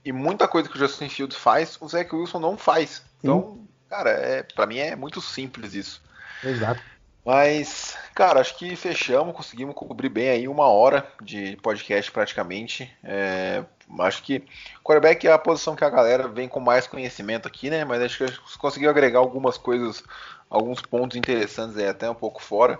E 0.03 0.11
muita 0.11 0.45
coisa 0.45 0.67
que 0.67 0.75
o 0.75 0.79
Justin 0.79 1.07
Fields 1.07 1.37
faz, 1.37 1.77
o 1.79 1.87
Zach 1.87 2.13
Wilson 2.13 2.39
não 2.39 2.57
faz. 2.57 3.01
Então, 3.19 3.59
cara, 3.89 4.09
é, 4.09 4.43
pra 4.43 4.67
mim 4.67 4.79
é 4.79 4.93
muito 4.93 5.21
simples 5.21 5.73
isso. 5.73 6.03
Exato. 6.43 6.81
Mas, 7.25 7.97
cara, 8.13 8.41
acho 8.41 8.57
que 8.57 8.75
fechamos, 8.75 9.35
conseguimos 9.35 9.75
cobrir 9.75 10.09
bem 10.09 10.29
aí 10.29 10.47
uma 10.47 10.67
hora 10.67 11.07
de 11.21 11.55
podcast 11.57 12.11
praticamente. 12.11 12.91
É, 13.01 13.63
acho 13.99 14.21
que 14.23 14.43
quarterback 14.83 15.25
é 15.25 15.31
a 15.31 15.39
posição 15.39 15.75
que 15.75 15.85
a 15.85 15.89
galera 15.89 16.27
vem 16.27 16.49
com 16.49 16.59
mais 16.59 16.85
conhecimento 16.85 17.47
aqui, 17.47 17.69
né? 17.69 17.85
Mas 17.85 18.01
acho 18.01 18.25
que 18.25 18.57
conseguiu 18.57 18.89
agregar 18.89 19.19
algumas 19.19 19.57
coisas, 19.57 20.03
alguns 20.49 20.81
pontos 20.81 21.15
interessantes 21.15 21.77
aí, 21.77 21.87
até 21.87 22.09
um 22.09 22.15
pouco 22.15 22.43
fora. 22.43 22.77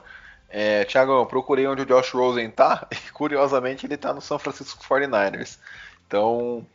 É, 0.50 0.84
Thiago, 0.86 1.14
eu 1.14 1.26
procurei 1.26 1.66
onde 1.66 1.82
o 1.82 1.86
Josh 1.86 2.12
Rosen 2.12 2.50
tá, 2.52 2.88
e 2.92 3.12
curiosamente 3.12 3.86
ele 3.86 3.98
tá 3.98 4.14
no 4.14 4.22
São 4.22 4.38
Francisco 4.38 4.84
49ers. 4.84 5.58
Então, 6.06 6.68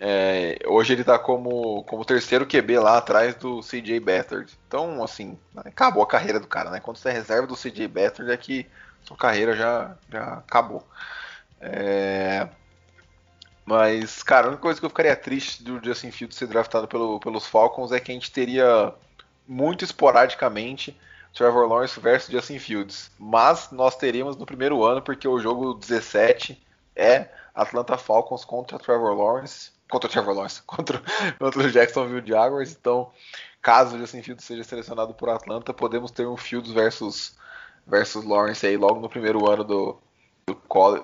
é, 0.00 0.58
hoje 0.66 0.94
ele 0.94 1.04
tá 1.04 1.18
como, 1.18 1.84
como 1.84 2.04
terceiro 2.06 2.46
QB 2.46 2.78
lá 2.78 2.98
atrás 2.98 3.34
do 3.34 3.60
CJ 3.60 4.00
Beathard. 4.00 4.58
Então, 4.66 5.04
assim, 5.04 5.38
acabou 5.56 6.02
a 6.02 6.06
carreira 6.06 6.40
do 6.40 6.46
cara, 6.48 6.70
né? 6.70 6.80
Quando 6.80 6.96
você 6.96 7.10
é 7.10 7.12
reserva 7.12 7.46
do 7.46 7.56
CJ 7.56 7.86
Beathard 7.88 8.32
é 8.32 8.36
que 8.36 8.66
sua 9.02 9.16
carreira 9.16 9.54
já, 9.54 9.96
já 10.10 10.34
acabou. 10.38 10.86
É, 11.60 12.48
Mas, 13.64 14.22
cara, 14.22 14.46
a 14.46 14.48
única 14.48 14.62
coisa 14.62 14.80
que 14.80 14.86
eu 14.86 14.90
ficaria 14.90 15.14
triste 15.16 15.62
do 15.62 15.82
Justin 15.84 16.10
Fields 16.10 16.36
ser 16.36 16.46
draftado 16.48 16.88
pelo, 16.88 17.20
pelos 17.20 17.46
Falcons 17.46 17.92
é 17.92 18.00
que 18.00 18.10
a 18.10 18.14
gente 18.14 18.32
teria 18.32 18.92
muito 19.46 19.84
esporadicamente 19.84 20.98
Trevor 21.34 21.68
Lawrence 21.68 22.00
versus 22.00 22.30
Justin 22.30 22.58
Fields. 22.58 23.10
Mas 23.18 23.70
nós 23.70 23.96
teríamos 23.96 24.36
no 24.36 24.46
primeiro 24.46 24.82
ano, 24.84 25.02
porque 25.02 25.28
o 25.28 25.38
jogo 25.38 25.74
17 25.74 26.60
é 26.96 27.28
Atlanta 27.54 27.96
Falcons 27.98 28.44
contra 28.44 28.78
Trevor 28.78 29.14
Lawrence. 29.14 29.70
Contra 29.90 30.08
Trevor 30.08 30.34
Lawrence, 30.34 30.62
contra, 30.62 31.02
contra 31.38 31.62
o 31.62 31.70
Jacksonville 31.70 32.26
Jaguars. 32.26 32.76
Então, 32.78 33.10
caso 33.60 33.96
o 33.96 33.98
Justin 33.98 34.22
Fields 34.22 34.44
seja 34.44 34.64
selecionado 34.64 35.12
por 35.14 35.28
Atlanta, 35.28 35.74
podemos 35.74 36.10
ter 36.10 36.26
um 36.26 36.36
Fields 36.36 36.72
versus, 36.72 37.36
versus 37.86 38.24
Lawrence 38.24 38.66
aí 38.66 38.76
logo 38.76 39.00
no 39.00 39.08
primeiro 39.08 39.50
ano 39.50 39.64
do, 39.64 39.98
do, 40.46 40.56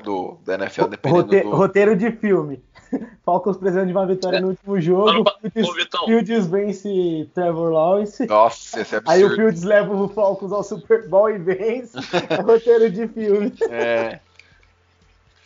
do, 0.03 0.39
da 0.45 0.55
NFL, 0.55 0.87
dependendo 0.87 1.23
Rote- 1.23 1.43
do, 1.43 1.51
Roteiro 1.51 1.97
de 1.97 2.13
filme. 2.13 2.63
Falcons 3.25 3.57
precisando 3.57 3.87
de 3.89 3.93
uma 3.93 4.07
vitória 4.07 4.39
é. 4.39 4.41
no 4.41 4.49
último 4.49 4.81
jogo. 4.81 5.09
Ano, 5.09 5.25
Fields, 5.53 5.89
Fields 6.05 6.47
vence 6.47 7.29
Trevor 7.35 7.73
Lawrence. 7.73 8.27
Nossa, 8.27 8.81
esse 8.81 8.95
é 8.95 8.99
absurdo. 8.99 9.17
Aí 9.17 9.25
o 9.25 9.35
Fields 9.35 9.63
leva 9.65 9.95
o 9.95 10.09
Falcons 10.09 10.53
ao 10.53 10.63
Super 10.63 11.09
Bowl 11.09 11.31
e 11.31 11.39
vence. 11.39 11.99
é 12.31 12.41
roteiro 12.41 12.91
de 12.91 13.09
filme. 13.09 13.53
É. 13.69 14.21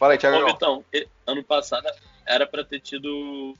Fala 0.00 0.14
aí, 0.14 0.18
Thiago. 0.18 0.38
Ô, 0.38 0.46
Vitão, 0.46 0.84
ano 1.26 1.44
passado 1.44 1.86
era 2.24 2.46
pra 2.46 2.64
ter 2.64 2.80
tido 2.80 3.54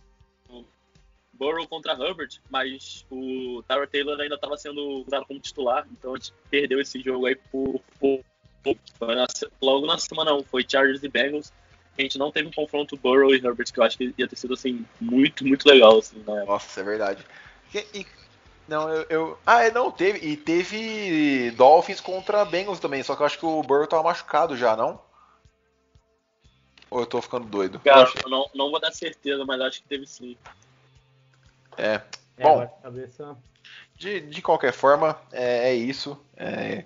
Burrow 1.34 1.68
contra 1.68 1.92
Herbert, 1.92 2.40
mas 2.48 3.04
o 3.10 3.62
Tyler 3.68 3.86
Taylor 3.86 4.18
ainda 4.18 4.36
estava 4.36 4.56
sendo 4.56 5.04
usado 5.06 5.26
como 5.26 5.38
titular, 5.38 5.86
então 5.92 6.14
a 6.14 6.16
gente 6.16 6.32
perdeu 6.50 6.80
esse 6.80 6.98
jogo 7.02 7.26
aí 7.26 7.34
por, 7.34 7.82
na, 9.00 9.26
logo 9.60 9.84
na 9.84 9.98
semana 9.98 10.32
1, 10.34 10.44
foi 10.44 10.64
Chargers 10.66 11.02
e 11.02 11.08
Bengals. 11.08 11.52
A 11.98 12.00
gente 12.00 12.16
não 12.16 12.32
teve 12.32 12.48
um 12.48 12.52
confronto 12.52 12.96
Burrow 12.96 13.34
e 13.34 13.36
Herbert, 13.36 13.70
que 13.70 13.78
eu 13.78 13.84
acho 13.84 13.98
que 13.98 14.14
ia 14.16 14.26
ter 14.26 14.36
sido 14.36 14.54
assim, 14.54 14.86
muito, 14.98 15.46
muito 15.46 15.68
legal. 15.68 15.98
Assim, 15.98 16.24
Nossa, 16.24 16.80
é 16.80 16.84
verdade. 16.84 17.22
E, 17.74 17.86
e, 17.92 18.06
não, 18.66 18.88
eu, 18.88 19.06
eu, 19.10 19.38
Ah, 19.44 19.62
é, 19.62 19.70
não, 19.70 19.90
teve. 19.90 20.26
E 20.26 20.38
teve 20.38 21.50
Dolphins 21.50 22.00
contra 22.00 22.46
Bengals 22.46 22.80
também, 22.80 23.02
só 23.02 23.14
que 23.14 23.20
eu 23.20 23.26
acho 23.26 23.38
que 23.38 23.44
o 23.44 23.62
Burrow 23.62 23.86
tava 23.86 24.04
machucado 24.04 24.56
já, 24.56 24.74
não? 24.74 25.09
Ou 26.90 27.00
eu 27.00 27.06
tô 27.06 27.22
ficando 27.22 27.46
doido? 27.46 27.78
Cara, 27.80 28.10
eu 28.22 28.28
não, 28.28 28.50
não 28.54 28.70
vou 28.70 28.80
dar 28.80 28.92
certeza, 28.92 29.44
mas 29.44 29.60
acho 29.60 29.82
que 29.82 29.88
teve 29.88 30.06
sim. 30.06 30.36
É. 31.78 32.00
é 32.36 32.42
bom, 32.42 32.66
cabeça... 32.82 33.36
de, 33.96 34.20
de 34.20 34.42
qualquer 34.42 34.72
forma, 34.72 35.18
é, 35.32 35.70
é 35.70 35.74
isso. 35.74 36.20
É, 36.36 36.84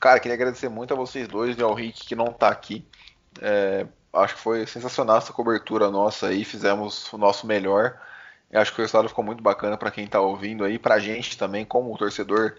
cara, 0.00 0.18
queria 0.18 0.34
agradecer 0.34 0.68
muito 0.68 0.92
a 0.92 0.96
vocês 0.96 1.28
dois 1.28 1.56
e 1.56 1.62
ao 1.62 1.72
Rick 1.72 2.04
que 2.04 2.16
não 2.16 2.32
tá 2.32 2.48
aqui. 2.48 2.84
É, 3.40 3.86
acho 4.12 4.34
que 4.34 4.40
foi 4.40 4.66
sensacional 4.66 5.18
essa 5.18 5.32
cobertura 5.32 5.90
nossa 5.90 6.28
aí, 6.28 6.44
fizemos 6.44 7.12
o 7.12 7.18
nosso 7.18 7.46
melhor. 7.46 8.00
Eu 8.50 8.60
acho 8.60 8.72
que 8.72 8.80
o 8.80 8.82
resultado 8.82 9.08
ficou 9.08 9.24
muito 9.24 9.42
bacana 9.42 9.76
para 9.76 9.90
quem 9.90 10.06
tá 10.06 10.20
ouvindo 10.20 10.64
aí, 10.64 10.78
pra 10.78 10.98
gente 10.98 11.36
também, 11.36 11.64
como 11.64 11.96
torcedor, 11.96 12.56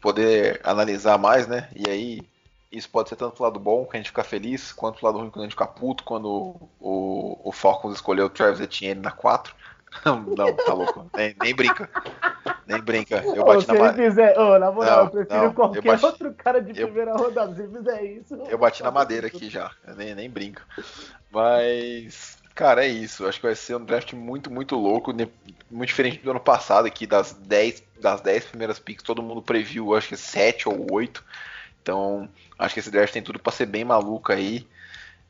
poder 0.00 0.60
analisar 0.64 1.16
mais, 1.18 1.46
né? 1.46 1.68
E 1.74 1.88
aí, 1.88 2.29
isso 2.70 2.88
pode 2.88 3.08
ser 3.08 3.16
tanto 3.16 3.34
pro 3.34 3.44
lado 3.44 3.58
bom, 3.58 3.84
que 3.84 3.96
a 3.96 4.00
gente 4.00 4.10
fica 4.10 4.22
feliz, 4.22 4.72
quanto 4.72 4.98
pro 4.98 5.06
lado 5.06 5.18
ruim, 5.18 5.30
quando 5.30 5.42
a 5.42 5.46
gente 5.46 5.52
fica 5.52 5.66
puto, 5.66 6.04
quando 6.04 6.56
o, 6.78 7.40
o, 7.42 7.52
Falcons 7.52 7.94
escolheu 7.94 8.26
o 8.26 8.30
Travis 8.30 8.60
Etienne 8.60 9.00
na 9.00 9.10
4. 9.10 9.54
Não, 10.06 10.54
tá 10.54 10.72
louco. 10.72 11.10
Nem, 11.16 11.34
nem 11.42 11.52
brinca. 11.52 11.90
Nem 12.64 12.80
brinca. 12.80 13.16
Eu 13.16 13.44
bati 13.44 13.66
na 13.66 13.74
madeira. 13.74 14.10
Fizer... 14.10 14.38
Oh, 14.38 14.56
na 14.56 14.70
moral, 14.70 14.96
não, 14.98 15.04
eu 15.06 15.10
prefiro 15.10 15.42
não, 15.42 15.52
qualquer 15.52 15.78
eu 15.78 15.82
bati... 15.82 16.04
outro 16.04 16.34
cara 16.34 16.62
de 16.62 16.72
primeira 16.72 17.10
eu... 17.10 17.16
rodada. 17.16 17.56
Se 17.56 17.66
fizer 17.66 18.04
isso. 18.04 18.34
Eu 18.48 18.56
bati 18.56 18.84
na 18.84 18.92
madeira 18.92 19.26
aqui 19.26 19.50
já. 19.50 19.72
Eu 19.84 19.96
nem, 19.96 20.14
nem 20.14 20.30
brinco. 20.30 20.62
Mas. 21.32 22.38
Cara, 22.54 22.84
é 22.84 22.88
isso. 22.88 23.26
Acho 23.26 23.40
que 23.40 23.46
vai 23.46 23.56
ser 23.56 23.74
um 23.74 23.84
draft 23.84 24.12
muito, 24.12 24.48
muito 24.48 24.76
louco. 24.76 25.12
Muito 25.12 25.88
diferente 25.88 26.18
do 26.18 26.30
ano 26.30 26.40
passado, 26.40 26.86
aqui 26.86 27.04
das 27.04 27.32
10, 27.32 27.82
das 28.00 28.20
10 28.20 28.44
primeiras 28.44 28.78
picks, 28.78 29.02
todo 29.02 29.22
mundo 29.22 29.42
previu, 29.42 29.96
acho 29.96 30.10
que 30.10 30.16
7 30.16 30.68
ou 30.68 30.86
8. 30.92 31.24
Então, 31.90 32.28
acho 32.56 32.74
que 32.74 32.78
esse 32.78 32.90
draft 32.90 33.12
tem 33.12 33.20
tudo 33.20 33.40
para 33.40 33.50
ser 33.52 33.66
bem 33.66 33.84
maluco 33.84 34.32
aí. 34.32 34.64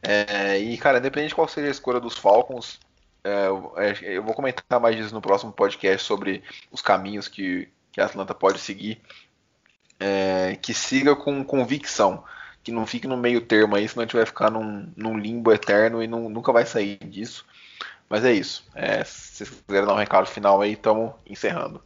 É, 0.03 0.59
e, 0.59 0.77
cara, 0.77 0.99
independente 0.99 1.31
de 1.31 1.35
qual 1.35 1.49
seja 1.49 1.69
a 1.69 1.71
escolha 1.71 1.99
dos 1.99 2.19
Falcons, 2.19 2.79
é, 3.25 3.47
é, 3.77 4.19
eu 4.19 4.23
vou 4.23 4.35
comentar 4.35 4.79
mais 4.79 4.95
disso 4.95 5.15
no 5.15 5.23
próximo 5.23 5.51
podcast 5.51 6.07
sobre 6.07 6.43
os 6.71 6.83
caminhos 6.83 7.29
que, 7.29 7.67
que 7.91 7.99
a 7.99 8.05
Atlanta 8.05 8.35
pode 8.35 8.59
seguir. 8.59 9.01
É, 9.99 10.59
que 10.61 10.75
siga 10.75 11.17
com 11.17 11.43
convicção, 11.43 12.25
que 12.63 12.71
não 12.71 12.87
fique 12.87 13.07
no 13.07 13.17
meio 13.17 13.41
termo 13.41 13.77
aí, 13.77 13.89
senão 13.89 14.03
a 14.03 14.07
gente 14.07 14.17
vai 14.17 14.27
ficar 14.27 14.51
num, 14.51 14.91
num 14.97 15.19
limbo 15.19 15.53
eterno 15.53 16.03
e 16.03 16.07
não, 16.07 16.29
nunca 16.29 16.53
vai 16.53 16.67
sair 16.67 16.99
disso. 16.99 17.47
Mas 18.09 18.23
é 18.23 18.33
isso. 18.33 18.67
É, 18.75 19.03
se 19.03 19.45
vocês 19.45 19.51
quiserem 19.67 19.87
dar 19.87 19.95
um 19.95 19.99
recado 19.99 20.27
final 20.27 20.61
aí, 20.61 20.73
estamos 20.73 21.15
encerrando. 21.27 21.83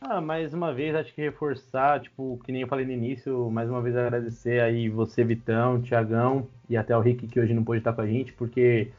Ah, 0.00 0.20
mais 0.20 0.54
uma 0.54 0.72
vez, 0.72 0.94
acho 0.94 1.14
que 1.14 1.20
reforçar, 1.20 2.00
tipo, 2.00 2.40
que 2.44 2.50
nem 2.50 2.62
eu 2.62 2.68
falei 2.68 2.86
no 2.86 2.92
início, 2.92 3.50
mais 3.50 3.68
uma 3.68 3.82
vez 3.82 3.96
agradecer 3.96 4.60
aí 4.60 4.88
você, 4.88 5.22
Vitão, 5.22 5.80
Tiagão 5.80 6.46
e 6.68 6.76
até 6.76 6.96
o 6.96 7.00
Rick 7.00 7.26
que 7.26 7.38
hoje 7.38 7.52
não 7.52 7.62
pôde 7.62 7.78
estar 7.80 7.92
com 7.92 8.00
a 8.00 8.06
gente, 8.06 8.32
porque 8.32 8.90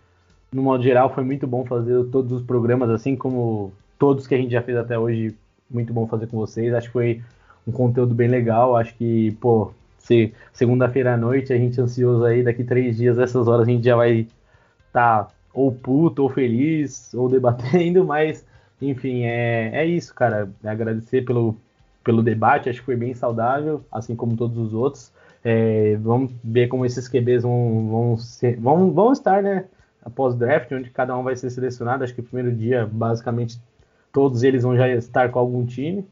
no 0.53 0.61
modo 0.61 0.83
geral, 0.83 1.13
foi 1.13 1.23
muito 1.23 1.47
bom 1.47 1.65
fazer 1.65 2.03
todos 2.11 2.31
os 2.31 2.41
programas, 2.43 2.89
assim 2.89 3.15
como 3.15 3.71
todos 3.97 4.27
que 4.27 4.35
a 4.35 4.37
gente 4.37 4.51
já 4.51 4.61
fez 4.61 4.77
até 4.77 4.99
hoje. 4.99 5.35
Muito 5.69 5.93
bom 5.93 6.05
fazer 6.07 6.27
com 6.27 6.37
vocês. 6.37 6.73
Acho 6.73 6.87
que 6.87 6.93
foi 6.93 7.21
um 7.65 7.71
conteúdo 7.71 8.13
bem 8.13 8.27
legal. 8.27 8.75
Acho 8.75 8.93
que, 8.95 9.31
pô, 9.39 9.71
se 9.97 10.33
segunda-feira 10.51 11.13
à 11.13 11.17
noite, 11.17 11.53
a 11.53 11.57
gente 11.57 11.79
ansioso 11.79 12.25
aí, 12.25 12.43
daqui 12.43 12.63
três 12.65 12.97
dias, 12.97 13.17
essas 13.17 13.47
horas, 13.47 13.65
a 13.67 13.71
gente 13.71 13.85
já 13.85 13.95
vai 13.95 14.27
estar 14.87 15.23
tá 15.25 15.27
ou 15.53 15.71
puto, 15.71 16.23
ou 16.23 16.29
feliz, 16.29 17.13
ou 17.13 17.29
debatendo, 17.29 18.03
mas, 18.05 18.45
enfim, 18.81 19.23
é, 19.23 19.71
é 19.73 19.85
isso, 19.85 20.13
cara. 20.13 20.49
É 20.63 20.69
agradecer 20.69 21.23
pelo, 21.23 21.55
pelo 22.03 22.23
debate, 22.23 22.69
acho 22.69 22.79
que 22.79 22.85
foi 22.85 22.95
bem 22.95 23.13
saudável, 23.13 23.83
assim 23.91 24.15
como 24.15 24.35
todos 24.35 24.57
os 24.57 24.73
outros. 24.73 25.11
É, 25.43 25.97
vamos 26.01 26.31
ver 26.43 26.67
como 26.67 26.85
esses 26.85 27.07
QBs 27.07 27.43
vão, 27.43 27.87
vão, 27.89 28.17
ser, 28.17 28.57
vão, 28.57 28.91
vão 28.91 29.11
estar, 29.11 29.41
né? 29.41 29.65
após 30.03 30.33
o 30.33 30.37
draft, 30.37 30.71
onde 30.71 30.89
cada 30.89 31.17
um 31.17 31.23
vai 31.23 31.35
ser 31.35 31.49
selecionado. 31.49 32.03
Acho 32.03 32.13
que 32.13 32.21
o 32.21 32.23
primeiro 32.23 32.55
dia, 32.55 32.87
basicamente, 32.91 33.59
todos 34.11 34.43
eles 34.43 34.63
vão 34.63 34.75
já 34.75 34.89
estar 34.89 35.29
com 35.29 35.39
algum 35.39 35.65
time. 35.65 36.05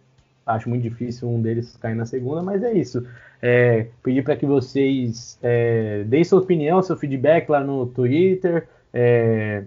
Acho 0.46 0.70
muito 0.70 0.84
difícil 0.84 1.30
um 1.30 1.42
deles 1.42 1.76
cair 1.78 1.96
na 1.96 2.06
segunda, 2.06 2.42
mas 2.42 2.64
é 2.64 2.74
isso. 2.74 3.06
É, 3.42 3.88
pedir 4.04 4.24
para 4.24 4.36
que 4.36 4.46
vocês 4.46 5.38
é, 5.42 6.04
deem 6.06 6.24
sua 6.24 6.40
opinião, 6.40 6.82
seu 6.82 6.98
feedback 6.98 7.50
lá 7.50 7.64
no 7.64 7.86
Twitter, 7.88 8.68
é, 8.94 9.64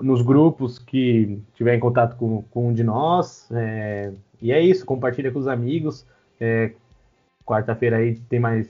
nos 0.00 0.22
grupos 0.22 0.78
que 0.78 1.38
tiver 1.54 1.74
em 1.74 1.80
contato 1.80 2.16
com, 2.16 2.42
com 2.50 2.68
um 2.68 2.72
de 2.72 2.82
nós. 2.82 3.48
É, 3.52 4.12
e 4.40 4.52
é 4.52 4.60
isso, 4.60 4.86
compartilha 4.86 5.30
com 5.30 5.38
os 5.38 5.48
amigos. 5.48 6.06
É, 6.40 6.72
quarta-feira 7.44 7.98
aí 7.98 8.16
tem 8.28 8.40
mais 8.40 8.68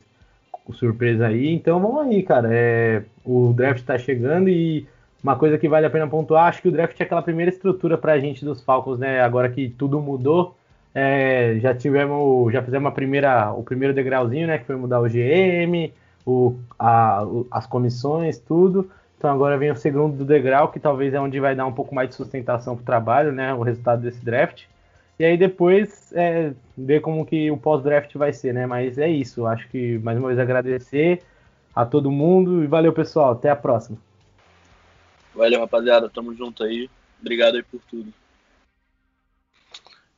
surpresa 0.73 1.27
aí. 1.27 1.53
Então 1.53 1.81
vamos 1.81 2.07
aí, 2.07 2.23
cara. 2.23 2.49
É, 2.53 3.03
o 3.25 3.53
draft 3.53 3.81
está 3.81 3.99
chegando 3.99 4.49
e 4.49 4.87
uma 5.23 5.37
coisa 5.37 5.57
que 5.57 5.69
vale 5.69 5.87
a 5.87 5.91
pena 5.91 6.09
pontuar, 6.09 6.49
acho 6.49 6.61
que 6.61 6.69
o 6.69 6.73
draft 6.73 6.99
é 7.01 7.05
aquela 7.05 7.23
primeira 7.23 7.51
estrutura 7.51 7.97
para 7.97 8.13
a 8.13 8.19
gente 8.19 8.45
dos 8.45 8.63
Falcons, 8.63 8.99
né? 8.99 9.21
Agora 9.21 9.49
que 9.49 9.69
tudo 9.71 10.01
mudou, 10.01 10.57
é, 10.95 11.59
já 11.61 11.75
tivemos, 11.75 12.53
já 12.53 12.63
fizemos 12.63 12.89
a 12.89 12.93
primeira, 12.93 13.53
o 13.53 13.63
primeiro 13.63 13.95
degrauzinho, 13.95 14.49
né? 14.49 14.59
Que 14.59 14.65
foi 14.65 14.77
mudar 14.77 15.01
o 15.01 15.09
GM, 15.09 15.93
o, 16.27 16.57
a, 16.79 17.25
as 17.51 17.67
comissões, 17.67 18.39
tudo. 18.39 18.91
Então 19.23 19.31
agora 19.31 19.57
vem 19.57 19.71
o 19.71 19.77
segundo 19.77 20.25
degrau, 20.25 20.73
que 20.73 20.81
talvez 20.81 21.15
é 21.15 21.21
onde 21.21 21.39
vai 21.39 21.55
dar 21.55 21.65
um 21.65 21.73
pouco 21.73 21.95
mais 21.95 22.09
de 22.09 22.17
sustentação 22.17 22.75
para 22.75 22.83
o 22.83 22.85
trabalho, 22.85 23.31
né? 23.31 23.55
O 23.55 23.63
resultado 23.63 24.03
desse 24.03 24.19
draft. 24.25 24.65
E 25.17 25.25
aí 25.25 25.37
depois 25.37 26.13
é, 26.13 26.53
ver 26.77 27.01
como 27.03 27.25
que 27.25 27.49
o 27.49 27.57
pós-draft 27.57 28.13
vai 28.17 28.33
ser, 28.33 28.53
né? 28.53 28.67
Mas 28.67 28.99
é 28.99 29.09
isso. 29.09 29.47
Acho 29.47 29.69
que 29.69 29.97
mais 29.99 30.19
uma 30.19 30.27
vez 30.27 30.41
agradecer 30.41 31.23
a 31.73 31.87
todo 31.87 32.11
mundo 32.11 32.65
e 32.65 32.67
valeu, 32.67 32.93
pessoal. 32.93 33.31
Até 33.31 33.49
a 33.49 33.55
próxima. 33.55 33.97
Valeu, 35.33 35.61
rapaziada. 35.61 36.11
Tamo 36.11 36.35
junto 36.35 36.65
aí. 36.65 36.91
Obrigado 37.21 37.55
aí 37.55 37.63
por 37.63 37.81
tudo. 37.89 38.13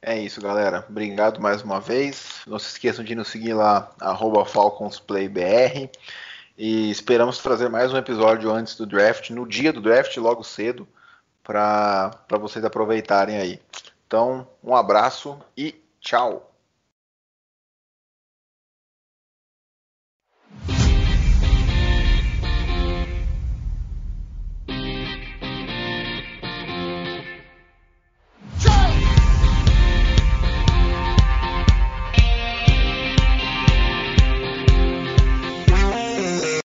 É 0.01 0.19
isso, 0.19 0.41
galera. 0.41 0.83
Obrigado 0.89 1.43
mais 1.43 1.63
uma 1.63 1.79
vez. 1.79 2.41
Não 2.47 2.59
se 2.59 2.69
esqueçam 2.69 3.05
de 3.05 3.15
nos 3.15 3.29
seguir 3.29 3.53
lá, 3.53 3.93
FalconsPlayBR. 4.47 5.91
E 6.57 6.89
esperamos 6.91 7.39
trazer 7.39 7.69
mais 7.69 7.93
um 7.93 7.97
episódio 7.97 8.51
antes 8.53 8.77
do 8.77 8.87
draft, 8.87 9.31
no 9.31 9.47
dia 9.47 9.73
do 9.73 9.81
draft, 9.81 10.17
logo 10.19 10.45
cedo, 10.45 10.87
para 11.43 12.17
vocês 12.39 12.65
aproveitarem 12.65 13.37
aí. 13.37 13.61
Então, 14.07 14.47
um 14.63 14.75
abraço 14.75 15.39
e 15.57 15.75
tchau! 16.01 16.54